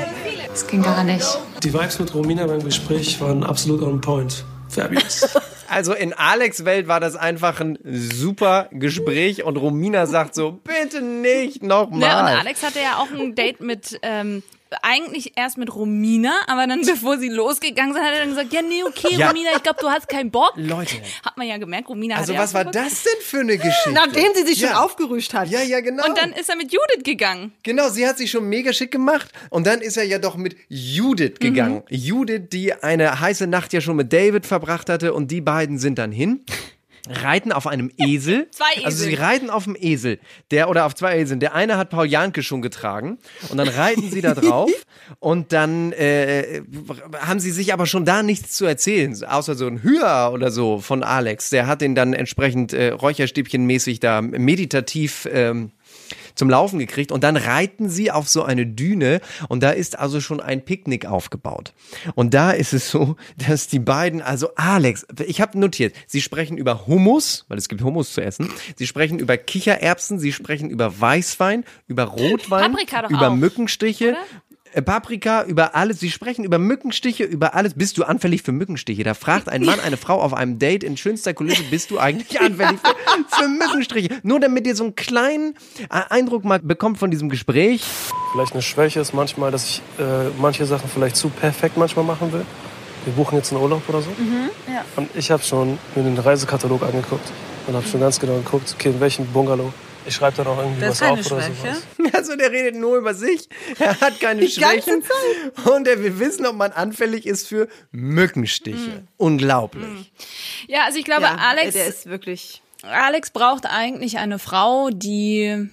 Das 0.47 0.67
ging 0.67 0.81
gar 0.81 1.03
nicht. 1.03 1.25
Die 1.63 1.73
Vibes 1.73 1.99
mit 1.99 2.13
Romina 2.13 2.47
beim 2.47 2.63
Gespräch 2.63 3.19
waren 3.21 3.43
absolut 3.43 3.81
on 3.81 4.01
point. 4.01 4.43
Fabulous. 4.69 5.27
Also 5.71 5.93
in 5.93 6.13
Alex 6.13 6.65
Welt 6.65 6.87
war 6.87 6.99
das 6.99 7.15
einfach 7.15 7.59
ein 7.59 7.77
super 7.83 8.69
Gespräch 8.71 9.43
und 9.43 9.55
Romina 9.55 10.07
sagt 10.07 10.33
so, 10.33 10.53
bitte 10.63 10.99
nicht 10.99 11.61
Ne, 11.61 11.81
und 11.81 11.91
nochmal. 11.91 12.37
Alex 12.39 12.63
hatte 12.63 12.79
ja 12.79 12.97
auch 12.97 13.11
ein 13.11 13.35
Date 13.35 13.61
mit 13.61 13.99
ähm, 14.01 14.41
eigentlich 14.81 15.33
erst 15.35 15.57
mit 15.57 15.73
Romina, 15.73 16.31
aber 16.47 16.67
dann, 16.67 16.81
bevor 16.85 17.17
sie 17.17 17.29
losgegangen 17.29 17.93
sind, 17.93 18.03
hat 18.03 18.13
er 18.13 18.19
dann 18.19 18.29
gesagt, 18.29 18.53
ja, 18.53 18.61
nee, 18.61 18.83
okay, 18.83 19.15
Ja. 19.15 19.27
Romina, 19.29 19.49
ich 19.55 19.63
glaube, 19.63 19.79
du 19.81 19.89
hast 19.89 20.07
keinen 20.07 20.31
Bock. 20.31 20.53
Leute. 20.55 20.95
Hat 21.25 21.37
man 21.37 21.47
ja 21.47 21.57
gemerkt, 21.57 21.89
Romina 21.89 22.15
Also 22.15 22.33
hat 22.33 22.37
ja 22.37 22.43
was 22.43 22.53
war 22.53 22.63
Bock. 22.65 22.73
das 22.73 23.03
denn 23.03 23.21
für 23.21 23.39
eine 23.39 23.57
Geschichte? 23.57 23.91
Nachdem 23.91 24.27
sie 24.35 24.43
sich 24.45 24.59
schon 24.59 24.69
Ja. 24.69 24.83
aufgerüscht 24.83 25.33
hat. 25.33 25.49
Ja, 25.49 25.61
ja, 25.61 25.79
genau. 25.81 26.05
Und 26.07 26.17
dann 26.17 26.31
ist 26.33 26.49
er 26.49 26.55
mit 26.55 26.71
Judith 26.71 27.03
gegangen. 27.03 27.51
Genau, 27.63 27.89
sie 27.89 28.07
hat 28.07 28.17
sich 28.17 28.29
schon 28.31 28.47
mega 28.47 28.71
schick 28.73 28.91
gemacht 28.91 29.29
und 29.49 29.65
dann 29.65 29.81
ist 29.81 29.97
er 29.97 30.03
ja 30.05 30.19
doch 30.19 30.35
mit 30.35 30.55
Judith 30.69 31.35
gegangen. 31.39 31.83
Judith, 31.89 32.43
die 32.51 32.73
eine 32.73 33.19
heiße 33.19 33.47
Nacht 33.47 33.73
ja 33.73 33.81
schon 33.81 33.95
mit 33.95 34.13
David 34.13 34.45
verbracht 34.45 34.89
hatte 34.89 35.13
und 35.13 35.31
die 35.31 35.41
beiden 35.41 35.77
sind 35.79 35.97
dann 35.97 36.11
hin. 36.11 36.45
Reiten 37.09 37.51
auf 37.51 37.67
einem 37.67 37.91
Esel. 37.97 38.47
Zwei 38.51 38.73
Esel. 38.73 38.85
Also 38.85 39.03
sie 39.03 39.13
reiten 39.15 39.49
auf 39.49 39.63
dem 39.65 39.75
Esel. 39.79 40.19
Der 40.51 40.69
oder 40.69 40.85
auf 40.85 40.95
zwei 40.95 41.19
Eseln. 41.19 41.39
Der 41.39 41.55
eine 41.55 41.77
hat 41.77 41.89
Paul 41.89 42.05
Janke 42.05 42.43
schon 42.43 42.61
getragen. 42.61 43.17
Und 43.49 43.57
dann 43.57 43.67
reiten 43.67 44.09
sie 44.09 44.21
da 44.21 44.33
drauf. 44.33 44.69
und 45.19 45.51
dann 45.51 45.91
äh, 45.93 46.61
haben 47.19 47.39
sie 47.39 47.51
sich 47.51 47.73
aber 47.73 47.85
schon 47.85 48.05
da 48.05 48.23
nichts 48.23 48.53
zu 48.53 48.65
erzählen. 48.65 49.15
Außer 49.23 49.55
so 49.55 49.67
ein 49.67 49.83
Hüa 49.83 50.29
oder 50.29 50.51
so 50.51 50.79
von 50.79 51.03
Alex. 51.03 51.49
Der 51.49 51.67
hat 51.67 51.81
den 51.81 51.95
dann 51.95 52.13
entsprechend 52.13 52.73
äh, 52.73 52.89
Räucherstäbchenmäßig 52.89 53.99
da 53.99 54.21
meditativ 54.21 55.27
ähm, 55.31 55.71
zum 56.39 56.49
Laufen 56.49 56.79
gekriegt 56.79 57.11
und 57.11 57.23
dann 57.23 57.37
reiten 57.37 57.89
sie 57.89 58.09
auf 58.09 58.27
so 58.27 58.43
eine 58.43 58.65
Düne 58.65 59.21
und 59.49 59.61
da 59.61 59.71
ist 59.71 59.99
also 59.99 60.21
schon 60.21 60.39
ein 60.39 60.65
Picknick 60.65 61.05
aufgebaut. 61.05 61.73
Und 62.15 62.33
da 62.33 62.51
ist 62.51 62.73
es 62.73 62.89
so, 62.89 63.15
dass 63.47 63.67
die 63.67 63.79
beiden, 63.79 64.21
also 64.21 64.55
Alex, 64.55 65.05
ich 65.27 65.41
habe 65.41 65.59
notiert, 65.59 65.93
sie 66.07 66.21
sprechen 66.21 66.57
über 66.57 66.87
Hummus, 66.87 67.45
weil 67.49 67.57
es 67.57 67.69
gibt 67.69 67.83
Hummus 67.83 68.13
zu 68.13 68.21
essen, 68.21 68.49
sie 68.75 68.87
sprechen 68.87 69.19
über 69.19 69.37
Kichererbsen, 69.37 70.17
sie 70.17 70.31
sprechen 70.31 70.69
über 70.69 70.99
Weißwein, 70.99 71.65
über 71.87 72.05
Rotwein, 72.05 72.75
über 73.09 73.29
auch, 73.29 73.35
Mückenstiche. 73.35 74.09
oder? 74.09 74.17
Äh, 74.73 74.81
Paprika, 74.81 75.43
über 75.43 75.75
alles. 75.75 75.99
Sie 75.99 76.11
sprechen 76.11 76.43
über 76.43 76.59
Mückenstiche, 76.59 77.23
über 77.23 77.55
alles. 77.55 77.73
Bist 77.73 77.97
du 77.97 78.03
anfällig 78.03 78.43
für 78.43 78.51
Mückenstiche? 78.51 79.03
Da 79.03 79.13
fragt 79.13 79.49
ein 79.49 79.63
Mann 79.63 79.79
eine 79.79 79.97
Frau 79.97 80.21
auf 80.21 80.33
einem 80.33 80.59
Date 80.59 80.83
in 80.83 80.97
schönster 80.97 81.33
Kulisse, 81.33 81.63
bist 81.69 81.91
du 81.91 81.99
eigentlich 81.99 82.39
anfällig 82.39 82.79
für, 82.79 83.41
für 83.41 83.47
Mückenstriche? 83.47 84.09
Nur 84.23 84.39
damit 84.39 84.67
ihr 84.67 84.75
so 84.75 84.83
einen 84.83 84.95
kleinen 84.95 85.55
äh, 85.89 86.01
Eindruck 86.09 86.45
mal 86.45 86.59
bekommt 86.59 86.97
von 86.97 87.11
diesem 87.11 87.29
Gespräch. 87.29 87.83
Vielleicht 88.31 88.53
eine 88.53 88.61
Schwäche 88.61 88.99
ist 88.99 89.13
manchmal, 89.13 89.51
dass 89.51 89.65
ich 89.65 89.81
äh, 89.99 90.29
manche 90.39 90.65
Sachen 90.65 90.89
vielleicht 90.89 91.15
zu 91.15 91.29
perfekt 91.29 91.77
manchmal 91.77 92.05
machen 92.05 92.31
will. 92.31 92.45
Wir 93.05 93.13
buchen 93.13 93.37
jetzt 93.37 93.51
einen 93.51 93.61
Urlaub 93.61 93.81
oder 93.87 94.01
so. 94.01 94.09
ja. 94.67 94.83
Und 94.95 95.09
ich 95.15 95.31
habe 95.31 95.41
schon 95.41 95.79
mir 95.95 96.03
den 96.03 96.17
Reisekatalog 96.17 96.83
angeguckt 96.83 97.31
und 97.67 97.75
habe 97.75 97.87
schon 97.87 98.01
ganz 98.01 98.19
genau 98.19 98.35
geguckt, 98.35 98.75
okay, 98.77 98.89
in 98.89 98.99
welchem 98.99 99.25
Bungalow. 99.27 99.71
Ich 100.09 100.15
schreibe 100.15 100.37
dann 100.37 100.47
auch 100.47 100.57
irgendwie 100.57 100.81
Das 100.81 101.01
was 101.01 101.09
auf 101.09 101.31
oder 101.31 101.41
Schwäche. 101.43 101.75
sowas. 101.97 102.13
Also 102.13 102.35
der 102.35 102.51
redet 102.51 102.75
nur 102.75 102.97
über 102.97 103.13
sich. 103.13 103.47
Er 103.77 103.99
hat 104.01 104.19
keine 104.19 104.41
Die 104.45 104.59
ganze 104.59 104.81
Schwächen. 104.81 105.03
Und 105.73 105.87
er 105.87 106.03
will 106.03 106.19
wissen, 106.19 106.45
ob 106.45 106.55
man 106.55 106.71
anfällig 106.71 107.25
ist 107.25 107.47
für 107.47 107.67
Mückenstiche. 107.91 109.03
Unglaublich. 109.17 110.11
Ja, 110.67 110.85
also 110.85 110.97
ich 110.99 111.05
glaube, 111.05 111.23
Ja, 111.23 111.35
Alex, 111.35 111.73
der 111.73 111.87
ist 111.87 112.05
wirklich. 112.07 112.61
Alex 112.81 113.29
braucht 113.31 113.65
eigentlich 113.65 114.17
eine 114.17 114.39
Frau, 114.39 114.89
die 114.91 115.69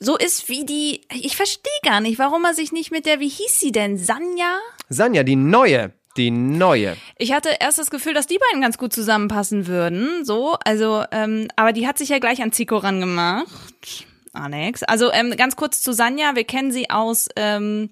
so 0.00 0.16
ist 0.18 0.48
wie 0.48 0.64
die. 0.66 1.00
Ich 1.12 1.36
verstehe 1.36 1.72
gar 1.82 2.00
nicht, 2.00 2.18
warum 2.18 2.44
er 2.44 2.54
sich 2.54 2.72
nicht 2.72 2.90
mit 2.90 3.06
der, 3.06 3.20
wie 3.20 3.28
hieß 3.28 3.60
sie 3.60 3.72
denn? 3.72 3.96
Sanja? 3.96 4.58
Sanja, 4.88 5.22
die 5.22 5.36
neue. 5.36 5.92
Die 6.16 6.30
neue. 6.30 6.96
Ich 7.18 7.32
hatte 7.32 7.50
erst 7.60 7.78
das 7.78 7.90
Gefühl, 7.90 8.14
dass 8.14 8.26
die 8.26 8.38
beiden 8.38 8.60
ganz 8.62 8.78
gut 8.78 8.92
zusammenpassen 8.92 9.66
würden. 9.66 10.24
So, 10.24 10.56
also, 10.64 11.04
ähm, 11.12 11.48
aber 11.56 11.72
die 11.72 11.86
hat 11.86 11.98
sich 11.98 12.08
ja 12.08 12.18
gleich 12.18 12.42
an 12.42 12.52
Zico 12.52 12.76
rangemacht. 12.76 14.06
Alex. 14.32 14.82
Also 14.82 15.10
ähm, 15.12 15.34
ganz 15.36 15.56
kurz 15.56 15.80
zu 15.82 15.92
Sanja. 15.92 16.34
Wir 16.34 16.44
kennen 16.44 16.70
sie 16.70 16.90
aus 16.90 17.28
ähm, 17.36 17.88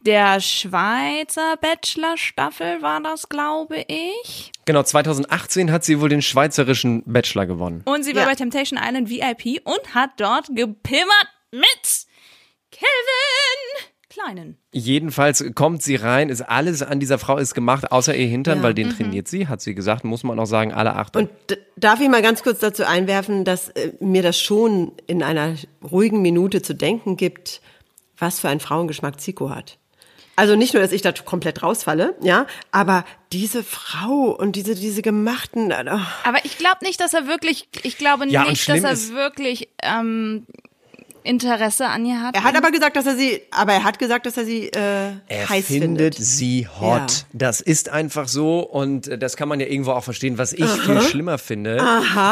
der 0.00 0.40
Schweizer 0.40 1.56
Bachelor-Staffel, 1.60 2.82
war 2.82 3.00
das, 3.00 3.28
glaube 3.28 3.84
ich. 3.86 4.50
Genau, 4.64 4.82
2018 4.82 5.70
hat 5.70 5.84
sie 5.84 6.00
wohl 6.00 6.08
den 6.08 6.22
schweizerischen 6.22 7.02
Bachelor 7.06 7.46
gewonnen. 7.46 7.82
Und 7.84 8.02
sie 8.04 8.14
war 8.16 8.22
Ja. 8.22 8.28
bei 8.28 8.34
Temptation 8.34 8.78
Island 8.82 9.08
VIP 9.08 9.60
und 9.64 9.94
hat 9.94 10.10
dort 10.18 10.46
gepimmert 10.48 11.28
mit 11.52 12.06
Kelvin 12.70 13.92
Kleinen. 14.18 14.56
Jedenfalls 14.72 15.44
kommt 15.54 15.82
sie 15.82 15.96
rein, 15.96 16.28
ist 16.28 16.42
alles 16.42 16.82
an 16.82 17.00
dieser 17.00 17.18
Frau 17.18 17.36
ist 17.38 17.54
gemacht, 17.54 17.92
außer 17.92 18.14
ihr 18.16 18.26
Hintern, 18.26 18.58
Ja. 18.58 18.64
weil 18.64 18.74
den 18.74 18.90
trainiert 18.90 19.28
sie, 19.28 19.48
hat 19.48 19.60
sie 19.60 19.74
gesagt, 19.74 20.04
muss 20.04 20.24
man 20.24 20.38
auch 20.38 20.46
sagen, 20.46 20.72
alle 20.72 20.96
Achtung. 20.96 21.28
Und 21.28 21.58
darf 21.76 22.00
ich 22.00 22.08
mal 22.08 22.22
ganz 22.22 22.42
kurz 22.42 22.58
dazu 22.58 22.84
einwerfen, 22.84 23.44
dass 23.44 23.68
äh, 23.70 23.92
mir 24.00 24.22
das 24.22 24.38
schon 24.40 24.92
in 25.06 25.22
einer 25.22 25.54
ruhigen 25.88 26.20
Minute 26.22 26.62
zu 26.62 26.74
denken 26.74 27.16
gibt, 27.16 27.60
was 28.18 28.40
für 28.40 28.48
einen 28.48 28.60
Frauengeschmack 28.60 29.20
Zico 29.20 29.50
hat. 29.50 29.78
Also 30.36 30.54
nicht 30.54 30.72
nur, 30.72 30.82
dass 30.82 30.92
ich 30.92 31.02
da 31.02 31.10
komplett 31.12 31.64
rausfalle, 31.64 32.14
ja, 32.22 32.46
aber 32.70 33.04
diese 33.32 33.64
Frau 33.64 34.36
und 34.38 34.54
diese 34.54 34.76
diese 34.76 35.02
gemachten, 35.02 35.72
äh, 35.72 35.84
oh, 35.92 35.98
Aber 36.24 36.44
ich 36.44 36.58
glaube 36.58 36.78
nicht, 36.82 37.00
dass 37.00 37.12
er 37.12 37.26
wirklich, 37.26 37.68
ich 37.82 37.98
glaube 37.98 38.28
Ja, 38.28 38.44
nicht, 38.44 38.68
dass 38.68 38.82
er 38.84 39.14
wirklich 39.16 39.68
ähm, 39.82 40.46
Interesse 41.22 41.86
an 41.86 42.04
ihr 42.06 42.20
hat. 42.20 42.34
er 42.34 42.44
hat 42.44 42.56
aber 42.56 42.70
gesagt, 42.70 42.96
dass 42.96 43.06
er 43.06 43.16
sie, 43.16 43.40
aber 43.50 43.72
er 43.72 43.84
hat 43.84 43.98
gesagt, 43.98 44.26
dass 44.26 44.36
er 44.36 44.44
sie 44.44 44.68
äh, 44.68 45.12
Er 45.28 45.48
heiß 45.48 45.66
findet 45.66 46.14
findet. 46.14 46.14
sie 46.16 46.66
hot. 46.80 47.10
Ja. 47.10 47.24
Das 47.32 47.60
ist 47.60 47.88
einfach 47.88 48.28
so 48.28 48.60
und 48.60 49.08
äh, 49.08 49.18
das 49.18 49.36
kann 49.36 49.48
man 49.48 49.60
ja 49.60 49.66
irgendwo 49.66 49.92
auch 49.92 50.04
verstehen, 50.04 50.38
was 50.38 50.52
ich 50.52 50.64
viel 50.66 51.00
schlimmer 51.02 51.38
finde. 51.38 51.82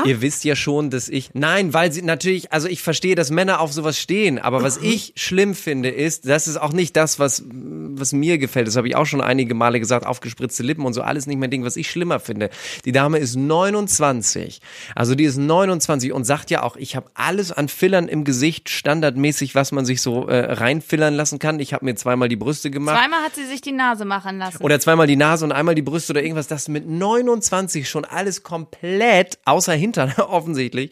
Ihr 0.04 0.20
wisst 0.20 0.44
ja 0.44 0.56
schon, 0.56 0.90
dass 0.90 1.08
ich 1.08 1.30
nein, 1.34 1.72
weil 1.74 1.92
sie 1.92 2.02
natürlich, 2.02 2.52
also 2.52 2.68
ich 2.68 2.82
verstehe, 2.82 3.14
dass 3.14 3.30
Männer 3.30 3.60
auf 3.60 3.72
sowas 3.72 3.98
stehen, 3.98 4.38
aber 4.38 4.62
was 4.62 4.76
ich 4.78 5.12
schlimm 5.16 5.54
finde 5.54 5.88
ist, 5.90 6.26
das 6.28 6.48
ist 6.48 6.56
auch 6.56 6.72
nicht 6.72 6.96
das, 6.96 7.18
was 7.18 7.44
was 7.48 8.12
mir 8.12 8.38
gefällt. 8.38 8.66
Das 8.68 8.76
habe 8.76 8.88
ich 8.88 8.96
auch 8.96 9.06
schon 9.06 9.20
einige 9.20 9.54
Male 9.54 9.80
gesagt, 9.80 10.06
aufgespritzte 10.06 10.62
Lippen 10.62 10.84
und 10.84 10.92
so 10.92 11.02
alles 11.02 11.26
nicht 11.26 11.38
mein 11.38 11.50
Ding, 11.50 11.64
was 11.64 11.76
ich 11.76 11.90
schlimmer 11.90 12.20
finde. 12.20 12.50
Die 12.84 12.92
Dame 12.92 13.18
ist 13.18 13.36
29. 13.36 14.60
Also 14.94 15.14
die 15.14 15.24
ist 15.24 15.36
29 15.38 16.12
und 16.12 16.24
sagt 16.24 16.50
ja 16.50 16.62
auch, 16.62 16.76
ich 16.76 16.96
habe 16.96 17.06
alles 17.14 17.52
an 17.52 17.68
Fillern 17.68 18.08
im 18.08 18.24
Gesicht 18.24 18.68
standardmäßig, 18.76 19.54
was 19.54 19.72
man 19.72 19.84
sich 19.84 20.00
so 20.02 20.28
äh, 20.28 20.52
reinfillern 20.52 21.14
lassen 21.14 21.38
kann. 21.38 21.58
Ich 21.60 21.72
habe 21.72 21.84
mir 21.84 21.94
zweimal 21.94 22.28
die 22.28 22.36
Brüste 22.36 22.70
gemacht. 22.70 22.98
Zweimal 22.98 23.22
hat 23.22 23.34
sie 23.34 23.46
sich 23.46 23.60
die 23.60 23.72
Nase 23.72 24.04
machen 24.04 24.38
lassen. 24.38 24.62
Oder 24.62 24.78
zweimal 24.80 25.06
die 25.06 25.16
Nase 25.16 25.44
und 25.44 25.52
einmal 25.52 25.74
die 25.74 25.82
Brüste 25.82 26.12
oder 26.12 26.22
irgendwas, 26.22 26.46
das 26.46 26.68
mit 26.68 26.88
29 26.88 27.88
schon 27.88 28.04
alles 28.04 28.42
komplett, 28.42 29.38
außer 29.44 29.72
Hintern 29.72 30.12
offensichtlich. 30.18 30.90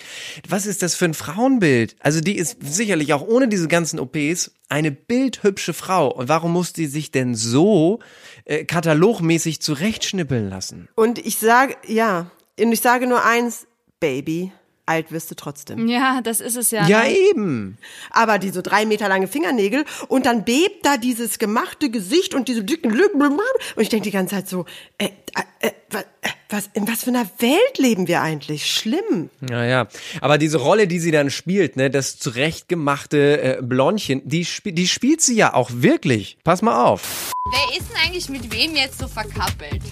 Was 0.49 0.67
ist 0.67 0.83
das 0.83 0.95
für 0.95 1.05
ein 1.05 1.15
Frauenbild? 1.15 1.97
Also 2.01 2.21
die 2.21 2.37
ist 2.37 2.59
sicherlich 2.61 3.13
auch 3.13 3.23
ohne 3.23 3.49
diese 3.49 3.69
ganzen 3.69 4.01
OPs 4.01 4.53
eine 4.69 4.91
bildhübsche 4.91 5.75
Frau. 5.75 6.09
Und 6.09 6.29
warum 6.29 6.53
muss 6.53 6.73
die 6.73 6.87
sich 6.87 7.11
denn 7.11 7.35
so 7.35 8.01
äh, 8.45 8.65
katalogmäßig 8.65 9.61
zurechtschnippeln 9.61 10.49
lassen? 10.49 10.89
Und 10.95 11.19
ich 11.19 11.39
sage, 11.39 11.77
ja, 11.87 12.31
und 12.59 12.73
ich 12.73 12.81
sage 12.81 13.07
nur 13.07 13.25
eins, 13.25 13.67
Baby, 14.01 14.53
alt 14.87 15.13
wirst 15.13 15.31
du 15.31 15.35
trotzdem. 15.35 15.89
ja, 15.89 16.21
das 16.23 16.41
ist 16.41 16.57
es 16.57 16.71
ja. 16.71 16.87
Ja, 16.87 17.03
ne? 17.03 17.17
eben. 17.17 17.79
Aber 18.11 18.39
die 18.39 18.51
so 18.51 18.63
drei 18.63 18.87
Meter 18.87 19.09
lange 19.09 19.29
Fingernägel 19.29 19.85
und 20.09 20.27
dann 20.27 20.45
bebt 20.45 20.85
da 20.85 20.97
dieses 20.97 21.39
gemachte 21.39 21.91
Gesicht 21.91 22.35
und 22.35 22.49
diese 22.49 22.65
dicken 22.65 22.91
Lücken. 22.91 23.15
Und 23.15 23.41
ich 23.79 23.89
denke 23.89 24.05
die 24.05 24.11
ganze 24.11 24.35
Zeit 24.35 24.49
so, 24.49 24.67
äh, 24.99 25.09
äh, 25.35 25.69
äh, 25.69 25.71
was, 25.91 26.03
äh, 26.03 26.29
was, 26.49 26.71
in 26.75 26.87
was 26.87 27.05
für 27.05 27.11
einer 27.11 27.29
Welt 27.39 27.79
leben 27.79 28.09
wir 28.09 28.21
eigentlich? 28.21 28.71
Schlimm. 28.71 29.31
Naja, 29.41 29.89
aber 30.21 30.39
diese 30.39 30.59
Rolle, 30.59 30.87
die 30.87 30.99
sie 30.99 31.11
dann 31.11 31.31
spielt, 31.31 31.77
ne, 31.77 31.91
das 31.91 32.19
zurechtgemachte 32.19 33.59
äh, 33.59 33.63
Blondchen, 33.63 34.23
die, 34.25 34.43
sp 34.45 34.73
die 34.73 34.89
spielt 34.89 35.21
sie 35.21 35.37
ja 35.37 35.55
auch 35.55 35.71
wirklich. 35.73 36.37
Pass 36.45 36.63
mal 36.63 36.85
auf. 36.85 37.33
Wer 37.51 37.79
ist 37.79 37.89
denn 37.91 37.97
eigentlich 38.05 38.29
mit 38.29 38.53
wem 38.53 38.77
jetzt 38.77 38.99
so 38.99 39.09
verkappelt? 39.09 39.83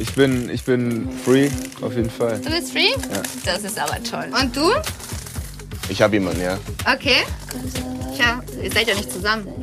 Ich 0.00 0.12
bin, 0.14 0.48
ich 0.50 0.64
bin 0.64 1.08
free, 1.24 1.48
auf 1.82 1.94
jeden 1.94 2.10
Fall. 2.10 2.38
Du 2.40 2.50
bist 2.50 2.72
free? 2.72 2.90
Ja. 3.12 3.22
Das 3.44 3.64
ist 3.64 3.78
aber 3.78 4.02
toll. 4.02 4.26
Und 4.40 4.56
du? 4.56 4.70
Ich 5.88 6.02
habe 6.02 6.14
jemanden, 6.16 6.42
ja. 6.42 6.58
Okay. 6.92 7.24
Tja, 8.16 8.40
ihr 8.62 8.70
seid 8.70 8.88
ja 8.88 8.94
nicht 8.94 9.12
zusammen. 9.12 9.46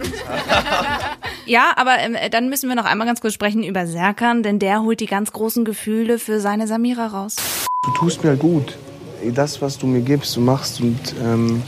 Ja, 1.47 1.73
aber 1.75 1.99
ähm, 1.99 2.17
dann 2.31 2.49
müssen 2.49 2.69
wir 2.69 2.75
noch 2.75 2.85
einmal 2.85 3.05
ganz 3.05 3.21
kurz 3.21 3.35
sprechen 3.35 3.61
über 3.63 3.85
Serkan, 3.85 4.41
denn 4.41 4.57
der 4.57 4.81
holt 4.81 4.99
die 4.99 5.05
ganz 5.05 5.31
großen 5.31 5.63
Gefühle 5.63 6.17
für 6.17 6.39
seine 6.39 6.65
Samira 6.65 7.05
raus. 7.05 7.35
Du 7.83 7.91
tust 7.91 8.23
mir 8.23 8.35
gut. 8.35 8.79
Das, 9.23 9.61
was 9.61 9.77
du 9.77 9.85
mir 9.85 10.01
gibst, 10.01 10.35
du 10.35 10.41
machst 10.41 10.81
und 10.81 10.97
ähm, 11.23 11.61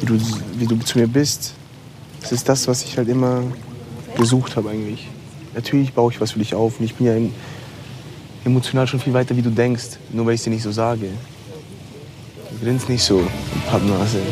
wie, 0.00 0.04
du, 0.04 0.20
wie 0.58 0.66
du 0.66 0.76
zu 0.80 0.98
mir 0.98 1.06
bist, 1.08 1.54
das 2.20 2.32
ist 2.32 2.46
das, 2.50 2.68
was 2.68 2.84
ich 2.84 2.98
halt 2.98 3.08
immer 3.08 3.44
gesucht 4.18 4.56
habe 4.56 4.68
eigentlich. 4.68 5.08
Natürlich 5.54 5.94
baue 5.94 6.12
ich 6.12 6.20
was 6.20 6.32
für 6.32 6.38
dich 6.38 6.54
auf 6.54 6.78
und 6.78 6.84
ich 6.84 6.96
bin 6.96 7.06
ja 7.06 7.14
em- 7.14 7.32
emotional 8.46 8.86
schon 8.86 9.00
viel 9.00 9.12
weiter, 9.12 9.36
wie 9.36 9.42
du 9.42 9.50
denkst, 9.50 9.98
nur 10.10 10.24
weil 10.24 10.34
ich 10.34 10.40
es 10.40 10.44
dir 10.44 10.50
nicht 10.50 10.62
so 10.62 10.72
sage. 10.72 11.10
Du 12.50 12.64
grinst 12.64 12.88
nicht 12.88 13.02
so, 13.02 13.28
Pappnase. 13.68 14.22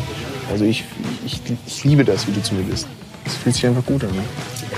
Also 0.49 0.65
ich, 0.65 0.83
ich, 1.25 1.41
ich 1.67 1.83
liebe 1.83 2.03
das, 2.03 2.25
wie 2.27 2.31
du 2.31 2.41
zu 2.41 2.55
mir 2.55 2.63
bist. 2.63 2.87
Es 3.25 3.35
fühlt 3.35 3.55
sich 3.55 3.65
einfach 3.67 3.85
gut 3.85 4.03
an. 4.03 4.17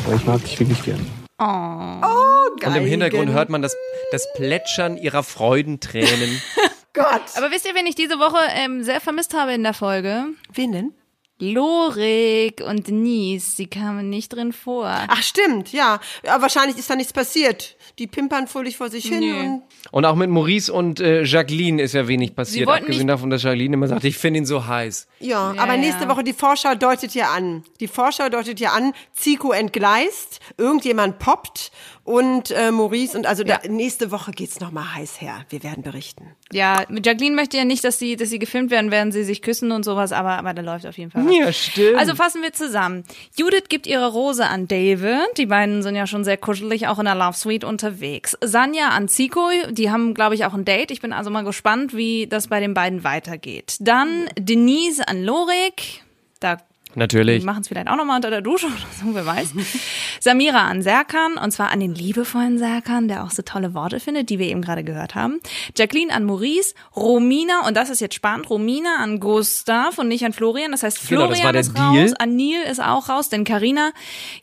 Aber 0.05 0.15
ich 0.15 0.25
mag 0.25 0.43
dich 0.43 0.59
wirklich 0.59 0.83
gern. 0.83 1.05
Oh, 1.39 2.65
Und 2.65 2.75
im 2.75 2.85
Hintergrund 2.85 3.31
hört 3.31 3.49
man 3.49 3.61
das, 3.61 3.75
das 4.11 4.27
Plätschern 4.33 4.97
ihrer 4.97 5.23
Freudentränen. 5.23 6.41
Gott. 6.93 7.21
Aber 7.35 7.51
wisst 7.51 7.67
ihr, 7.67 7.75
wen 7.75 7.85
ich 7.85 7.95
diese 7.95 8.17
Woche 8.17 8.39
ähm, 8.55 8.83
sehr 8.83 8.99
vermisst 8.99 9.35
habe 9.35 9.53
in 9.53 9.61
der 9.61 9.73
Folge? 9.73 10.25
Wen 10.51 10.71
denn? 10.71 10.93
Lorik 11.39 12.61
und 12.61 12.87
Denise, 12.87 13.55
die 13.57 13.67
kamen 13.67 14.09
nicht 14.09 14.29
drin 14.29 14.53
vor. 14.53 14.87
Ach 14.87 15.21
stimmt, 15.21 15.71
ja. 15.71 15.99
ja. 16.25 16.41
Wahrscheinlich 16.41 16.77
ist 16.79 16.89
da 16.89 16.95
nichts 16.95 17.13
passiert. 17.13 17.76
Die 17.99 18.07
pimpern 18.07 18.47
fröhlich 18.47 18.77
vor 18.77 18.89
sich 18.89 19.05
hin 19.05 19.19
Nö. 19.21 19.39
und 19.39 19.63
Und 19.91 20.05
auch 20.05 20.15
mit 20.15 20.29
Maurice 20.29 20.71
und 20.71 20.99
äh, 20.99 21.23
Jacqueline 21.23 21.81
ist 21.81 21.93
ja 21.93 22.07
wenig 22.07 22.35
passiert. 22.35 22.67
wollten 22.67 22.83
Abgesehen 22.83 23.07
davon, 23.07 23.29
dass 23.29 23.41
Jacqueline 23.41 23.73
immer 23.73 23.87
sagt, 23.87 24.03
ich 24.03 24.17
finde 24.17 24.39
ihn 24.39 24.45
so 24.45 24.67
heiß. 24.67 25.07
Ja, 25.19 25.53
Ja, 25.53 25.63
aber 25.63 25.77
nächste 25.77 26.03
ja. 26.03 26.09
Woche 26.09 26.23
die 26.23 26.33
Vorschau 26.33 26.75
deutet 26.75 27.15
ja 27.15 27.31
an. 27.31 27.63
Die 27.79 27.87
Vorschau 27.87 28.29
deutet 28.29 28.59
ja 28.59 28.71
an, 28.71 28.93
Zico 29.13 29.51
entgleist, 29.51 30.39
irgendjemand 30.57 31.17
poppt 31.19 31.71
und 32.07 32.51
äh, 32.51 32.71
Maurice 32.71 33.17
und 33.17 33.25
also 33.25 33.43
da, 33.43 33.59
nächste 33.67 34.11
Woche 34.11 34.31
geht's 34.31 34.61
noch 34.61 34.71
mal 34.71 34.95
heiß 34.95 35.19
her. 35.19 35.45
Wir 35.49 35.61
werden 35.61 35.83
berichten. 35.83 36.31
Ja, 36.53 36.85
mit 36.87 37.05
Jacqueline 37.05 37.35
möchte 37.35 37.57
ja 37.57 37.65
nicht, 37.65 37.83
dass 37.83 37.99
sie, 37.99 38.15
dass 38.15 38.29
sie 38.29 38.39
gefilmt 38.39 38.71
werden, 38.71 38.91
während 38.91 39.11
sie 39.11 39.25
sich 39.25 39.41
küssen 39.41 39.73
und 39.73 39.83
sowas, 39.83 40.13
aber, 40.13 40.37
aber 40.37 40.53
da 40.53 40.61
läuft 40.61 40.85
auf 40.85 40.97
jeden 40.97 41.11
Fall 41.11 41.25
was. 41.25 41.35
Ja, 41.35 41.51
stimmt. 41.51 41.97
Also 41.97 42.15
fassen 42.15 42.41
wir 42.41 42.53
zusammen. 42.53 43.03
Judith 43.35 43.65
gibt 43.67 43.87
ihre 43.87 44.09
Rose 44.09 44.45
an 44.45 44.69
David. 44.69 45.37
Die 45.37 45.47
beiden 45.47 45.83
sind 45.83 45.97
ja 45.97 46.07
schon 46.07 46.23
sehr 46.23 46.37
kuschelig, 46.37 46.87
auch 46.87 46.97
in 46.97 47.05
der 47.05 47.15
Love 47.15 47.35
Suite 47.35 47.65
unterwegs. 47.65 48.37
Sanja 48.39 48.87
an 48.87 49.09
Zico. 49.09 49.49
Die 49.69 49.91
haben, 49.91 50.13
glaube 50.13 50.35
ich, 50.35 50.45
auch 50.45 50.53
ein 50.53 50.63
Date. 50.63 50.91
Ich 50.91 51.01
bin 51.01 51.11
also 51.11 51.29
mal 51.29 51.43
gespannt, 51.43 51.93
wie 51.93 52.25
das 52.27 52.47
bei 52.47 52.61
den 52.61 52.73
beiden 52.73 53.03
weitergeht. 53.03 53.75
Dann 53.81 54.29
Denise 54.39 55.05
an 55.05 55.25
Lorik. 55.25 56.05
Da 56.39 56.57
Natürlich. 56.97 57.41
die 57.41 57.45
machen 57.45 57.61
es 57.61 57.67
vielleicht 57.67 57.87
auch 57.87 57.95
nochmal 57.95 58.15
unter 58.15 58.31
der 58.31 58.41
Dusche 58.41 58.65
oder 58.65 58.75
so, 58.99 59.13
wer 59.13 59.25
weiß. 59.25 59.53
Samira 60.19 60.67
an 60.67 60.81
Serkan, 60.81 61.37
und 61.37 61.51
zwar 61.51 61.71
an 61.71 61.79
den 61.79 61.93
liebevollen 61.93 62.57
Serkan, 62.57 63.07
der 63.07 63.23
auch 63.23 63.29
so 63.29 63.43
tolle 63.43 63.73
Worte 63.75 63.99
findet, 63.99 64.29
die 64.31 64.39
wir 64.39 64.47
eben 64.47 64.61
gerade 64.63 64.83
gehört 64.83 65.13
haben. 65.13 65.39
Jacqueline 65.77 66.11
an 66.11 66.23
Maurice, 66.25 66.73
Romina, 66.95 67.67
und 67.67 67.77
das 67.77 67.89
ist 67.91 68.01
jetzt 68.01 68.15
spannend, 68.15 68.49
Romina 68.49 68.97
an 68.99 69.19
Gustav 69.19 69.99
und 69.99 70.07
nicht 70.07 70.25
an 70.25 70.33
Florian. 70.33 70.71
Das 70.71 70.81
heißt, 70.83 71.07
Genau, 71.07 71.27
Florian 71.27 71.33
das 71.35 71.43
war 71.45 71.51
der 71.53 71.61
ist 71.61 71.77
Deal. 71.77 72.03
raus, 72.09 72.13
an 72.19 72.35
Neil 72.35 72.63
ist 72.69 72.81
auch 72.81 73.09
raus, 73.09 73.29
denn 73.29 73.43
Karina 73.43 73.91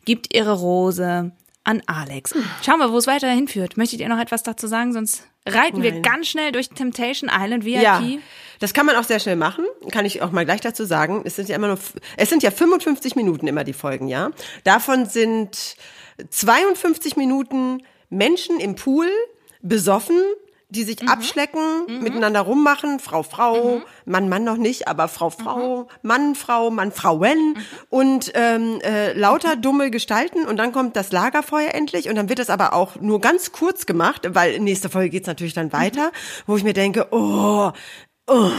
gibt 0.05 0.33
ihre 0.33 0.53
Rose 0.53 1.31
an 1.65 1.81
Alex. 1.87 2.33
Schauen 2.65 2.79
wir, 2.79 2.91
wo 2.91 2.97
es 2.97 3.07
weiter 3.07 3.27
hinführt. 3.27 3.75
Möchtet 3.75 3.99
ihr 3.99 4.07
noch 4.07 4.19
etwas 4.19 4.43
dazu 4.43 4.67
sagen? 4.67 4.93
Sonst 4.93 5.27
reiten 5.45 5.83
wir 5.83 5.91
Nein. 5.91 6.01
ganz 6.01 6.27
schnell 6.27 6.51
durch 6.51 6.69
Temptation 6.69 7.29
Island 7.33 7.65
VIP. 7.65 7.81
Ja, 7.81 8.01
das 8.59 8.73
kann 8.73 8.85
man 8.85 8.95
auch 8.95 9.03
sehr 9.03 9.19
schnell 9.19 9.35
machen. 9.35 9.65
Kann 9.91 10.05
ich 10.05 10.21
auch 10.21 10.31
mal 10.31 10.45
gleich 10.45 10.61
dazu 10.61 10.85
sagen. 10.85 11.21
Es 11.25 11.35
sind 11.35 11.49
ja 11.49 11.55
immer 11.55 11.67
nur, 11.67 11.79
es 12.17 12.29
sind 12.29 12.43
ja 12.43 12.51
55 12.51 13.15
Minuten 13.15 13.47
immer 13.47 13.63
die 13.63 13.73
Folgen, 13.73 14.07
ja. 14.07 14.31
Davon 14.63 15.05
sind 15.05 15.75
52 16.29 17.17
Minuten 17.17 17.83
Menschen 18.09 18.59
im 18.59 18.75
Pool 18.75 19.07
besoffen, 19.61 20.19
die 20.75 20.83
sich 20.83 21.01
Mhm. 21.01 21.09
abschlecken, 21.09 22.01
miteinander 22.01 22.41
rummachen, 22.41 22.99
Frau, 22.99 23.23
Frau, 23.23 23.81
Mann, 24.05 24.29
Mann 24.29 24.43
noch 24.43 24.57
nicht, 24.57 24.87
aber 24.87 25.07
Frau, 25.07 25.29
Frau, 25.29 25.77
Mhm. 25.79 25.85
Mann, 26.03 26.35
Frau, 26.35 26.69
Mann, 26.69 26.91
Frauen 26.91 27.57
und 27.89 28.31
ähm, 28.35 28.79
äh, 28.83 29.13
lauter 29.13 29.55
dumme 29.55 29.89
Gestalten 29.91 30.45
und 30.45 30.57
dann 30.57 30.71
kommt 30.71 30.95
das 30.95 31.11
Lagerfeuer 31.11 31.73
endlich 31.73 32.09
und 32.09 32.15
dann 32.15 32.29
wird 32.29 32.39
das 32.39 32.49
aber 32.49 32.73
auch 32.73 32.97
nur 33.01 33.19
ganz 33.21 33.51
kurz 33.51 33.85
gemacht, 33.85 34.27
weil 34.33 34.59
nächste 34.59 34.89
Folge 34.89 35.09
geht's 35.09 35.27
natürlich 35.27 35.53
dann 35.53 35.73
weiter, 35.73 36.11
wo 36.45 36.55
ich 36.57 36.63
mir 36.63 36.73
denke, 36.73 37.07
oh, 37.11 37.71
oh, 38.27 38.51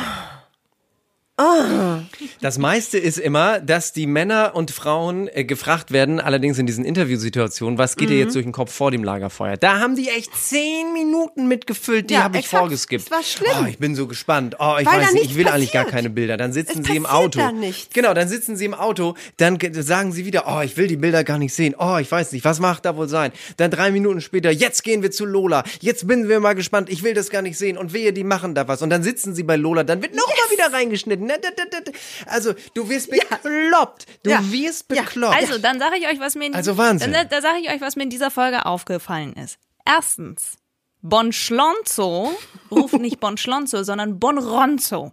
oh. 1.38 2.00
Das 2.40 2.58
meiste 2.58 2.98
ist 2.98 3.18
immer, 3.18 3.60
dass 3.60 3.92
die 3.92 4.06
Männer 4.06 4.52
und 4.54 4.70
Frauen 4.70 5.28
äh, 5.32 5.44
gefragt 5.44 5.90
werden, 5.92 6.20
allerdings 6.20 6.58
in 6.58 6.66
diesen 6.66 6.84
Interviewsituationen, 6.84 7.78
was 7.78 7.96
geht 7.96 8.08
dir 8.10 8.14
Mhm. 8.14 8.20
jetzt 8.20 8.34
durch 8.34 8.44
den 8.44 8.52
Kopf 8.52 8.72
vor 8.72 8.90
dem 8.90 9.04
Lagerfeuer? 9.04 9.56
Da 9.56 9.80
haben 9.80 9.96
die 9.96 10.08
echt 10.08 10.30
zehn 10.36 10.92
Minuten 10.92 11.48
mitgefüllt, 11.48 12.10
die 12.10 12.14
Ja, 12.14 12.24
habe 12.24 12.38
ich 12.38 12.44
exakt. 12.44 12.60
vorgeskippt. 12.60 13.04
Es 13.06 13.10
war 13.10 13.22
schlimm. 13.22 13.50
Oh, 13.62 13.66
ich 13.66 13.78
bin 13.78 13.94
so 13.94 14.06
gespannt. 14.06 14.56
Oh, 14.58 14.76
ich 14.80 14.86
Weil 14.86 15.00
weiß 15.00 15.12
nicht, 15.14 15.24
ich 15.26 15.34
will 15.36 15.48
eigentlich 15.48 15.72
gar 15.72 15.84
passiert. 15.84 15.96
keine 15.96 16.10
Bilder. 16.10 16.36
Dann 16.36 16.52
sitzen 16.52 16.80
Es 16.82 16.86
sie 16.86 16.96
im 16.96 17.02
passiert 17.04 17.22
Auto. 17.24 17.38
da 17.38 17.52
nichts. 17.52 17.92
Genau, 17.94 18.14
dann 18.14 18.28
sitzen 18.28 18.56
sie 18.56 18.64
im 18.66 18.74
Auto, 18.74 19.14
dann 19.38 19.58
ge- 19.58 19.72
sagen 19.82 20.12
sie 20.12 20.24
wieder, 20.24 20.44
oh, 20.46 20.60
ich 20.62 20.76
will 20.76 20.86
die 20.88 20.96
Bilder 20.96 21.24
gar 21.24 21.38
nicht 21.38 21.54
sehen. 21.54 21.74
Oh, 21.78 21.96
ich 22.00 22.10
weiß 22.10 22.32
nicht, 22.32 22.44
was 22.44 22.60
macht 22.60 22.84
da 22.84 22.96
wohl 22.96 23.08
sein? 23.08 23.32
Dann 23.56 23.70
drei 23.70 23.90
Minuten 23.90 24.20
später, 24.20 24.50
jetzt 24.50 24.84
gehen 24.84 25.02
wir 25.02 25.10
zu 25.10 25.24
Lola. 25.24 25.64
Jetzt 25.80 26.06
bin 26.06 26.28
wir 26.28 26.40
mal 26.40 26.54
gespannt, 26.54 26.88
ich 26.90 27.02
will 27.02 27.14
das 27.14 27.30
gar 27.30 27.42
nicht 27.42 27.58
sehen. 27.58 27.76
Und 27.78 27.92
wehe, 27.92 28.12
die 28.12 28.24
machen 28.24 28.54
da 28.54 28.68
was. 28.68 28.82
Und 28.82 28.90
dann 28.90 29.02
sitzen 29.02 29.34
sie 29.34 29.42
bei 29.42 29.56
Lola, 29.56 29.84
dann 29.84 30.02
wird 30.02 30.14
noch 30.14 30.26
mal 30.26 30.50
wieder 30.50 30.72
reingeschnitten. 30.72 31.25
Na, 31.26 31.36
da, 31.38 31.50
da, 31.50 31.64
da, 31.70 31.80
da. 31.80 31.92
Also, 32.26 32.54
du 32.74 32.88
wirst 32.88 33.10
bekloppt. 33.10 34.06
Du 34.22 34.30
Ja. 34.30 34.40
wirst 34.52 34.88
bekloppt. 34.88 35.36
Also, 35.36 35.58
dann 35.58 35.78
sage 35.78 35.96
ich 35.96 36.06
euch, 36.08 36.20
was 36.20 36.34
mir 36.34 36.46
in 36.46 36.54
Also 36.54 36.76
Wahnsinn. 36.78 37.12
Dann, 37.12 37.28
da 37.28 37.40
sage 37.42 37.58
ich 37.60 37.70
euch, 37.70 37.80
was 37.80 37.96
mir 37.96 38.04
in 38.04 38.10
dieser 38.10 38.30
Folge 38.30 38.66
aufgefallen 38.66 39.32
ist. 39.34 39.58
Erstens, 39.84 40.56
Bon 41.02 41.32
Schlonzo 41.32 42.36
ruft 42.70 42.94
nicht 42.94 43.20
Bon 43.20 43.36
Schlonzo, 43.36 43.82
sondern 43.82 44.18
Bon 44.18 44.38
Ronzo. 44.38 45.12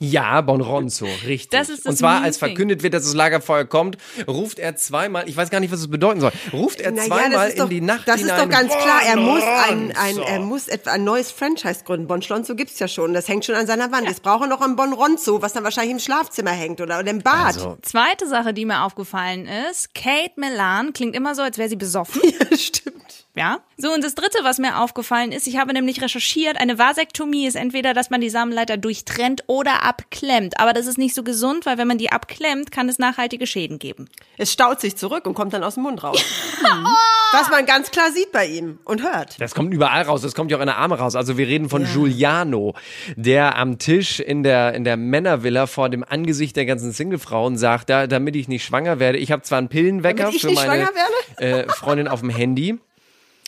Ja, 0.00 0.40
Bonronzo, 0.42 1.06
richtig. 1.26 1.50
Das 1.50 1.68
ist 1.68 1.84
das 1.84 1.90
Und 1.90 1.96
zwar, 1.96 2.22
als 2.22 2.38
verkündet 2.38 2.82
wird, 2.82 2.94
dass 2.94 3.02
das 3.02 3.14
Lagerfeuer 3.14 3.64
kommt, 3.64 3.98
ruft 4.28 4.58
er 4.60 4.76
zweimal, 4.76 5.28
ich 5.28 5.36
weiß 5.36 5.50
gar 5.50 5.58
nicht, 5.60 5.72
was 5.72 5.80
es 5.80 5.88
bedeuten 5.90 6.20
soll, 6.20 6.30
ruft 6.52 6.80
er 6.80 6.94
ja, 6.94 7.02
zweimal 7.02 7.48
ist 7.48 7.58
doch, 7.58 7.64
in 7.64 7.70
die 7.70 7.80
Nacht 7.80 8.06
Das 8.06 8.16
ist 8.20 8.30
hinein. 8.30 8.48
doch 8.48 8.56
ganz 8.56 8.72
klar. 8.76 9.00
Er 9.04 9.16
muss 9.16 9.42
ein, 9.42 9.92
ein, 9.96 10.14
Bonronzo. 10.14 10.22
er 10.22 10.40
muss 10.40 10.68
etwa 10.68 10.92
ein 10.92 11.04
neues 11.04 11.32
Franchise 11.32 11.82
gründen. 11.84 12.06
Bon 12.06 12.22
Schlonzo 12.22 12.54
gibt's 12.54 12.78
ja 12.78 12.86
schon. 12.86 13.12
Das 13.12 13.26
hängt 13.28 13.44
schon 13.44 13.56
an 13.56 13.66
seiner 13.66 13.90
Wand. 13.90 14.06
Jetzt 14.08 14.22
braucht 14.22 14.42
er 14.42 14.46
noch 14.48 14.60
ein 14.60 14.76
Bon 14.76 14.92
Ronzo, 14.92 15.42
was 15.42 15.52
dann 15.52 15.64
wahrscheinlich 15.64 15.92
im 15.92 15.98
Schlafzimmer 16.00 16.52
hängt 16.52 16.80
oder, 16.80 17.00
oder 17.00 17.10
im 17.10 17.18
Bad. 17.22 17.46
Also, 17.46 17.78
Zweite 17.82 18.28
Sache, 18.28 18.54
die 18.54 18.64
mir 18.64 18.82
aufgefallen 18.84 19.48
ist, 19.70 19.94
Kate 19.94 20.34
Milan 20.36 20.92
klingt 20.92 21.16
immer 21.16 21.34
so, 21.34 21.42
als 21.42 21.58
wäre 21.58 21.68
sie 21.68 21.76
besoffen. 21.76 22.22
Ja, 22.50 22.56
stimmt. 22.56 23.26
Ja. 23.38 23.60
So, 23.76 23.92
und 23.94 24.02
das 24.02 24.16
dritte, 24.16 24.38
was 24.42 24.58
mir 24.58 24.80
aufgefallen 24.80 25.30
ist, 25.30 25.46
ich 25.46 25.56
habe 25.56 25.72
nämlich 25.72 26.02
recherchiert, 26.02 26.60
eine 26.60 26.78
Vasektomie 26.78 27.46
ist 27.46 27.54
entweder, 27.54 27.94
dass 27.94 28.10
man 28.10 28.20
die 28.20 28.30
Samenleiter 28.30 28.76
durchtrennt 28.76 29.44
oder 29.46 29.84
abklemmt. 29.84 30.58
Aber 30.58 30.72
das 30.72 30.88
ist 30.88 30.98
nicht 30.98 31.14
so 31.14 31.22
gesund, 31.22 31.64
weil 31.64 31.78
wenn 31.78 31.86
man 31.86 31.98
die 31.98 32.10
abklemmt, 32.10 32.72
kann 32.72 32.88
es 32.88 32.98
nachhaltige 32.98 33.46
Schäden 33.46 33.78
geben. 33.78 34.08
Es 34.36 34.52
staut 34.52 34.80
sich 34.80 34.96
zurück 34.96 35.26
und 35.26 35.34
kommt 35.34 35.52
dann 35.52 35.62
aus 35.62 35.74
dem 35.74 35.84
Mund 35.84 36.02
raus. 36.02 36.20
Was 37.32 37.50
man 37.50 37.66
ganz 37.66 37.90
klar 37.90 38.10
sieht 38.10 38.32
bei 38.32 38.46
ihm 38.46 38.78
und 38.84 39.02
hört. 39.02 39.40
Das 39.40 39.54
kommt 39.54 39.72
überall 39.72 40.02
raus, 40.02 40.22
das 40.22 40.34
kommt 40.34 40.50
ja 40.50 40.56
auch 40.56 40.62
in 40.62 40.66
der 40.66 40.78
Arme 40.78 40.98
raus. 40.98 41.14
Also 41.14 41.36
wir 41.36 41.46
reden 41.46 41.68
von 41.68 41.84
Giuliano, 41.84 42.74
der 43.16 43.56
am 43.56 43.78
Tisch 43.78 44.18
in 44.18 44.42
der, 44.42 44.72
in 44.72 44.82
der 44.82 44.96
Männervilla 44.96 45.66
vor 45.66 45.90
dem 45.90 46.02
Angesicht 46.02 46.56
der 46.56 46.64
ganzen 46.64 46.90
Singlefrauen 46.90 47.58
sagt, 47.58 47.90
da, 47.90 48.06
damit 48.06 48.34
ich 48.34 48.48
nicht 48.48 48.64
schwanger 48.64 48.98
werde, 48.98 49.18
ich 49.18 49.30
habe 49.30 49.42
zwar 49.42 49.58
einen 49.58 49.68
Pillenwecker 49.68 50.32
für 50.32 50.46
nicht 50.46 50.56
meine 50.56 50.86
schwanger 50.86 50.90
äh, 51.36 51.68
Freundin 51.68 52.08
auf 52.08 52.20
dem 52.20 52.30
Handy. 52.30 52.78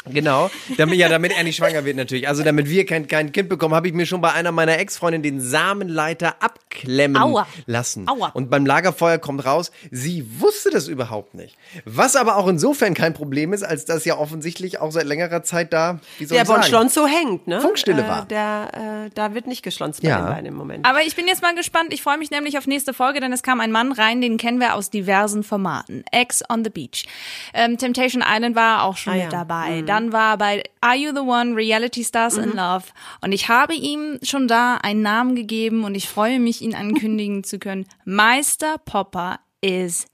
Genau, 0.07 0.51
damit, 0.79 0.99
ja, 0.99 1.09
damit 1.11 1.37
er 1.37 1.45
nicht 1.45 1.57
schwanger 1.57 1.85
wird 1.85 1.97
natürlich. 1.97 2.27
Also 2.27 2.43
damit 2.43 2.69
wir 2.71 2.87
kein, 2.87 3.07
kein 3.07 3.33
Kind 3.33 3.49
bekommen, 3.51 3.75
habe 3.75 3.87
ich 3.87 3.93
mir 3.95 4.07
schon 4.07 4.21
bei 4.23 4.33
einer 4.33 4.51
meiner 4.51 4.79
Ex-Freundinnen 4.79 5.23
den 5.23 5.41
Samenleiter 5.41 6.37
abklemmen 6.41 7.21
Aua. 7.21 7.47
lassen. 7.67 8.09
Aua. 8.09 8.29
Und 8.31 8.51
beim 8.51 8.65
Lagerfeuer 8.65 9.19
kommt 9.19 9.45
raus, 9.45 9.71
sie 9.91 10.25
wusste 10.41 10.71
das 10.71 10.89
überhaupt 10.89 11.35
nicht. 11.35 11.57
Was 11.85 12.17
aber 12.17 12.37
auch 12.37 12.49
insofern 12.49 12.95
kein 12.95 13.13
Problem 13.13 13.53
ist, 13.53 13.63
als 13.63 13.85
dass 13.85 14.05
ja 14.07 14.17
offensichtlich 14.17 14.81
auch 14.81 14.91
seit 14.91 15.05
längerer 15.05 15.43
Zeit 15.43 15.73
da, 15.73 16.01
wie 16.19 16.25
soll 16.25 16.35
Der 16.37 16.43
ich 16.43 16.49
sagen, 16.49 16.61
Bon 16.63 16.69
Schlonzo 16.69 17.07
hängt, 17.07 17.47
ne? 17.47 17.61
Funkstille 17.61 18.03
äh, 18.03 18.09
war. 18.09 18.25
Der, 18.27 19.05
äh, 19.07 19.11
da 19.15 19.35
wird 19.35 19.47
nicht 19.47 19.63
geschlonzt 19.63 20.03
bei 20.03 20.09
Ja. 20.09 20.19
den 20.23 20.27
beiden 20.27 20.47
im 20.47 20.55
Moment. 20.55 20.87
Aber 20.87 21.03
ich 21.03 21.15
bin 21.15 21.29
jetzt 21.29 21.43
mal 21.43 21.55
gespannt. 21.55 21.93
Ich 21.93 22.03
freue 22.03 22.17
mich 22.17 22.31
nämlich 22.31 22.57
auf 22.57 22.67
nächste 22.67 22.95
Folge, 22.95 23.21
denn 23.21 23.33
es 23.33 23.43
kam 23.43 23.61
ein 23.61 23.71
Mann 23.71 23.93
rein, 23.93 24.21
den 24.23 24.39
kennen 24.39 24.61
wir 24.61 24.75
aus 24.75 24.89
diversen 24.91 25.43
Formaten. 25.45 26.05
Ex 26.11 26.43
on 26.49 26.65
the 26.65 26.71
Beach. 26.71 27.05
Ähm, 27.53 27.77
Temptation 27.77 28.25
Island 28.27 28.57
war 28.57 28.85
auch 28.85 28.97
schon 28.97 29.13
Ah, 29.13 29.17
mit 29.17 29.25
ja. 29.25 29.31
dabei. 29.31 29.83
Dann 29.91 30.13
war 30.13 30.39
bei 30.39 30.63
Are 30.81 30.95
You 30.95 31.11
the 31.13 31.23
One? 31.23 31.57
Reality 31.57 32.05
Stars 32.05 32.37
in 32.37 32.53
Love. 32.53 32.85
Und 33.23 33.33
ich 33.33 33.49
habe 33.49 33.75
ihm 33.75 34.21
schon 34.23 34.47
da 34.47 34.77
einen 34.77 35.03
Namen 35.03 35.35
gegeben 35.35 35.83
und 35.83 35.97
ich 35.97 36.09
freue 36.09 36.39
mich, 36.39 36.63
ihn 36.63 36.77
ankündigen 36.77 37.43
zu 37.51 37.59
können. 37.59 37.87
Meister 38.05 38.79
Popper 38.79 39.41
is 39.61 40.07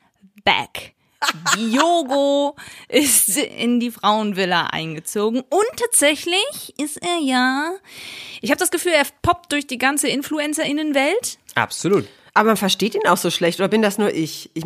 back. 0.44 0.94
Diogo 1.54 2.56
ist 2.88 3.36
in 3.36 3.78
die 3.78 3.90
Frauenvilla 3.90 4.68
eingezogen 4.68 5.40
und 5.40 5.66
tatsächlich 5.76 6.72
ist 6.78 6.96
er 7.02 7.18
ja, 7.20 7.74
ich 8.40 8.50
habe 8.50 8.58
das 8.58 8.70
Gefühl, 8.70 8.92
er 8.92 9.04
poppt 9.20 9.52
durch 9.52 9.66
die 9.66 9.78
ganze 9.78 10.08
Influencer-Innenwelt. 10.08 11.38
Absolut. 11.54 12.06
Aber 12.36 12.48
man 12.48 12.58
versteht 12.58 12.94
ihn 12.94 13.06
auch 13.08 13.16
so 13.16 13.30
schlecht, 13.30 13.60
oder 13.60 13.68
bin 13.68 13.80
das 13.80 13.96
nur 13.96 14.12
ich? 14.12 14.50
Ich, 14.52 14.64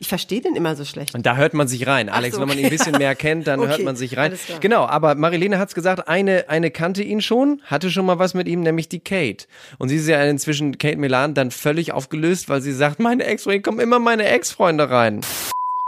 ich 0.00 0.08
verstehe 0.08 0.40
den 0.40 0.56
immer 0.56 0.74
so 0.74 0.84
schlecht. 0.84 1.14
Und 1.14 1.24
da 1.24 1.36
hört 1.36 1.54
man 1.54 1.68
sich 1.68 1.86
rein. 1.86 2.08
Alex, 2.08 2.34
so, 2.34 2.40
wenn 2.40 2.48
man 2.48 2.58
ihn 2.58 2.64
okay. 2.66 2.74
ein 2.74 2.76
bisschen 2.76 2.98
mehr 2.98 3.14
kennt, 3.14 3.46
dann 3.46 3.60
Okay, 3.64 3.68
hört 3.68 3.84
man 3.84 3.94
sich 3.94 4.16
rein. 4.16 4.36
Genau, 4.58 4.84
aber 4.84 5.14
Marilene 5.14 5.60
hat's 5.60 5.76
gesagt, 5.76 6.08
eine, 6.08 6.46
eine 6.48 6.72
kannte 6.72 7.04
ihn 7.04 7.20
schon, 7.20 7.62
hatte 7.66 7.88
schon 7.92 8.04
mal 8.04 8.18
was 8.18 8.34
mit 8.34 8.48
ihm, 8.48 8.62
nämlich 8.62 8.88
die 8.88 8.98
Kate. 8.98 9.46
Und 9.78 9.90
sie 9.90 9.96
ist 9.96 10.08
ja 10.08 10.20
inzwischen, 10.24 10.76
Kate 10.76 10.96
Milan, 10.96 11.34
dann 11.34 11.52
völlig 11.52 11.92
aufgelöst, 11.92 12.48
weil 12.48 12.60
sie 12.60 12.72
sagt, 12.72 12.98
meine 12.98 13.22
Ex-Freunde, 13.22 13.62
kommen 13.62 13.78
immer 13.78 14.00
meine 14.00 14.26
Ex-Freunde 14.26 14.90
rein. 14.90 15.20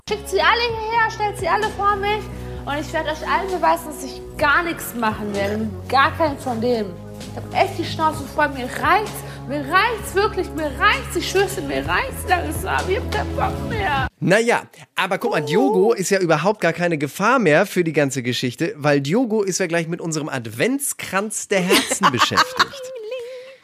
Schickt 0.09 0.29
sie 0.29 0.41
alle 0.41 0.63
hierher, 0.63 1.11
stellt 1.11 1.39
sie 1.39 1.49
alle 1.49 1.69
vor 1.71 1.97
mich 1.97 2.23
und 2.65 2.81
ich 2.81 2.93
werde 2.93 3.11
euch 3.11 3.29
allen 3.29 3.51
beweisen, 3.51 3.87
dass 3.87 4.05
ich 4.05 4.21
gar 4.39 4.63
nichts 4.63 4.95
machen 4.95 5.35
werde. 5.35 5.69
Gar 5.89 6.17
keinen 6.17 6.39
von 6.39 6.61
denen. 6.61 7.06
Ich 7.37 7.43
habe 7.43 7.55
echt 7.55 7.79
die 7.79 7.85
Schnauze 7.85 8.25
voll. 8.35 8.49
Mir 8.49 8.65
reicht's. 8.65 9.13
Mir 9.47 9.61
reicht's 9.71 10.15
wirklich. 10.15 10.49
Mir 10.55 10.73
reicht's. 10.79 11.17
Ich 11.17 11.31
schwör's 11.31 11.61
mir 11.61 11.87
reicht's 11.87 12.27
langsam. 12.27 12.89
Ich 12.89 12.97
hab 12.97 13.13
keinen 13.13 13.37
Bock 13.37 13.69
mehr. 13.69 14.07
Naja, 14.21 14.63
aber 14.95 15.19
guck 15.19 15.33
mal, 15.33 15.43
Diogo 15.43 15.93
ist 15.93 16.09
ja 16.09 16.19
überhaupt 16.19 16.63
gar 16.63 16.73
keine 16.73 16.97
Gefahr 16.97 17.39
mehr 17.39 17.67
für 17.67 17.85
die 17.85 17.93
ganze 17.93 18.23
Geschichte, 18.23 18.73
weil 18.79 19.03
Diogo 19.03 19.43
ist 19.43 19.59
ja 19.61 19.67
gleich 19.67 19.87
mit 19.87 20.01
unserem 20.01 20.31
Adventskranz 20.31 21.49
der 21.49 21.61
Herzen 21.61 22.11
beschäftigt. 22.11 22.93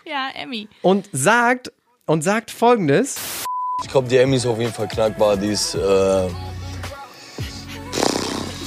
Ja, 0.05 0.29
Emmy. 0.35 0.69
und 0.83 1.09
sagt, 1.13 1.73
und 2.05 2.23
sagt 2.23 2.51
folgendes. 2.51 3.17
Ich 3.83 3.89
glaube, 3.89 4.07
die 4.09 4.19
Emmy 4.19 4.37
ist 4.37 4.45
auf 4.45 4.59
jeden 4.59 4.75
Fall 4.75 4.89
knackbar. 4.89 5.39
Die 5.39 5.49
ist, 5.49 5.75
äh, 5.77 6.27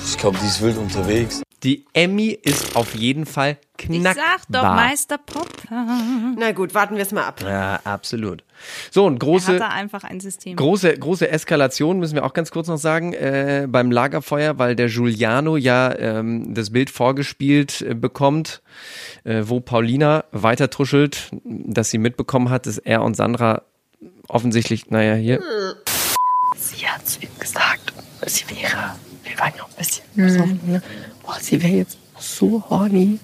ich 0.04 0.18
glaube, 0.18 0.40
die 0.42 0.48
ist 0.48 0.60
wild 0.64 0.78
unterwegs. 0.80 1.45
Die 1.66 1.84
Emmy 1.94 2.28
ist 2.30 2.76
auf 2.76 2.94
jeden 2.94 3.26
Fall 3.26 3.58
Ich 3.80 3.88
knackbar. 3.88 4.14
sag 4.14 4.42
doch 4.50 4.62
Meister 4.64 5.18
Popper. 5.18 5.88
Na 6.38 6.52
gut, 6.52 6.76
warten 6.76 6.96
wir 6.96 7.02
es 7.02 7.12
mal 7.12 7.24
ab. 7.26 7.42
Ja, 7.42 7.80
absolut. 7.84 8.44
So, 8.92 9.06
und 9.08 9.16
Er 9.16 9.20
große, 9.20 9.54
hat 9.56 9.60
da 9.62 9.68
einfach 9.70 10.04
ein 10.04 10.20
System. 10.20 10.56
große, 10.58 10.96
große 10.98 11.28
Eskalation, 11.28 11.98
müssen 12.00 12.14
wir 12.14 12.24
auch 12.24 12.34
ganz 12.34 12.52
kurz 12.52 12.68
noch 12.68 12.78
sagen, 12.78 13.14
äh, 13.14 13.66
beim 13.68 13.90
Lagerfeuer, 13.92 14.60
weil 14.60 14.76
der 14.76 14.90
Giuliano 14.90 15.58
ja 15.58 15.92
ähm, 15.98 16.54
das 16.54 16.70
Bild 16.70 16.92
vorgespielt 16.92 17.82
äh, 17.82 17.96
bekommt, 17.96 18.62
äh, 19.24 19.42
wo 19.46 19.60
Paulina 19.60 20.26
weiter 20.32 20.70
tuschelt, 20.70 21.32
dass 21.44 21.90
sie 21.90 21.98
mitbekommen 21.98 22.52
hat, 22.52 22.68
dass 22.68 22.78
er 22.78 23.02
und 23.02 23.16
Sandra 23.16 23.64
offensichtlich, 24.28 24.92
naja, 24.92 25.16
hier. 25.16 25.42
Sie 26.56 26.88
hat 26.88 27.08
zu 27.08 27.22
ihm 27.22 27.30
gesagt, 27.40 27.92
sie 28.28 28.46
wäre, 28.50 28.96
wir 29.24 29.40
waren 29.40 29.54
ja 29.58 29.64
auch 29.64 29.70
ein 29.70 29.76
bisschen 29.78 30.06
besoffen, 30.16 30.60
ne? 30.68 30.84
Boah, 31.26 31.38
sie 31.40 31.62
wäre 31.62 31.74
jetzt 31.74 31.98
so 32.20 32.64
horny, 32.70 33.20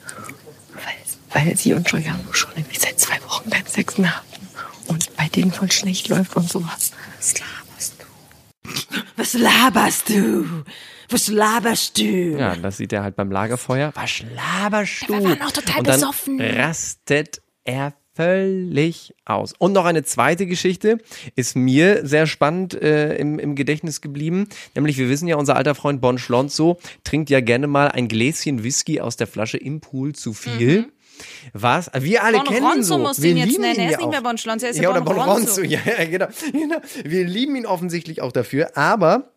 weil, 0.73 1.45
weil 1.45 1.55
sie 1.57 1.73
und 1.73 1.87
Giuliano 1.87 2.33
schon 2.33 2.51
irgendwie 2.55 2.79
seit 2.79 2.99
zwei 2.99 3.21
Wochen 3.23 3.49
keinen 3.49 3.67
Sex 3.67 3.97
mehr 3.97 4.15
hatten 4.15 4.47
und 4.87 5.15
bei 5.15 5.27
denen 5.29 5.51
voll 5.51 5.71
schlecht 5.71 6.07
läuft 6.09 6.35
und 6.35 6.49
sowas. 6.49 6.91
Was 7.17 7.33
laberst 7.39 7.93
du? 7.99 9.01
Was 9.15 9.33
laberst 9.33 10.09
du? 10.09 10.63
Was 11.09 11.27
laberst 11.27 11.97
du? 11.97 12.37
Ja, 12.37 12.55
das 12.55 12.77
sieht 12.77 12.93
er 12.93 13.03
halt 13.03 13.15
beim 13.15 13.31
Lagerfeuer. 13.31 13.91
Was 13.95 14.23
laberst 14.33 15.03
du? 15.07 15.13
Wir 15.13 15.23
waren 15.23 15.41
auch 15.41 15.51
total 15.51 15.79
und 15.79 15.87
dann 15.87 15.99
besoffen. 15.99 16.41
rastet 16.41 17.41
er 17.63 17.93
völlig 18.21 19.15
aus. 19.25 19.53
Und 19.57 19.73
noch 19.73 19.85
eine 19.85 20.03
zweite 20.03 20.45
Geschichte 20.45 20.99
ist 21.35 21.55
mir 21.55 22.05
sehr 22.05 22.27
spannend 22.27 22.73
äh, 22.73 23.15
im, 23.15 23.39
im 23.39 23.55
Gedächtnis 23.55 24.01
geblieben. 24.01 24.47
Nämlich, 24.75 24.97
wir 24.97 25.09
wissen 25.09 25.27
ja, 25.27 25.37
unser 25.37 25.55
alter 25.55 25.75
Freund 25.75 26.01
Bon 26.01 26.17
Schlonzo 26.17 26.77
trinkt 27.03 27.29
ja 27.29 27.41
gerne 27.41 27.67
mal 27.67 27.87
ein 27.87 28.07
Gläschen 28.07 28.63
Whisky 28.63 29.01
aus 29.01 29.15
der 29.15 29.27
Flasche 29.27 29.57
im 29.57 29.81
Pool 29.81 30.13
zu 30.13 30.33
viel. 30.33 30.91
Was? 31.53 31.89
Wir 31.99 32.23
alle 32.23 32.37
Bon 32.37 32.47
kennen 32.47 32.57
ihn 32.57 32.63
Ronzo 32.65 32.83
so. 32.83 32.97
musst 32.99 33.21
Wir 33.21 33.31
ihn 33.31 33.37
jetzt 33.37 33.49
lieben 33.49 33.61
nennen. 33.61 33.75
ihn 33.75 33.81
Er 33.81 33.85
ist 33.85 33.91
ja 33.93 33.97
nicht 33.99 34.11
mehr 34.11 34.21
Bon 34.21 34.37
Schlonzo, 34.37 34.65
er 34.65 34.71
ist 34.71 34.77
ja, 34.77 34.83
ja 34.83 34.89
oder 34.91 35.01
Bon 35.01 35.15
Bon 35.15 35.29
Ronzo. 35.29 35.61
Ronzo. 35.61 35.63
Ja, 35.63 35.79
ja, 35.85 36.05
genau. 36.05 36.27
genau. 36.51 36.77
Wir 37.03 37.25
lieben 37.25 37.55
ihn 37.55 37.65
offensichtlich 37.65 38.21
auch 38.21 38.31
dafür. 38.31 38.77
Aber 38.77 39.31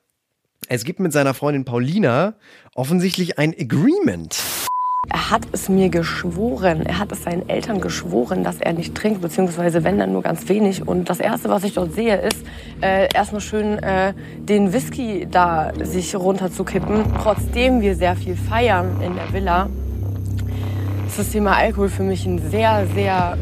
es 0.68 0.84
gibt 0.84 1.00
mit 1.00 1.12
seiner 1.12 1.34
Freundin 1.34 1.64
Paulina 1.64 2.34
offensichtlich 2.74 3.38
ein 3.38 3.54
Agreement. 3.58 4.36
Er 5.08 5.30
hat 5.30 5.42
es 5.52 5.68
mir 5.68 5.88
geschworen, 5.88 6.86
er 6.86 6.98
hat 6.98 7.12
es 7.12 7.22
seinen 7.22 7.48
Eltern 7.48 7.80
geschworen, 7.80 8.42
dass 8.42 8.60
er 8.60 8.72
nicht 8.72 8.94
trinkt, 8.94 9.20
beziehungsweise 9.20 9.84
wenn 9.84 9.98
dann 9.98 10.12
nur 10.12 10.22
ganz 10.22 10.48
wenig. 10.48 10.86
Und 10.86 11.08
das 11.10 11.20
Erste, 11.20 11.48
was 11.48 11.64
ich 11.64 11.74
dort 11.74 11.94
sehe, 11.94 12.16
ist 12.16 12.44
äh, 12.80 13.08
erstmal 13.14 13.40
schön 13.40 13.78
äh, 13.82 14.14
den 14.38 14.72
Whisky 14.72 15.26
da 15.30 15.72
sich 15.82 16.16
runterzukippen. 16.16 17.04
Trotzdem 17.22 17.80
wir 17.80 17.94
sehr 17.96 18.16
viel 18.16 18.36
feiern 18.36 19.00
in 19.02 19.14
der 19.14 19.32
Villa, 19.32 19.68
ist 21.06 21.18
das 21.18 21.30
Thema 21.30 21.56
Alkohol 21.56 21.90
für 21.90 22.02
mich 22.02 22.26
ein 22.26 22.40
sehr, 22.50 22.86
sehr 22.94 23.38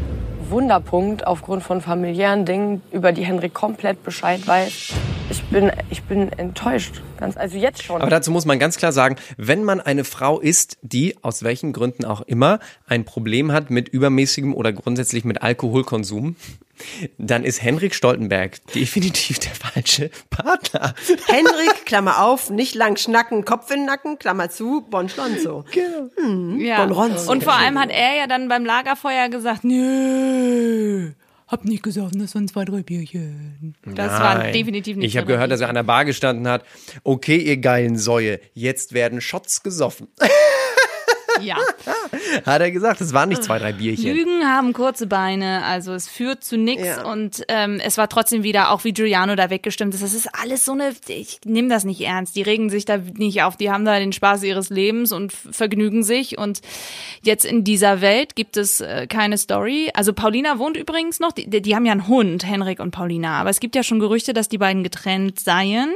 Wunderpunkt 0.49 1.25
aufgrund 1.25 1.63
von 1.63 1.81
familiären 1.81 2.45
Dingen, 2.45 2.83
über 2.91 3.11
die 3.11 3.23
Henrik 3.23 3.53
komplett 3.53 4.03
Bescheid 4.03 4.45
weiß. 4.45 4.93
Ich 5.31 5.43
bin, 5.45 5.71
ich 5.89 6.03
bin 6.03 6.31
enttäuscht, 6.33 7.01
ganz, 7.23 7.37
also 7.37 7.57
jetzt 7.57 7.83
schon. 7.83 8.01
Aber 8.01 8.09
dazu 8.09 8.31
muss 8.31 8.45
man 8.45 8.59
ganz 8.59 8.77
klar 8.77 8.91
sagen, 8.91 9.15
wenn 9.37 9.63
man 9.63 9.79
eine 9.79 10.03
Frau 10.03 10.39
ist, 10.39 10.77
die 10.81 11.15
aus 11.23 11.43
welchen 11.43 11.71
Gründen 11.73 12.05
auch 12.05 12.21
immer 12.21 12.59
ein 12.87 13.05
Problem 13.05 13.51
hat 13.51 13.69
mit 13.69 13.87
übermäßigem 13.89 14.53
oder 14.53 14.73
grundsätzlich 14.73 15.23
mit 15.23 15.41
Alkoholkonsum, 15.41 16.35
dann 17.17 17.45
ist 17.45 17.61
Henrik 17.61 17.95
Stoltenberg 17.95 18.65
definitiv 18.73 19.39
der 19.39 19.51
falsche 19.51 20.09
Partner. 20.29 20.93
Henrik, 21.27 21.85
Klammer 21.85 22.23
auf, 22.25 22.49
nicht 22.49 22.75
lang 22.75 22.97
schnacken, 22.97 23.45
Kopf 23.45 23.69
in 23.71 23.77
den 23.77 23.85
Nacken, 23.85 24.19
Klammer 24.19 24.49
zu, 24.49 24.81
Bon 24.89 25.07
Schlonzo. 25.07 25.63
Genau. 25.71 26.09
Hm, 26.17 26.59
Ja. 26.59 26.83
Bon 26.85 26.91
Ronzo. 26.91 27.31
Und 27.31 27.43
vor 27.43 27.53
allem 27.53 27.79
hat 27.79 27.89
er 27.89 28.17
ja 28.17 28.27
dann 28.27 28.49
beim 28.49 28.65
Lagerfeuer 28.65 29.29
gesagt, 29.29 29.63
nö, 29.63 31.11
hab 31.47 31.65
nicht 31.65 31.83
gesagt, 31.83 32.13
das 32.15 32.35
waren 32.35 32.47
zwei, 32.47 32.65
drei 32.65 32.83
Bierchen. 32.83 33.75
Das 33.85 34.11
war 34.11 34.37
Nein. 34.37 34.53
definitiv 34.53 34.97
nicht 34.97 35.07
Ich 35.07 35.17
habe 35.17 35.27
gehört, 35.27 35.51
dass 35.51 35.61
er 35.61 35.69
an 35.69 35.75
der 35.75 35.83
Bar 35.83 36.05
gestanden 36.05 36.47
hat. 36.47 36.63
Okay, 37.03 37.37
ihr 37.37 37.57
geilen 37.57 37.97
Säue, 37.97 38.39
jetzt 38.53 38.93
werden 38.93 39.21
Shots 39.21 39.63
gesoffen. 39.63 40.07
Ja. 41.43 41.57
Hat 42.45 42.61
er 42.61 42.71
gesagt, 42.71 43.01
es 43.01 43.13
waren 43.13 43.29
nicht 43.29 43.43
zwei, 43.43 43.59
drei 43.59 43.73
Bierchen. 43.73 44.13
Lügen 44.13 44.45
haben 44.45 44.73
kurze 44.73 45.07
Beine, 45.07 45.63
also 45.65 45.93
es 45.93 46.07
führt 46.07 46.43
zu 46.43 46.57
nichts 46.57 46.85
Ja. 46.85 47.05
und 47.05 47.43
ähm, 47.47 47.79
es 47.83 47.97
war 47.97 48.09
trotzdem 48.09 48.43
wieder, 48.43 48.71
auch 48.71 48.83
wie 48.83 48.93
Giuliano 48.93 49.35
da 49.35 49.49
weggestimmt 49.49 49.93
ist, 49.93 50.03
das 50.03 50.13
ist 50.13 50.29
alles 50.33 50.65
so 50.65 50.73
eine, 50.73 50.93
ich 51.07 51.39
nehme 51.45 51.69
das 51.69 51.83
nicht 51.83 52.01
ernst, 52.01 52.35
die 52.35 52.41
regen 52.41 52.69
sich 52.69 52.85
da 52.85 52.97
nicht 52.97 53.43
auf, 53.43 53.57
die 53.57 53.71
haben 53.71 53.85
da 53.85 53.97
den 53.99 54.13
Spaß 54.13 54.43
ihres 54.43 54.69
Lebens 54.69 55.11
und 55.11 55.33
vergnügen 55.33 56.03
sich 56.03 56.37
und 56.37 56.61
jetzt 57.23 57.45
in 57.45 57.63
dieser 57.63 58.01
Welt 58.01 58.35
gibt 58.35 58.57
es 58.57 58.81
äh, 58.81 59.07
keine 59.07 59.37
Story. 59.37 59.91
Also 59.93 60.13
Paulina 60.13 60.59
wohnt 60.59 60.77
übrigens 60.77 61.19
noch, 61.19 61.31
die, 61.31 61.49
die 61.49 61.75
haben 61.75 61.85
ja 61.85 61.91
einen 61.91 62.07
Hund, 62.07 62.45
Henrik 62.45 62.79
und 62.79 62.91
Paulina, 62.91 63.39
aber 63.39 63.49
es 63.49 63.59
gibt 63.59 63.75
ja 63.75 63.83
schon 63.83 63.99
Gerüchte, 63.99 64.33
dass 64.33 64.49
die 64.49 64.57
beiden 64.57 64.83
getrennt 64.83 65.39
seien. 65.39 65.89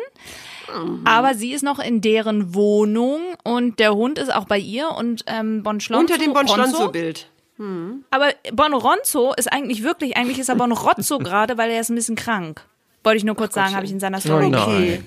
Aber 1.06 1.34
sie 1.34 1.51
ist 1.53 1.63
noch 1.63 1.80
in 1.80 2.01
deren 2.01 2.53
Wohnung 2.53 3.21
und 3.43 3.80
der 3.80 3.93
Hund 3.95 4.19
ist 4.19 4.34
auch 4.34 4.45
bei 4.45 4.58
ihr 4.60 4.89
und 4.91 5.23
ähm, 5.27 5.63
Bon 5.63 5.80
Schlonzo, 5.80 6.01
Unter 6.13 6.23
dem 6.23 6.34
Bon 6.34 6.47
Schlonzo-Bild. 6.47 7.30
Hm. 7.58 8.03
aber 8.12 8.27
Bon 8.53 8.71
Ronzo 8.73 9.34
ist 9.36 9.51
eigentlich 9.51 9.82
wirklich, 9.82 10.15
eigentlich 10.15 10.38
ist 10.38 10.49
er 10.49 10.56
Bon 10.56 10.71
Rozzo 10.71 11.17
gerade, 11.19 11.58
weil 11.58 11.71
er 11.71 11.82
ist 11.82 11.89
ein 11.89 11.95
bisschen 11.95 12.15
krank. 12.15 12.62
Wollte 13.03 13.17
ich 13.17 13.23
nur 13.23 13.36
kurz 13.36 13.53
sagen, 13.56 13.73
habe 13.75 13.86
ich 13.86 13.91
in 13.91 13.99
seiner 13.99 14.17
Oh 14.17 14.21
Story 14.21 14.51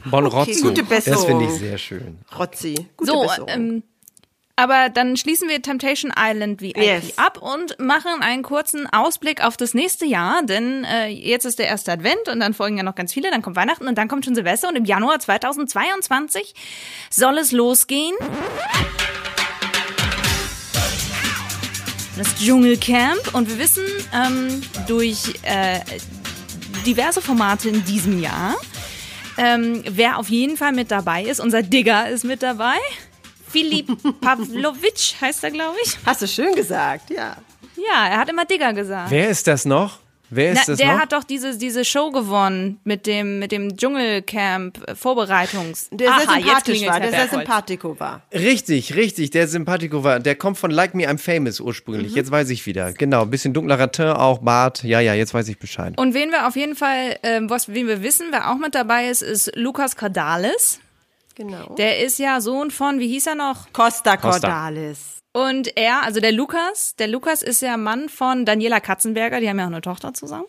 Bon 0.07 0.27
Okay, 0.27 0.37
Rozzo. 0.37 0.69
gute 0.69 0.81
Das 0.83 0.89
Besserung. 1.05 1.27
finde 1.27 1.45
ich 1.45 1.51
sehr 1.53 1.77
schön. 1.79 2.19
Rotzi. 2.39 2.75
Gute 2.97 3.11
So, 3.13 3.21
Besserung. 3.23 3.49
ähm, 3.51 3.83
aber 4.61 4.91
dann 4.91 5.17
schließen 5.17 5.49
wir 5.49 5.63
Temptation 5.63 6.13
Island 6.15 6.61
VIP 6.61 6.77
Yes. 6.77 7.17
ab 7.17 7.39
und 7.41 7.79
machen 7.79 8.21
einen 8.21 8.43
kurzen 8.43 8.87
Ausblick 8.93 9.43
auf 9.43 9.57
das 9.57 9.73
nächste 9.73 10.05
Jahr, 10.05 10.43
denn 10.43 10.85
äh, 10.85 11.07
jetzt 11.09 11.47
ist 11.47 11.59
der 11.59 11.67
erste 11.67 11.93
Advent 11.93 12.29
und 12.31 12.41
dann 12.41 12.53
folgen 12.53 12.77
ja 12.77 12.83
noch 12.83 12.95
ganz 12.95 13.15
viele, 13.15 13.31
dann 13.31 13.41
kommt 13.41 13.57
Weihnachten 13.57 13.89
und 13.89 13.97
dann 13.97 14.07
kommt 14.07 14.27
schon 14.27 14.35
Silvester 14.35 14.69
und 14.69 14.77
im 14.77 14.85
Januar 14.85 15.19
2022 15.19 16.55
soll 17.09 17.39
es 17.39 17.53
losgehen. 17.53 18.15
Das 22.19 22.35
Dschungelcamp 22.37 23.33
und 23.35 23.49
wir 23.49 23.59
wissen 23.59 23.85
ähm, 24.13 24.61
durch 24.87 25.37
äh, 25.43 25.81
diverse 26.85 27.23
Formate 27.23 27.71
in 27.71 27.83
diesem 27.87 28.21
Jahr, 28.21 28.57
ähm, 29.39 29.83
wer 29.89 30.19
auf 30.19 30.29
jeden 30.29 30.59
Fall 30.59 30.73
mit 30.73 30.91
dabei 30.91 31.23
ist. 31.23 31.41
Unser 31.41 31.63
Digger 31.63 32.11
ist 32.11 32.25
mit 32.25 32.43
dabei. 32.43 32.77
Filip 33.51 33.89
Pavlovic 34.21 35.15
heißt 35.21 35.45
er, 35.45 35.51
glaube 35.51 35.77
ich. 35.85 35.99
Hast 36.05 36.23
du 36.23 36.29
schön 36.29 36.55
gesagt, 36.55 37.11
ja. 37.11 37.37
Ja, 37.77 38.09
er 38.09 38.19
hat 38.19 38.29
immer 38.29 38.45
Digger 38.45 38.73
gesagt. 38.73 39.11
Wer 39.11 39.29
ist 39.31 39.47
das 39.47 39.65
noch? 39.65 39.99
Wer 40.33 40.53
ist 40.53 40.59
Na, 40.59 40.73
das 40.73 40.79
der 40.79 40.93
noch? 40.93 41.01
hat 41.01 41.13
doch 41.13 41.25
diese, 41.25 41.59
diese 41.59 41.85
Show 41.85 42.13
gewonnen 42.13 42.79
mit 42.85 43.07
dem, 43.07 43.41
mit 43.41 43.51
dem 43.51 43.77
Dschungelcamp 43.77 44.89
äh, 44.89 44.95
Vorbereitungs. 44.95 45.89
Der 45.91 46.11
Aha, 46.11 46.21
sehr 46.21 46.35
sympathisch 46.35 46.87
war, 46.87 47.01
der 47.01 47.11
sehr 47.11 47.29
sympathico 47.29 47.99
war. 47.99 48.23
Richtig, 48.33 48.95
richtig, 48.95 49.31
der 49.31 49.49
Sympathico 49.49 50.05
war. 50.05 50.21
Der 50.21 50.37
kommt 50.37 50.57
von 50.57 50.71
Like 50.71 50.95
Me 50.95 51.09
I'm 51.09 51.19
Famous 51.19 51.59
ursprünglich. 51.59 52.15
Jetzt 52.15 52.31
weiß 52.31 52.49
ich 52.51 52.65
wieder. 52.65 52.93
Genau, 52.93 53.27
bisschen 53.27 53.53
dunklerer 53.53 53.91
Teint, 53.91 54.17
auch 54.17 54.39
Bart. 54.39 54.85
Ja, 54.85 55.01
ja, 55.01 55.15
jetzt 55.15 55.35
weiß 55.35 55.49
ich 55.49 55.59
Bescheid. 55.59 55.95
Und 55.97 56.15
wen 56.15 56.31
wir 56.31 56.47
auf 56.47 56.55
jeden 56.55 56.77
Fall, 56.77 57.19
ähm, 57.25 57.51
was, 57.51 57.69
wen 57.69 57.89
wir 57.89 58.05
wissen, 58.05 58.27
wer 58.31 58.53
auch 58.53 58.59
mit 58.59 58.77
dabei 58.77 59.09
ist, 59.09 59.23
ist 59.23 59.51
Lukas 59.57 59.97
Cordalis. 59.97 60.79
Genau. 61.41 61.75
Der 61.77 62.01
ist 62.05 62.19
ja 62.19 62.39
Sohn 62.43 62.71
von, 62.71 62.99
wie 62.99 63.09
hieß 63.09 63.29
er 63.29 63.35
noch? 63.35 63.73
Costa. 63.73 64.19
Cordalis. 64.19 65.23
Und 65.33 65.75
er, 65.75 66.03
also 66.03 66.21
der 66.21 66.33
Lukas, 66.33 66.97
der 66.97 67.09
Lukas 67.09 67.43
ist 67.43 67.63
ja 67.63 67.79
Mann 67.79 68.11
von 68.11 68.45
Daniela 68.45 68.79
Katzenberger, 68.79 69.41
die 69.41 69.49
haben 69.49 69.59
ja 69.59 69.65
auch 69.65 69.71
eine 69.71 69.81
Tochter 69.81 70.13
zusammen. 70.13 70.45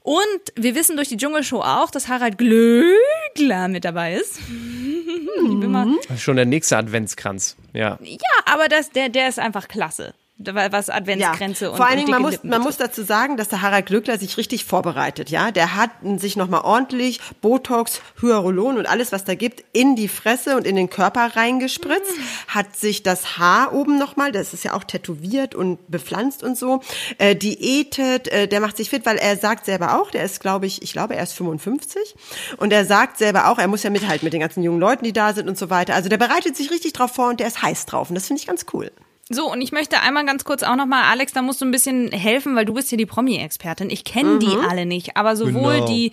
Und 0.00 0.24
wir 0.56 0.74
wissen 0.74 0.96
durch 0.96 1.08
die 1.08 1.16
Dschungelshow 1.16 1.60
auch, 1.60 1.92
dass 1.92 2.08
Harald 2.08 2.38
Glöckler 2.38 3.68
mit 3.68 3.84
dabei 3.84 4.14
ist. 4.14 4.40
ich 4.48 5.60
bin 5.60 5.70
mal, 5.70 5.86
Das 6.08 6.16
ist 6.16 6.22
schon 6.22 6.36
der 6.36 6.44
nächste 6.44 6.76
Adventskranz. 6.76 7.56
Ja. 7.72 7.96
ja, 8.02 8.18
aber 8.46 8.66
das, 8.68 8.90
der, 8.90 9.08
der 9.10 9.28
ist 9.28 9.38
einfach 9.38 9.68
klasse. 9.68 10.12
Was 10.38 10.90
Adventsgrenze 10.90 11.70
und 11.70 11.78
Vor 11.78 11.86
allen 11.86 11.96
Dingen, 11.96 12.10
man 12.10 12.20
muss, 12.20 12.44
man 12.44 12.60
muss 12.60 12.76
dazu 12.76 13.02
sagen, 13.02 13.38
dass 13.38 13.48
der 13.48 13.62
Harald 13.62 13.86
Glückler 13.86 14.18
sich 14.18 14.36
richtig 14.36 14.66
vorbereitet, 14.66 15.30
ja. 15.30 15.50
Der 15.50 15.76
hat 15.76 15.90
sich 16.18 16.36
nochmal 16.36 16.60
ordentlich 16.60 17.20
Botox, 17.40 18.02
Hyaluron 18.20 18.76
und 18.76 18.84
alles, 18.84 19.12
was 19.12 19.24
da 19.24 19.34
gibt, 19.34 19.64
in 19.72 19.96
die 19.96 20.08
Fresse 20.08 20.58
und 20.58 20.66
in 20.66 20.76
den 20.76 20.90
Körper 20.90 21.36
reingespritzt, 21.36 22.12
hat 22.48 22.76
sich 22.76 23.02
das 23.02 23.38
Haar 23.38 23.72
oben 23.72 23.98
nochmal, 23.98 24.30
das 24.30 24.52
ist 24.52 24.62
ja 24.62 24.74
auch 24.74 24.84
tätowiert 24.84 25.54
und 25.54 25.78
bepflanzt 25.90 26.42
und 26.42 26.58
so, 26.58 26.82
äh, 27.16 27.34
diätet, 27.34 28.28
äh, 28.28 28.46
der 28.46 28.60
macht 28.60 28.76
sich 28.76 28.90
fit, 28.90 29.06
weil 29.06 29.16
er 29.16 29.38
sagt 29.38 29.64
selber 29.64 29.98
auch, 29.98 30.10
der 30.10 30.22
ist, 30.22 30.40
glaube 30.40 30.66
ich, 30.66 30.82
ich 30.82 30.92
glaube, 30.92 31.16
er 31.16 31.22
ist 31.22 31.32
55 31.32 32.14
und 32.58 32.74
er 32.74 32.84
sagt 32.84 33.16
selber 33.16 33.48
auch, 33.48 33.58
er 33.58 33.68
muss 33.68 33.82
ja 33.82 33.88
mithalten 33.88 34.26
mit 34.26 34.34
den 34.34 34.40
ganzen 34.40 34.62
jungen 34.62 34.80
Leuten, 34.80 35.04
die 35.04 35.14
da 35.14 35.32
sind 35.32 35.48
und 35.48 35.56
so 35.56 35.70
weiter. 35.70 35.94
Also 35.94 36.10
der 36.10 36.18
bereitet 36.18 36.58
sich 36.58 36.70
richtig 36.70 36.92
drauf 36.92 37.12
vor 37.12 37.30
und 37.30 37.40
der 37.40 37.46
ist 37.46 37.62
heiß 37.62 37.86
drauf 37.86 38.10
und 38.10 38.16
das 38.16 38.26
finde 38.26 38.42
ich 38.42 38.46
ganz 38.46 38.66
cool. 38.74 38.92
So, 39.28 39.50
und 39.50 39.60
ich 39.60 39.72
möchte 39.72 40.00
einmal 40.02 40.24
ganz 40.24 40.44
kurz 40.44 40.62
auch 40.62 40.76
nochmal, 40.76 41.02
Alex, 41.10 41.32
da 41.32 41.42
musst 41.42 41.60
du 41.60 41.64
ein 41.64 41.72
bisschen 41.72 42.12
helfen, 42.12 42.54
weil 42.54 42.64
du 42.64 42.74
bist 42.74 42.90
hier 42.90 42.98
die 42.98 43.06
Promi-Expertin. 43.06 43.90
Ich 43.90 44.04
kenne 44.04 44.38
die 44.38 44.56
alle 44.68 44.86
nicht, 44.86 45.16
aber 45.16 45.34
sowohl 45.34 45.74
Genau. 45.74 45.86
die 45.88 46.12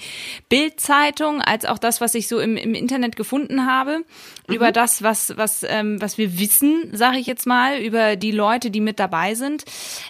Bild-Zeitung 0.50 1.42
als 1.42 1.66
auch 1.66 1.78
das, 1.78 2.02
was 2.02 2.16
ich 2.16 2.28
so 2.28 2.40
im, 2.40 2.58
im 2.58 2.74
Internet 2.74 3.16
gefunden 3.16 3.68
habe, 3.68 4.04
über 4.48 4.72
das, 4.72 5.04
was, 5.04 5.38
was, 5.38 5.64
ähm, 5.68 6.02
was 6.02 6.18
wir 6.18 6.40
wissen, 6.40 6.90
sage 6.94 7.18
ich 7.20 7.28
jetzt 7.28 7.46
mal, 7.46 7.80
über 7.80 8.16
die 8.16 8.32
Leute, 8.32 8.72
die 8.72 8.82
mit 8.82 9.00
dabei 9.00 9.36
sind. 9.36 9.64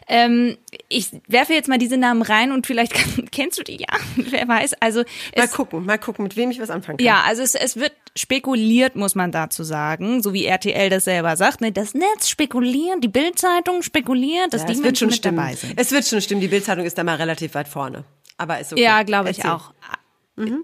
Ähm, 0.08 0.58
ich 0.90 1.10
werfe 1.28 1.54
jetzt 1.54 1.68
mal 1.68 1.78
diese 1.78 1.98
Namen 1.98 2.22
rein 2.22 2.52
und 2.52 2.68
vielleicht 2.68 2.94
kennst 3.32 3.60
du 3.60 3.64
die 3.64 3.80
ja, 3.82 3.98
wer 4.16 4.48
weiß. 4.48 4.76
Also 4.80 5.00
Mal 5.36 5.44
es, 5.46 5.52
gucken, 5.52 5.86
mal 5.86 5.98
gucken, 5.98 6.24
mit 6.24 6.38
wem 6.38 6.52
ich 6.52 6.60
was 6.62 6.70
anfangen 6.70 6.98
kann. 6.98 7.06
ja, 7.06 7.22
also 7.26 7.42
es, 7.44 7.54
es 7.56 7.76
wird 7.76 7.92
spekuliert, 8.16 8.96
muss 8.96 9.16
man 9.16 9.32
dazu 9.32 9.64
sagen, 9.64 10.22
so 10.22 10.34
wie 10.34 10.46
RTL 10.46 10.90
das 10.90 11.06
selber 11.06 11.36
sagt. 11.36 11.62
Ne, 11.62 11.72
das 11.72 11.94
Netz 11.94 12.30
spekuliert, 12.30 13.04
die 13.04 13.08
Bildzeitung 13.08 13.82
spekuliert, 13.82 14.54
dass 14.54 14.62
Ja, 14.62 14.68
die 14.68 14.74
es 14.74 14.78
wird 14.80 14.86
Menschen 14.86 14.98
schon 15.00 15.08
mit 15.10 15.18
stimmen. 15.18 15.38
dabei 15.38 15.56
sind. 15.56 15.74
Es 15.80 15.92
wird 15.92 16.06
schon 16.06 16.22
stimmen. 16.22 16.42
Die 16.42 16.48
Bildzeitung 16.48 16.86
ist 16.86 16.98
da 16.98 17.04
mal 17.04 17.16
relativ 17.16 17.56
weit 17.56 17.68
vorne. 17.68 18.04
Aber 18.38 18.60
ist 18.60 18.74
okay. 18.74 18.82
Ja, 18.84 19.04
glaube 19.04 19.30
ich 19.32 19.38
Erzähl. 19.40 19.52
auch. 19.52 19.74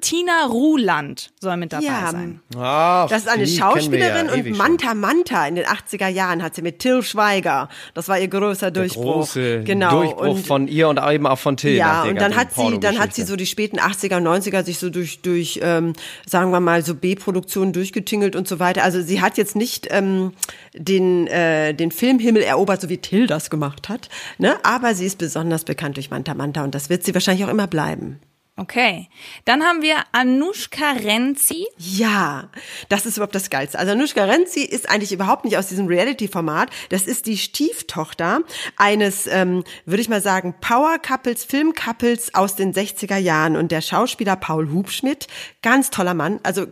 Tina 0.01 0.47
Ruland 0.47 1.29
soll 1.39 1.55
mit 1.57 1.71
dabei 1.73 1.83
Ja. 1.85 2.09
sein. 2.11 2.41
Ah, 2.57 3.05
Das 3.07 3.21
ist 3.21 3.27
eine 3.29 3.45
Schauspielerin 3.45 4.25
ja 4.25 4.33
und 4.33 4.43
schon. 4.47 4.57
Manta 4.57 4.95
Manta 4.95 5.45
in 5.47 5.53
den 5.53 5.65
80er 5.65 6.07
Jahren 6.07 6.41
hat 6.41 6.55
sie 6.55 6.63
mit 6.63 6.79
Till 6.79 7.03
Schweiger. 7.03 7.69
Das 7.93 8.07
war 8.07 8.17
ihr 8.19 8.29
größer 8.29 8.71
Der 8.71 8.81
Durchbruch. 8.83 9.13
große 9.13 9.63
genau. 9.65 9.91
Durchbruch 9.91 10.21
und 10.27 10.47
von 10.47 10.67
ihr 10.67 10.89
und 10.89 10.99
eben 10.99 11.27
auch 11.27 11.37
von 11.37 11.55
Till. 11.55 11.75
ja, 11.75 12.01
und 12.03 12.19
dann 12.19 12.35
hat 12.35 12.51
sie, 12.55 12.79
dann 12.79 12.97
hat 12.97 13.13
sie 13.13 13.21
so 13.21 13.35
die 13.35 13.45
späten 13.45 13.77
80er, 13.79 14.17
90er 14.19 14.63
sich 14.63 14.79
so 14.79 14.89
durch, 14.89 15.21
durch 15.21 15.59
ähm, 15.61 15.93
sagen 16.25 16.49
wir 16.49 16.61
mal, 16.61 16.83
so 16.83 16.95
B-Produktionen 16.95 17.71
durchgetingelt 17.71 18.35
und 18.35 18.47
so 18.47 18.59
weiter. 18.59 18.83
Also 18.83 19.03
sie 19.03 19.21
hat 19.21 19.37
jetzt 19.37 19.55
nicht 19.55 19.87
ähm, 19.91 20.31
den, 20.73 21.27
äh, 21.27 21.75
den 21.75 21.91
Filmhimmel 21.91 22.41
erobert, 22.41 22.81
so 22.81 22.89
wie 22.89 22.97
Till 22.97 23.27
das 23.27 23.51
gemacht 23.51 23.87
hat, 23.87 24.09
ne? 24.39 24.55
aber 24.63 24.95
sie 24.95 25.05
ist 25.05 25.19
besonders 25.19 25.63
bekannt 25.63 25.97
durch 25.97 26.09
Manta 26.09 26.33
Manta 26.33 26.63
und 26.63 26.73
das 26.73 26.89
wird 26.89 27.03
sie 27.03 27.13
wahrscheinlich 27.13 27.45
auch 27.45 27.51
immer 27.51 27.67
bleiben. 27.67 28.19
Okay. 28.59 29.07
Dann 29.45 29.63
haben 29.63 29.81
wir 29.81 29.95
Anushka 30.11 30.91
Renzi. 30.91 31.65
Ja, 31.77 32.49
das 32.89 33.05
ist 33.05 33.15
überhaupt 33.15 33.33
das 33.33 33.49
Geilste. 33.49 33.79
Also 33.79 33.93
Anushka 33.93 34.25
Renzi 34.25 34.59
ist 34.59 34.89
eigentlich 34.89 35.13
überhaupt 35.13 35.45
nicht 35.45 35.57
aus 35.57 35.67
diesem 35.67 35.87
Reality-Format. 35.87 36.69
Das 36.89 37.03
ist 37.03 37.25
die 37.25 37.37
Stieftochter 37.37 38.41
eines, 38.75 39.27
ähm, 39.27 39.63
würde 39.85 40.01
ich 40.01 40.09
mal 40.09 40.21
sagen, 40.21 40.55
Power-Couples, 40.59 41.45
Film-Couples 41.45 42.35
aus 42.35 42.55
den 42.55 42.73
60er 42.73 43.15
Jahren. 43.15 43.55
Und 43.55 43.71
der 43.71 43.79
Schauspieler 43.79 44.35
Paul 44.35 44.69
Hubschmidt, 44.71 45.27
ganz 45.61 45.89
toller 45.89 46.13
Mann, 46.13 46.41
also 46.43 46.67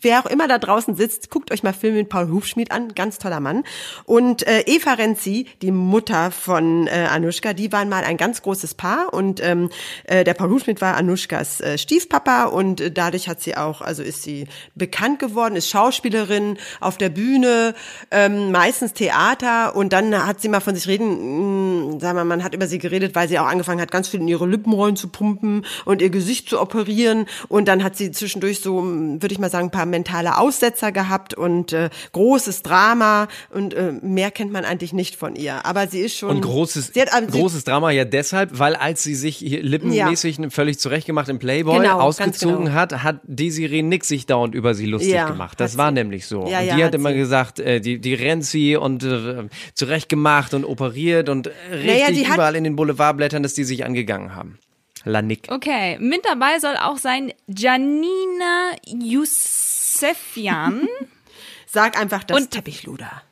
Wer 0.00 0.20
auch 0.20 0.26
immer 0.26 0.48
da 0.48 0.58
draußen 0.58 0.94
sitzt, 0.94 1.30
guckt 1.30 1.52
euch 1.52 1.62
mal 1.62 1.72
Filme 1.72 1.98
mit 1.98 2.08
Paul 2.08 2.28
Hubschmidt 2.28 2.70
an, 2.72 2.94
ganz 2.94 3.18
toller 3.18 3.40
Mann. 3.40 3.64
Und 4.04 4.46
äh, 4.46 4.60
Eva 4.66 4.94
Renzi, 4.94 5.46
die 5.62 5.72
Mutter 5.72 6.30
von 6.30 6.86
äh, 6.86 7.06
Anushka, 7.10 7.52
die 7.52 7.72
waren 7.72 7.88
mal 7.88 8.04
ein 8.04 8.16
ganz 8.16 8.42
großes 8.42 8.74
Paar. 8.74 9.12
Und 9.12 9.42
ähm, 9.42 9.70
äh, 10.04 10.24
der 10.24 10.34
Paul 10.34 10.50
Hubschmidt 10.50 10.80
war 10.80 10.96
Anushkas 10.96 11.60
äh, 11.60 11.78
Stiefpapa. 11.78 12.44
Und 12.44 12.80
äh, 12.80 12.90
dadurch 12.90 13.28
hat 13.28 13.40
sie 13.40 13.56
auch, 13.56 13.80
also 13.80 14.02
ist 14.02 14.22
sie 14.22 14.46
bekannt 14.74 15.18
geworden, 15.18 15.56
ist 15.56 15.68
Schauspielerin 15.68 16.58
auf 16.80 16.98
der 16.98 17.08
Bühne, 17.08 17.74
ähm, 18.10 18.52
meistens 18.52 18.92
Theater. 18.92 19.74
Und 19.74 19.92
dann 19.92 20.26
hat 20.26 20.40
sie 20.40 20.48
mal 20.48 20.60
von 20.60 20.74
sich 20.74 20.86
reden, 20.86 21.90
mh, 21.90 22.00
sagen 22.00 22.18
wir, 22.18 22.24
mal, 22.24 22.36
man 22.36 22.44
hat 22.44 22.54
über 22.54 22.66
sie 22.66 22.78
geredet, 22.78 23.14
weil 23.14 23.28
sie 23.28 23.38
auch 23.38 23.46
angefangen 23.46 23.80
hat, 23.80 23.90
ganz 23.90 24.08
viel 24.08 24.20
in 24.20 24.28
ihre 24.28 24.46
Lippenrollen 24.46 24.96
zu 24.96 25.08
pumpen 25.08 25.64
und 25.84 26.02
ihr 26.02 26.10
Gesicht 26.10 26.48
zu 26.48 26.60
operieren. 26.60 27.26
Und 27.48 27.68
dann 27.68 27.82
hat 27.82 27.96
sie 27.96 28.10
zwischendurch 28.10 28.60
so, 28.60 28.80
mh, 28.80 29.22
würde 29.22 29.32
ich 29.32 29.38
mal 29.38 29.50
sagen, 29.50 29.70
paar 29.80 29.86
mentale 29.86 30.36
Aussetzer 30.36 30.92
gehabt 30.92 31.32
und 31.32 31.72
äh, 31.72 31.88
großes 32.12 32.62
Drama 32.62 33.28
und 33.50 33.72
äh, 33.72 33.92
mehr 34.02 34.30
kennt 34.30 34.52
man 34.52 34.64
eigentlich 34.66 34.92
nicht 34.92 35.16
von 35.16 35.36
ihr, 35.36 35.64
aber 35.64 35.86
sie 35.88 36.00
ist 36.00 36.16
schon 36.18 36.28
Und 36.30 36.42
großes, 36.42 36.90
sie 36.92 37.00
hat, 37.00 37.12
also 37.14 37.30
großes 37.30 37.64
Drama 37.64 37.90
ja 37.90 38.04
deshalb, 38.04 38.58
weil 38.58 38.76
als 38.76 39.02
sie 39.02 39.14
sich 39.14 39.40
lippenmäßig 39.40 40.38
völlig 40.50 40.78
zurechtgemacht 40.78 41.28
im 41.30 41.38
Playboy 41.38 41.78
Genau, 41.78 41.98
ausgezogen 42.00 42.66
genau. 42.66 42.72
hat, 42.76 43.02
hat 43.02 43.20
Desiree 43.24 43.80
Nix 43.82 44.08
sich 44.08 44.26
dauernd 44.26 44.54
über 44.54 44.74
sie 44.74 44.84
lustig 44.86 45.12
Ja, 45.14 45.28
gemacht. 45.28 45.58
Das 45.60 45.78
war 45.78 45.88
sie. 45.88 45.94
nämlich 45.94 46.26
so. 46.26 46.46
Ja, 46.46 46.60
und 46.60 46.66
ja, 46.66 46.74
die 46.76 46.82
hat, 46.84 46.88
hat 46.88 46.94
immer 46.96 47.10
sie. 47.12 47.16
gesagt, 47.16 47.58
äh, 47.60 47.80
die, 47.80 47.98
die 48.00 48.12
rennt 48.14 48.44
sie 48.44 48.76
und 48.76 49.02
äh, 49.02 49.44
zurechtgemacht 49.74 50.52
und 50.54 50.64
operiert 50.64 51.28
und 51.30 51.46
richtig 51.72 51.86
Naja, 51.86 52.10
die 52.10 52.26
hat- 52.26 52.34
überall 52.34 52.56
in 52.56 52.64
den 52.64 52.76
Boulevardblättern, 52.76 53.42
dass 53.42 53.54
die 53.54 53.64
sich 53.64 53.84
angegangen 53.84 54.34
haben. 54.34 54.58
Lanik. 55.04 55.46
Okay, 55.50 55.96
mit 55.98 56.24
dabei 56.26 56.58
soll 56.58 56.76
auch 56.76 56.98
sein 56.98 57.32
Janina 57.46 58.72
Yusefian. 58.86 60.86
Sag 61.66 61.98
einfach 62.00 62.24
das 62.24 62.36
Und- 62.36 62.50
Teppichluder. 62.50 63.22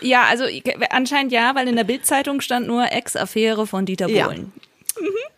ja, 0.00 0.24
also 0.24 0.44
anscheinend 0.90 1.32
ja, 1.32 1.54
weil 1.54 1.68
in 1.68 1.76
der 1.76 1.84
Bildzeitung 1.84 2.40
stand 2.40 2.66
nur 2.66 2.90
Ex-Affäre 2.92 3.66
von 3.66 3.86
Dieter 3.86 4.08
Ja. 4.08 4.26
Bohlen. 4.26 4.52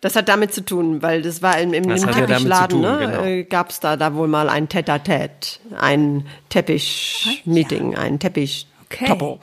Das 0.01 0.17
hat 0.17 0.27
damit 0.27 0.53
zu 0.53 0.65
tun, 0.65 1.01
weil 1.01 1.21
das 1.21 1.41
war 1.41 1.57
im, 1.59 1.73
im, 1.73 1.87
Das 1.87 2.03
im 2.03 2.09
ja 2.09 2.15
Teppichladen, 2.25 2.69
tun, 2.69 2.81
ne, 2.81 2.97
genau. 2.99 3.23
äh, 3.23 3.43
gab 3.45 3.69
es 3.69 3.79
da, 3.79 3.95
da 3.95 4.13
wohl 4.13 4.27
mal 4.27 4.49
ein 4.49 4.67
Tête-à-Tête, 4.67 5.59
ein 5.79 6.27
Teppich-Meeting, 6.49 7.95
ein 7.95 8.19
teppich 8.19 8.67
Okay. 8.95 9.07
Topo. 9.07 9.39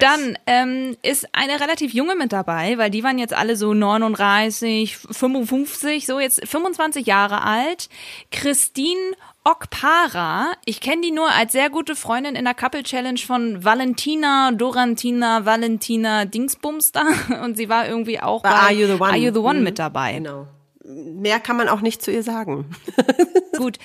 Dann 0.00 0.36
ähm, 0.46 0.96
ist 1.02 1.28
eine 1.32 1.60
relativ 1.60 1.92
junge 1.94 2.16
mit 2.16 2.32
dabei, 2.32 2.76
weil 2.78 2.90
die 2.90 3.02
waren 3.04 3.18
jetzt 3.18 3.34
alle 3.34 3.56
so 3.56 3.72
39, 3.74 4.96
55, 4.96 6.06
so 6.06 6.18
jetzt 6.20 6.46
25 6.46 7.06
Jahre 7.06 7.42
alt. 7.42 7.88
Christine 8.30 8.98
Okpara. 9.44 10.52
Ich 10.64 10.80
kenne 10.80 11.02
die 11.02 11.10
nur 11.12 11.30
als 11.30 11.52
sehr 11.52 11.70
gute 11.70 11.96
Freundin 11.96 12.34
in 12.34 12.44
der 12.44 12.54
Couple 12.54 12.82
Challenge 12.82 13.18
von 13.18 13.64
Valentina, 13.64 14.50
Dorantina, 14.52 15.44
Valentina 15.46 16.24
Dingsbums 16.24 16.92
da. 16.92 17.04
Und 17.42 17.56
sie 17.56 17.68
war 17.68 17.86
irgendwie 17.88 18.20
auch 18.20 18.42
bei, 18.42 18.50
Bei 18.50 18.54
Are 18.56 18.72
You 18.72 18.86
the 18.86 18.94
One? 19.00 19.04
Are 19.10 19.16
You 19.16 19.32
the 19.32 19.38
One 19.38 19.58
Mhm. 19.58 19.64
mit 19.64 19.78
dabei. 19.78 20.14
Genau. 20.14 20.46
Mehr 20.84 21.40
kann 21.40 21.56
man 21.56 21.68
auch 21.68 21.80
nicht 21.82 22.02
zu 22.02 22.10
ihr 22.10 22.22
sagen. 22.22 22.66
Gut. 23.56 23.78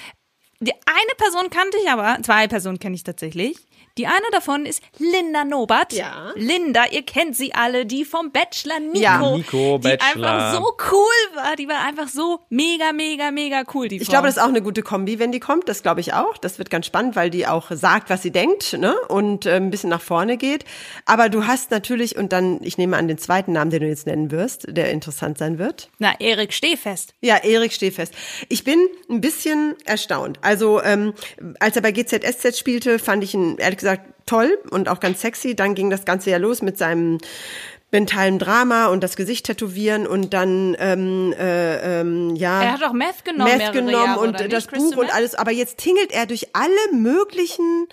Die 0.62 0.72
eine 0.74 1.16
Person 1.18 1.50
kannte 1.50 1.78
ich 1.84 1.90
aber, 1.92 2.18
zwei 2.24 2.48
Personen 2.48 2.80
kenne 2.80 2.96
ich 2.96 3.04
tatsächlich. 3.04 3.58
Die 3.98 4.08
eine 4.08 4.26
davon 4.34 4.66
ist 4.66 4.82
Linda 5.00 5.46
Nobert. 5.46 5.94
Ja. 5.94 6.34
Linda, 6.36 6.84
ihr 6.92 7.04
kennt 7.04 7.36
sie 7.38 7.54
alle, 7.54 7.86
die 7.86 8.04
vom 8.04 8.32
Bachelor 8.32 8.82
Nico. 8.82 9.00
Ja. 9.00 9.32
Nico, 9.36 9.78
die 9.78 9.88
Bachelor. 9.96 10.30
einfach 10.34 10.54
so 10.54 10.78
cool 10.92 11.36
war. 11.38 11.56
Die 11.56 11.68
war 11.70 11.80
einfach 11.86 12.10
so 12.10 12.42
mega, 12.50 12.92
mega, 12.92 13.32
mega 13.32 13.64
cool, 13.74 13.88
die 13.88 13.96
Ich 13.96 14.04
Frau. 14.08 14.12
glaube, 14.12 14.28
das 14.28 14.36
ist 14.36 14.44
auch 14.44 14.50
eine 14.50 14.62
gute 14.62 14.82
Kombi, 14.82 15.18
wenn 15.20 15.32
die 15.32 15.40
kommt. 15.40 15.70
Das 15.70 15.82
glaube 15.82 16.02
ich 16.02 16.14
auch. 16.14 16.38
Das 16.38 16.60
wird 16.60 16.70
ganz 16.70 16.86
spannend, 16.88 17.16
weil 17.16 17.30
die 17.30 17.48
auch 17.48 17.72
sagt, 17.72 18.10
was 18.10 18.22
sie 18.22 18.32
denkt, 18.32 18.74
ne? 18.74 18.96
Und 19.08 19.46
äh, 19.46 19.56
ein 19.56 19.70
bisschen 19.70 19.90
nach 19.92 20.02
vorne 20.02 20.36
geht. 20.36 20.66
Aber 21.06 21.30
du 21.30 21.48
hast 21.48 21.72
natürlich, 21.72 22.18
und 22.18 22.34
dann, 22.34 22.60
ich 22.64 22.78
nehme 22.78 22.98
an 22.98 23.08
den 23.08 23.18
zweiten 23.18 23.54
Namen, 23.54 23.72
den 23.72 23.80
du 23.82 23.88
jetzt 23.88 24.08
nennen 24.08 24.30
wirst, 24.30 24.66
der 24.68 24.92
interessant 24.92 25.38
sein 25.38 25.58
wird. 25.58 25.90
Na, 26.00 26.14
Erik 26.20 26.52
Stehfest. 26.52 27.14
Ja, 27.22 27.38
Erik 27.38 27.72
Stehfest. 27.72 28.14
Ich 28.50 28.66
bin 28.66 28.78
ein 29.10 29.22
bisschen 29.22 29.76
erstaunt. 29.86 30.38
Also, 30.42 30.84
ähm, 30.84 31.14
als 31.62 31.78
er 31.78 31.82
bei 31.82 31.94
GZSZ 31.94 32.58
spielte, 32.60 33.00
fand 33.00 33.24
ich 33.24 33.34
ihn 33.34 33.56
ehrlich 33.58 33.78
gesagt 33.78 33.85
toll 34.26 34.58
und 34.72 34.90
auch 34.90 35.00
ganz 35.00 35.22
sexy. 35.22 35.56
Dann 35.56 35.76
ging 35.76 35.90
das 35.90 36.06
Ganze 36.06 36.32
ja 36.32 36.38
los 36.38 36.62
mit 36.62 36.78
seinem 36.78 37.20
mentalen 37.92 38.40
Drama 38.40 38.88
und 38.88 39.04
das 39.04 39.16
Gesicht 39.16 39.46
tätowieren 39.46 40.06
und 40.06 40.34
dann 40.34 40.76
ähm, 40.80 41.34
äh, 41.40 42.02
ähm, 42.02 42.36
ja 42.36 42.62
Er 42.62 42.74
hat 42.74 42.84
auch 42.84 42.94
Meth 42.94 43.24
genommen 43.24 43.58
Meth 43.58 43.72
genommen 43.72 43.92
Jahre, 43.92 44.20
und 44.20 44.54
das 44.54 44.68
Buch 44.68 44.98
und 44.98 45.14
alles. 45.14 45.36
Aber 45.36 45.52
jetzt 45.52 45.78
tingelt 45.78 46.12
er 46.12 46.26
durch 46.26 46.50
alle 46.54 46.72
möglichen 46.92 47.88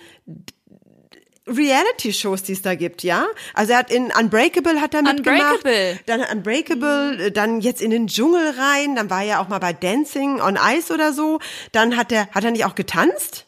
Reality-Shows, 1.47 2.43
die 2.43 2.53
es 2.53 2.61
da 2.61 2.75
gibt, 2.75 3.03
ja. 3.03 3.25
Also 3.53 3.73
er 3.73 3.79
hat 3.79 3.91
in 3.91 4.11
Unbreakable 4.17 4.79
hat 4.81 4.93
er 4.93 5.03
mitgemacht. 5.03 5.57
Unbreakable. 5.57 5.99
Dann 6.05 6.21
Unbreakable, 6.21 7.25
äh, 7.25 7.31
dann 7.31 7.61
jetzt 7.61 7.81
in 7.81 7.91
den 7.91 8.07
Dschungel 8.07 8.53
rein, 8.57 8.95
dann 8.95 9.09
war 9.09 9.23
er 9.23 9.41
auch 9.41 9.49
mal 9.49 9.59
bei 9.59 9.73
Dancing 9.73 10.41
on 10.41 10.57
Ice 10.57 10.93
oder 10.93 11.13
so. 11.13 11.39
Dann 11.71 11.97
hat 11.97 12.11
er, 12.11 12.29
hat 12.31 12.43
er 12.43 12.51
nicht 12.51 12.65
auch 12.65 12.75
getanzt? 12.75 13.45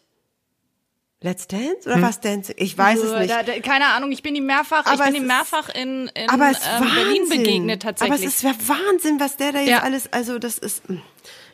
Let's 1.26 1.48
Dance 1.48 1.88
oder 1.90 2.02
was 2.04 2.20
Dancing? 2.22 2.54
Ich 2.60 2.78
weiß 2.78 3.00
es 3.00 3.20
nicht. 3.20 3.32
Da, 3.32 3.42
da, 3.42 3.60
keine 3.60 3.88
Ahnung, 3.88 4.12
ich 4.12 4.22
bin 4.22 4.36
ihm 4.36 4.46
mehrfach, 4.46 4.86
Aber 4.86 4.94
ich 5.08 5.12
bin 5.12 5.24
ihm 5.24 5.28
mehrfach 5.28 5.70
in, 5.70 6.08
in 6.14 6.30
Aber 6.30 6.52
es 6.52 6.60
ähm, 6.64 6.88
Berlin 6.94 7.28
begegnet 7.30 7.82
tatsächlich. 7.82 8.20
Aber 8.20 8.28
es 8.28 8.36
ist 8.36 8.44
ja 8.44 8.52
Wahnsinn, 8.68 9.20
was 9.20 9.36
der 9.36 9.52
da 9.52 9.60
jetzt 9.60 9.70
Ja. 9.70 9.80
alles, 9.80 10.14
also 10.14 10.38
das 10.38 10.60
ist, 10.60 10.88
mh. 10.88 11.00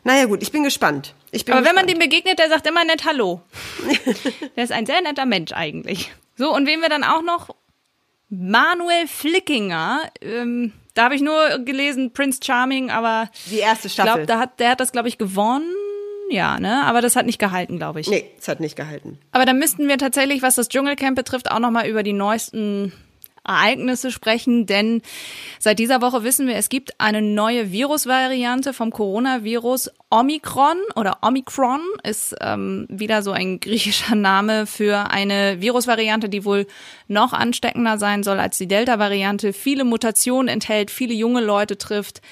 naja 0.04 0.26
gut, 0.26 0.42
ich 0.42 0.52
bin 0.52 0.62
gespannt. 0.62 1.14
Ich 1.30 1.46
bin 1.46 1.54
Aber 1.54 1.64
wenn 1.64 1.74
man 1.74 1.86
gespannt. 1.86 2.02
dem 2.02 2.10
begegnet, 2.10 2.38
der 2.38 2.50
sagt 2.50 2.66
immer 2.66 2.84
nett 2.84 3.06
Hallo. 3.06 3.40
der 4.56 4.64
ist 4.64 4.72
ein 4.72 4.84
sehr 4.84 5.00
netter 5.00 5.24
Mensch 5.24 5.52
eigentlich. 5.52 6.12
So, 6.36 6.54
und 6.54 6.66
wen 6.66 6.80
wir 6.80 6.90
dann 6.90 7.02
auch 7.04 7.22
noch? 7.22 7.48
Manuel 8.28 9.06
Flickinger. 9.08 10.02
Ähm, 10.20 10.72
da 10.94 11.04
habe 11.04 11.14
ich 11.14 11.22
nur 11.22 11.60
gelesen, 11.60 12.12
Prince 12.12 12.40
Charming, 12.44 12.90
aber 12.90 13.30
Die 13.50 13.58
erste 13.60 13.86
ich 13.86 13.94
Staffel. 13.94 14.12
glaube, 14.12 14.26
da 14.26 14.38
hat, 14.38 14.60
der 14.60 14.70
hat 14.72 14.80
das, 14.80 14.92
glaube 14.92 15.08
ich, 15.08 15.16
gewonnen. 15.16 15.72
Ja, 16.32 16.58
ne? 16.58 16.84
Aber 16.86 17.02
das 17.02 17.14
hat 17.14 17.26
nicht 17.26 17.38
gehalten, 17.38 17.76
glaube 17.76 18.00
ich. 18.00 18.08
Nee, 18.08 18.24
es 18.38 18.48
hat 18.48 18.58
nicht 18.58 18.74
gehalten. 18.74 19.18
Aber 19.32 19.44
dann 19.44 19.58
müssten 19.58 19.86
wir 19.86 19.98
tatsächlich, 19.98 20.40
was 20.40 20.54
das 20.54 20.68
Dschungelcamp 20.68 21.14
betrifft, 21.14 21.50
auch 21.50 21.58
nochmal 21.58 21.86
über 21.86 22.02
die 22.02 22.14
neuesten 22.14 22.90
Ereignisse 23.44 24.10
sprechen, 24.10 24.66
denn 24.66 25.02
seit 25.58 25.78
dieser 25.78 26.00
Woche 26.00 26.22
wissen 26.22 26.46
wir, 26.46 26.54
es 26.54 26.68
gibt 26.68 27.00
eine 27.00 27.20
neue 27.20 27.72
Virusvariante 27.72 28.72
vom 28.72 28.90
Coronavirus. 28.90 29.90
Omikron 30.10 30.76
oder 30.94 31.18
Omikron 31.22 31.80
ist 32.04 32.34
ähm, 32.40 32.86
wieder 32.88 33.22
so 33.22 33.32
ein 33.32 33.58
griechischer 33.60 34.14
Name 34.14 34.66
für 34.66 35.10
eine 35.10 35.60
Virusvariante, 35.60 36.28
die 36.28 36.44
wohl 36.44 36.66
noch 37.08 37.32
ansteckender 37.32 37.98
sein 37.98 38.22
soll 38.22 38.38
als 38.38 38.58
die 38.58 38.68
Delta-Variante, 38.68 39.52
viele 39.52 39.84
Mutationen 39.84 40.48
enthält, 40.48 40.90
viele 40.90 41.12
junge 41.12 41.40
Leute 41.40 41.76
trifft. 41.76 42.22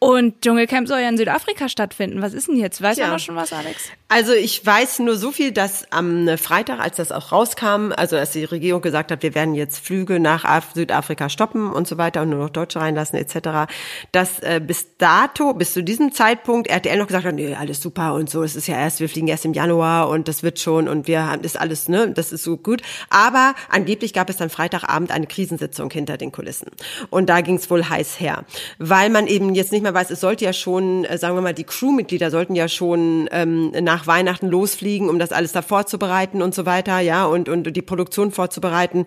Und 0.00 0.42
Dschungelcamp 0.42 0.86
soll 0.86 1.00
ja 1.00 1.08
in 1.08 1.16
Südafrika 1.16 1.68
stattfinden. 1.68 2.22
Was 2.22 2.32
ist 2.32 2.46
denn 2.46 2.56
jetzt? 2.56 2.80
Weiß 2.80 2.98
man 2.98 3.10
noch 3.10 3.18
schon 3.18 3.34
was, 3.34 3.52
Alex? 3.52 3.90
Also 4.10 4.32
ich 4.32 4.64
weiß 4.64 5.00
nur 5.00 5.16
so 5.16 5.32
viel, 5.32 5.50
dass 5.52 5.90
am 5.92 6.38
Freitag, 6.38 6.78
als 6.80 6.96
das 6.96 7.12
auch 7.12 7.32
rauskam, 7.32 7.92
also 7.94 8.16
als 8.16 8.30
die 8.30 8.44
Regierung 8.44 8.80
gesagt 8.80 9.10
hat, 9.10 9.22
wir 9.22 9.34
werden 9.34 9.54
jetzt 9.54 9.84
Flüge 9.84 10.20
nach 10.20 10.44
Af 10.44 10.72
Südafrika 10.74 11.28
stoppen 11.28 11.70
und 11.70 11.88
so 11.88 11.98
weiter 11.98 12.22
und 12.22 12.30
nur 12.30 12.38
noch 12.38 12.50
Deutsche 12.50 12.80
reinlassen 12.80 13.18
etc., 13.18 13.70
dass 14.12 14.38
äh, 14.38 14.62
bis 14.64 14.96
dato, 14.98 15.52
bis 15.52 15.74
zu 15.74 15.82
diesem 15.82 16.12
Zeitpunkt 16.12 16.68
RTL 16.68 16.96
noch 16.96 17.08
gesagt 17.08 17.26
hat, 17.26 17.34
nee, 17.34 17.54
alles 17.54 17.82
super 17.82 18.14
und 18.14 18.30
so, 18.30 18.42
es 18.42 18.56
ist 18.56 18.66
ja 18.66 18.76
erst, 18.76 19.00
wir 19.00 19.10
fliegen 19.10 19.28
erst 19.28 19.44
im 19.44 19.52
Januar 19.52 20.08
und 20.08 20.28
das 20.28 20.42
wird 20.42 20.58
schon 20.58 20.88
und 20.88 21.06
wir 21.06 21.26
haben, 21.26 21.42
ist 21.42 21.60
alles, 21.60 21.88
ne, 21.88 22.10
das 22.10 22.32
ist 22.32 22.44
so 22.44 22.56
gut. 22.56 22.80
Aber 23.10 23.54
angeblich 23.68 24.14
gab 24.14 24.30
es 24.30 24.38
dann 24.38 24.48
Freitagabend 24.48 25.10
eine 25.10 25.26
Krisensitzung 25.26 25.90
hinter 25.90 26.16
den 26.16 26.32
Kulissen. 26.32 26.70
Und 27.10 27.28
da 27.28 27.42
ging 27.42 27.56
es 27.56 27.68
wohl 27.68 27.86
heiß 27.86 28.20
her, 28.20 28.44
weil 28.78 29.10
man 29.10 29.26
eben 29.26 29.54
jetzt 29.54 29.72
nicht 29.72 29.82
mehr 29.82 29.87
weiß, 29.94 30.10
es 30.10 30.20
sollte 30.20 30.44
ja 30.44 30.52
schon, 30.52 31.04
äh, 31.04 31.18
sagen 31.18 31.34
wir 31.36 31.42
mal, 31.42 31.54
die 31.54 31.64
Crewmitglieder 31.64 32.30
sollten 32.30 32.54
ja 32.54 32.68
schon 32.68 33.28
ähm, 33.32 33.70
nach 33.70 34.06
Weihnachten 34.06 34.48
losfliegen, 34.48 35.08
um 35.08 35.18
das 35.18 35.32
alles 35.32 35.52
da 35.52 35.62
vorzubereiten 35.62 36.42
und 36.42 36.54
so 36.54 36.66
weiter, 36.66 37.00
ja, 37.00 37.26
und, 37.26 37.48
und 37.48 37.64
die 37.64 37.82
Produktion 37.82 38.30
vorzubereiten. 38.30 39.06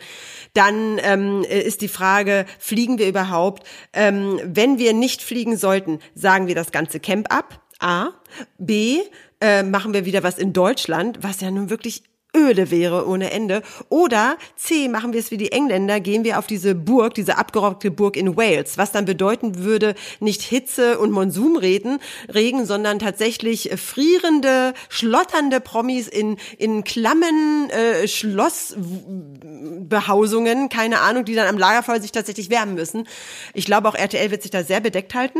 Dann 0.53 0.99
ähm, 1.03 1.43
ist 1.43 1.81
die 1.81 1.87
Frage, 1.87 2.45
fliegen 2.59 2.97
wir 2.97 3.07
überhaupt? 3.07 3.63
Ähm, 3.93 4.39
wenn 4.43 4.77
wir 4.77 4.93
nicht 4.93 5.21
fliegen 5.21 5.57
sollten, 5.57 5.99
sagen 6.15 6.47
wir 6.47 6.55
das 6.55 6.71
ganze 6.71 6.99
Camp 6.99 7.33
ab. 7.33 7.61
A. 7.79 8.09
B. 8.57 8.99
Äh, 9.39 9.63
machen 9.63 9.93
wir 9.93 10.05
wieder 10.05 10.21
was 10.21 10.37
in 10.37 10.53
Deutschland, 10.53 11.19
was 11.21 11.41
ja 11.41 11.49
nun 11.49 11.71
wirklich 11.71 12.03
öde 12.35 12.71
wäre 12.71 13.07
ohne 13.07 13.31
Ende. 13.31 13.61
Oder 13.89 14.37
C, 14.55 14.87
machen 14.87 15.13
wir 15.13 15.19
es 15.19 15.31
wie 15.31 15.37
die 15.37 15.51
Engländer, 15.51 15.99
gehen 15.99 16.23
wir 16.23 16.39
auf 16.39 16.47
diese 16.47 16.75
Burg, 16.75 17.13
diese 17.13 17.37
abgerockte 17.37 17.91
Burg 17.91 18.15
in 18.15 18.37
Wales, 18.37 18.77
was 18.77 18.91
dann 18.91 19.05
bedeuten 19.05 19.57
würde, 19.59 19.95
nicht 20.19 20.41
Hitze 20.41 20.97
und 20.99 21.11
Monsumreden, 21.11 21.99
Regen, 22.33 22.65
sondern 22.65 22.99
tatsächlich 22.99 23.71
frierende, 23.75 24.73
schlotternde 24.89 25.59
Promis 25.59 26.07
in, 26.07 26.37
in 26.57 26.83
klammen 26.83 27.69
äh, 27.69 28.07
Schlossbehausungen, 28.07 30.69
keine 30.69 31.01
Ahnung, 31.01 31.25
die 31.25 31.35
dann 31.35 31.47
am 31.47 31.57
Lagerfeuer 31.57 32.01
sich 32.01 32.11
tatsächlich 32.11 32.49
wärmen 32.49 32.75
müssen. 32.75 33.07
Ich 33.53 33.65
glaube, 33.65 33.89
auch 33.89 33.95
RTL 33.95 34.31
wird 34.31 34.41
sich 34.41 34.51
da 34.51 34.63
sehr 34.63 34.79
bedeckt 34.79 35.13
halten 35.15 35.39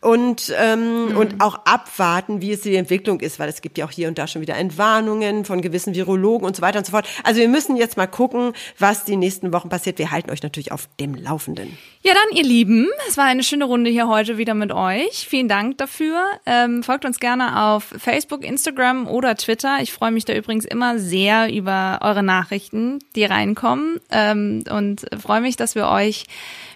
und, 0.00 0.52
ähm, 0.58 0.82
Mhm. 0.82 1.16
und 1.16 1.40
auch 1.40 1.54
abwarten, 1.64 2.40
wie 2.40 2.52
es 2.52 2.62
die 2.62 2.76
Entwicklung 2.76 3.20
ist, 3.20 3.38
weil 3.38 3.48
es 3.48 3.62
gibt 3.62 3.78
ja 3.78 3.86
auch 3.86 3.90
hier 3.90 4.08
und 4.08 4.18
da 4.18 4.26
schon 4.26 4.42
wieder 4.42 4.56
Entwarnungen 4.56 5.44
von 5.44 5.62
gewissen 5.62 5.92
Virologen 6.32 6.46
und 6.46 6.56
so 6.56 6.62
weiter 6.62 6.78
und 6.78 6.86
so 6.86 6.92
fort. 6.92 7.06
Also 7.24 7.40
wir 7.40 7.48
müssen 7.48 7.76
jetzt 7.76 7.96
mal 7.96 8.06
gucken, 8.06 8.52
was 8.78 9.04
die 9.04 9.16
nächsten 9.16 9.52
Wochen 9.52 9.68
passiert. 9.68 9.98
Wir 9.98 10.10
halten 10.10 10.30
euch 10.30 10.42
natürlich 10.42 10.72
auf 10.72 10.88
dem 10.98 11.14
Laufenden. 11.14 11.76
Ja, 12.02 12.14
dann, 12.14 12.36
ihr 12.36 12.44
Lieben, 12.44 12.88
es 13.08 13.16
war 13.16 13.24
eine 13.24 13.42
schöne 13.42 13.64
Runde 13.64 13.90
hier 13.90 14.08
heute 14.08 14.38
wieder 14.38 14.54
mit 14.54 14.72
euch. 14.72 15.26
Vielen 15.28 15.48
Dank 15.48 15.78
dafür. 15.78 16.24
Ähm, 16.46 16.82
folgt 16.82 17.04
uns 17.04 17.20
gerne 17.20 17.62
auf 17.62 17.84
Facebook, 17.84 18.44
Instagram 18.44 19.06
oder 19.06 19.36
Twitter. 19.36 19.78
Ich 19.80 19.92
freue 19.92 20.10
mich 20.10 20.24
da 20.24 20.34
übrigens 20.34 20.64
immer 20.64 20.98
sehr 20.98 21.52
über 21.52 22.00
eure 22.02 22.22
Nachrichten, 22.22 22.98
die 23.14 23.24
reinkommen. 23.24 24.00
Ähm, 24.10 24.64
und 24.70 25.06
freue 25.20 25.40
mich, 25.40 25.56
dass 25.56 25.74
wir 25.74 25.88
euch 25.88 26.24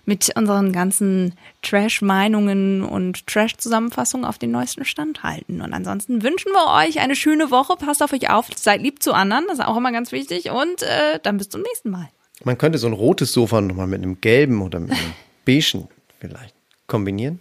mit 0.06 0.32
unseren 0.36 0.72
ganzen 0.72 1.34
Trash-Meinungen 1.62 2.82
und 2.82 3.26
Trash-Zusammenfassungen 3.26 4.24
auf 4.24 4.38
den 4.38 4.52
neuesten 4.52 4.84
Stand 4.84 5.22
halten. 5.22 5.60
Und 5.60 5.72
ansonsten 5.74 6.22
wünschen 6.22 6.52
wir 6.52 6.86
euch 6.86 7.00
eine 7.00 7.16
schöne 7.16 7.50
Woche. 7.50 7.74
Passt 7.76 8.02
auf 8.02 8.12
euch 8.12 8.30
auf, 8.30 8.48
seid 8.54 8.80
lieb 8.80 9.02
zu 9.02 9.12
anderen, 9.12 9.44
das 9.48 9.58
ist 9.58 9.64
auch 9.64 9.76
immer 9.76 9.92
ganz 9.92 10.12
wichtig. 10.12 10.50
Und 10.50 10.82
äh, 10.82 11.18
dann 11.22 11.36
bis 11.36 11.48
zum 11.48 11.62
nächsten 11.62 11.90
Mal. 11.90 12.08
Man 12.44 12.56
könnte 12.56 12.78
so 12.78 12.86
ein 12.86 12.92
rotes 12.92 13.32
Sofa 13.32 13.60
nochmal 13.60 13.86
mit 13.86 14.02
einem 14.02 14.20
gelben 14.20 14.62
oder 14.62 14.78
mit 14.80 14.92
einem 14.92 15.12
beigen 15.44 15.88
vielleicht 16.20 16.54
kombinieren. 16.86 17.40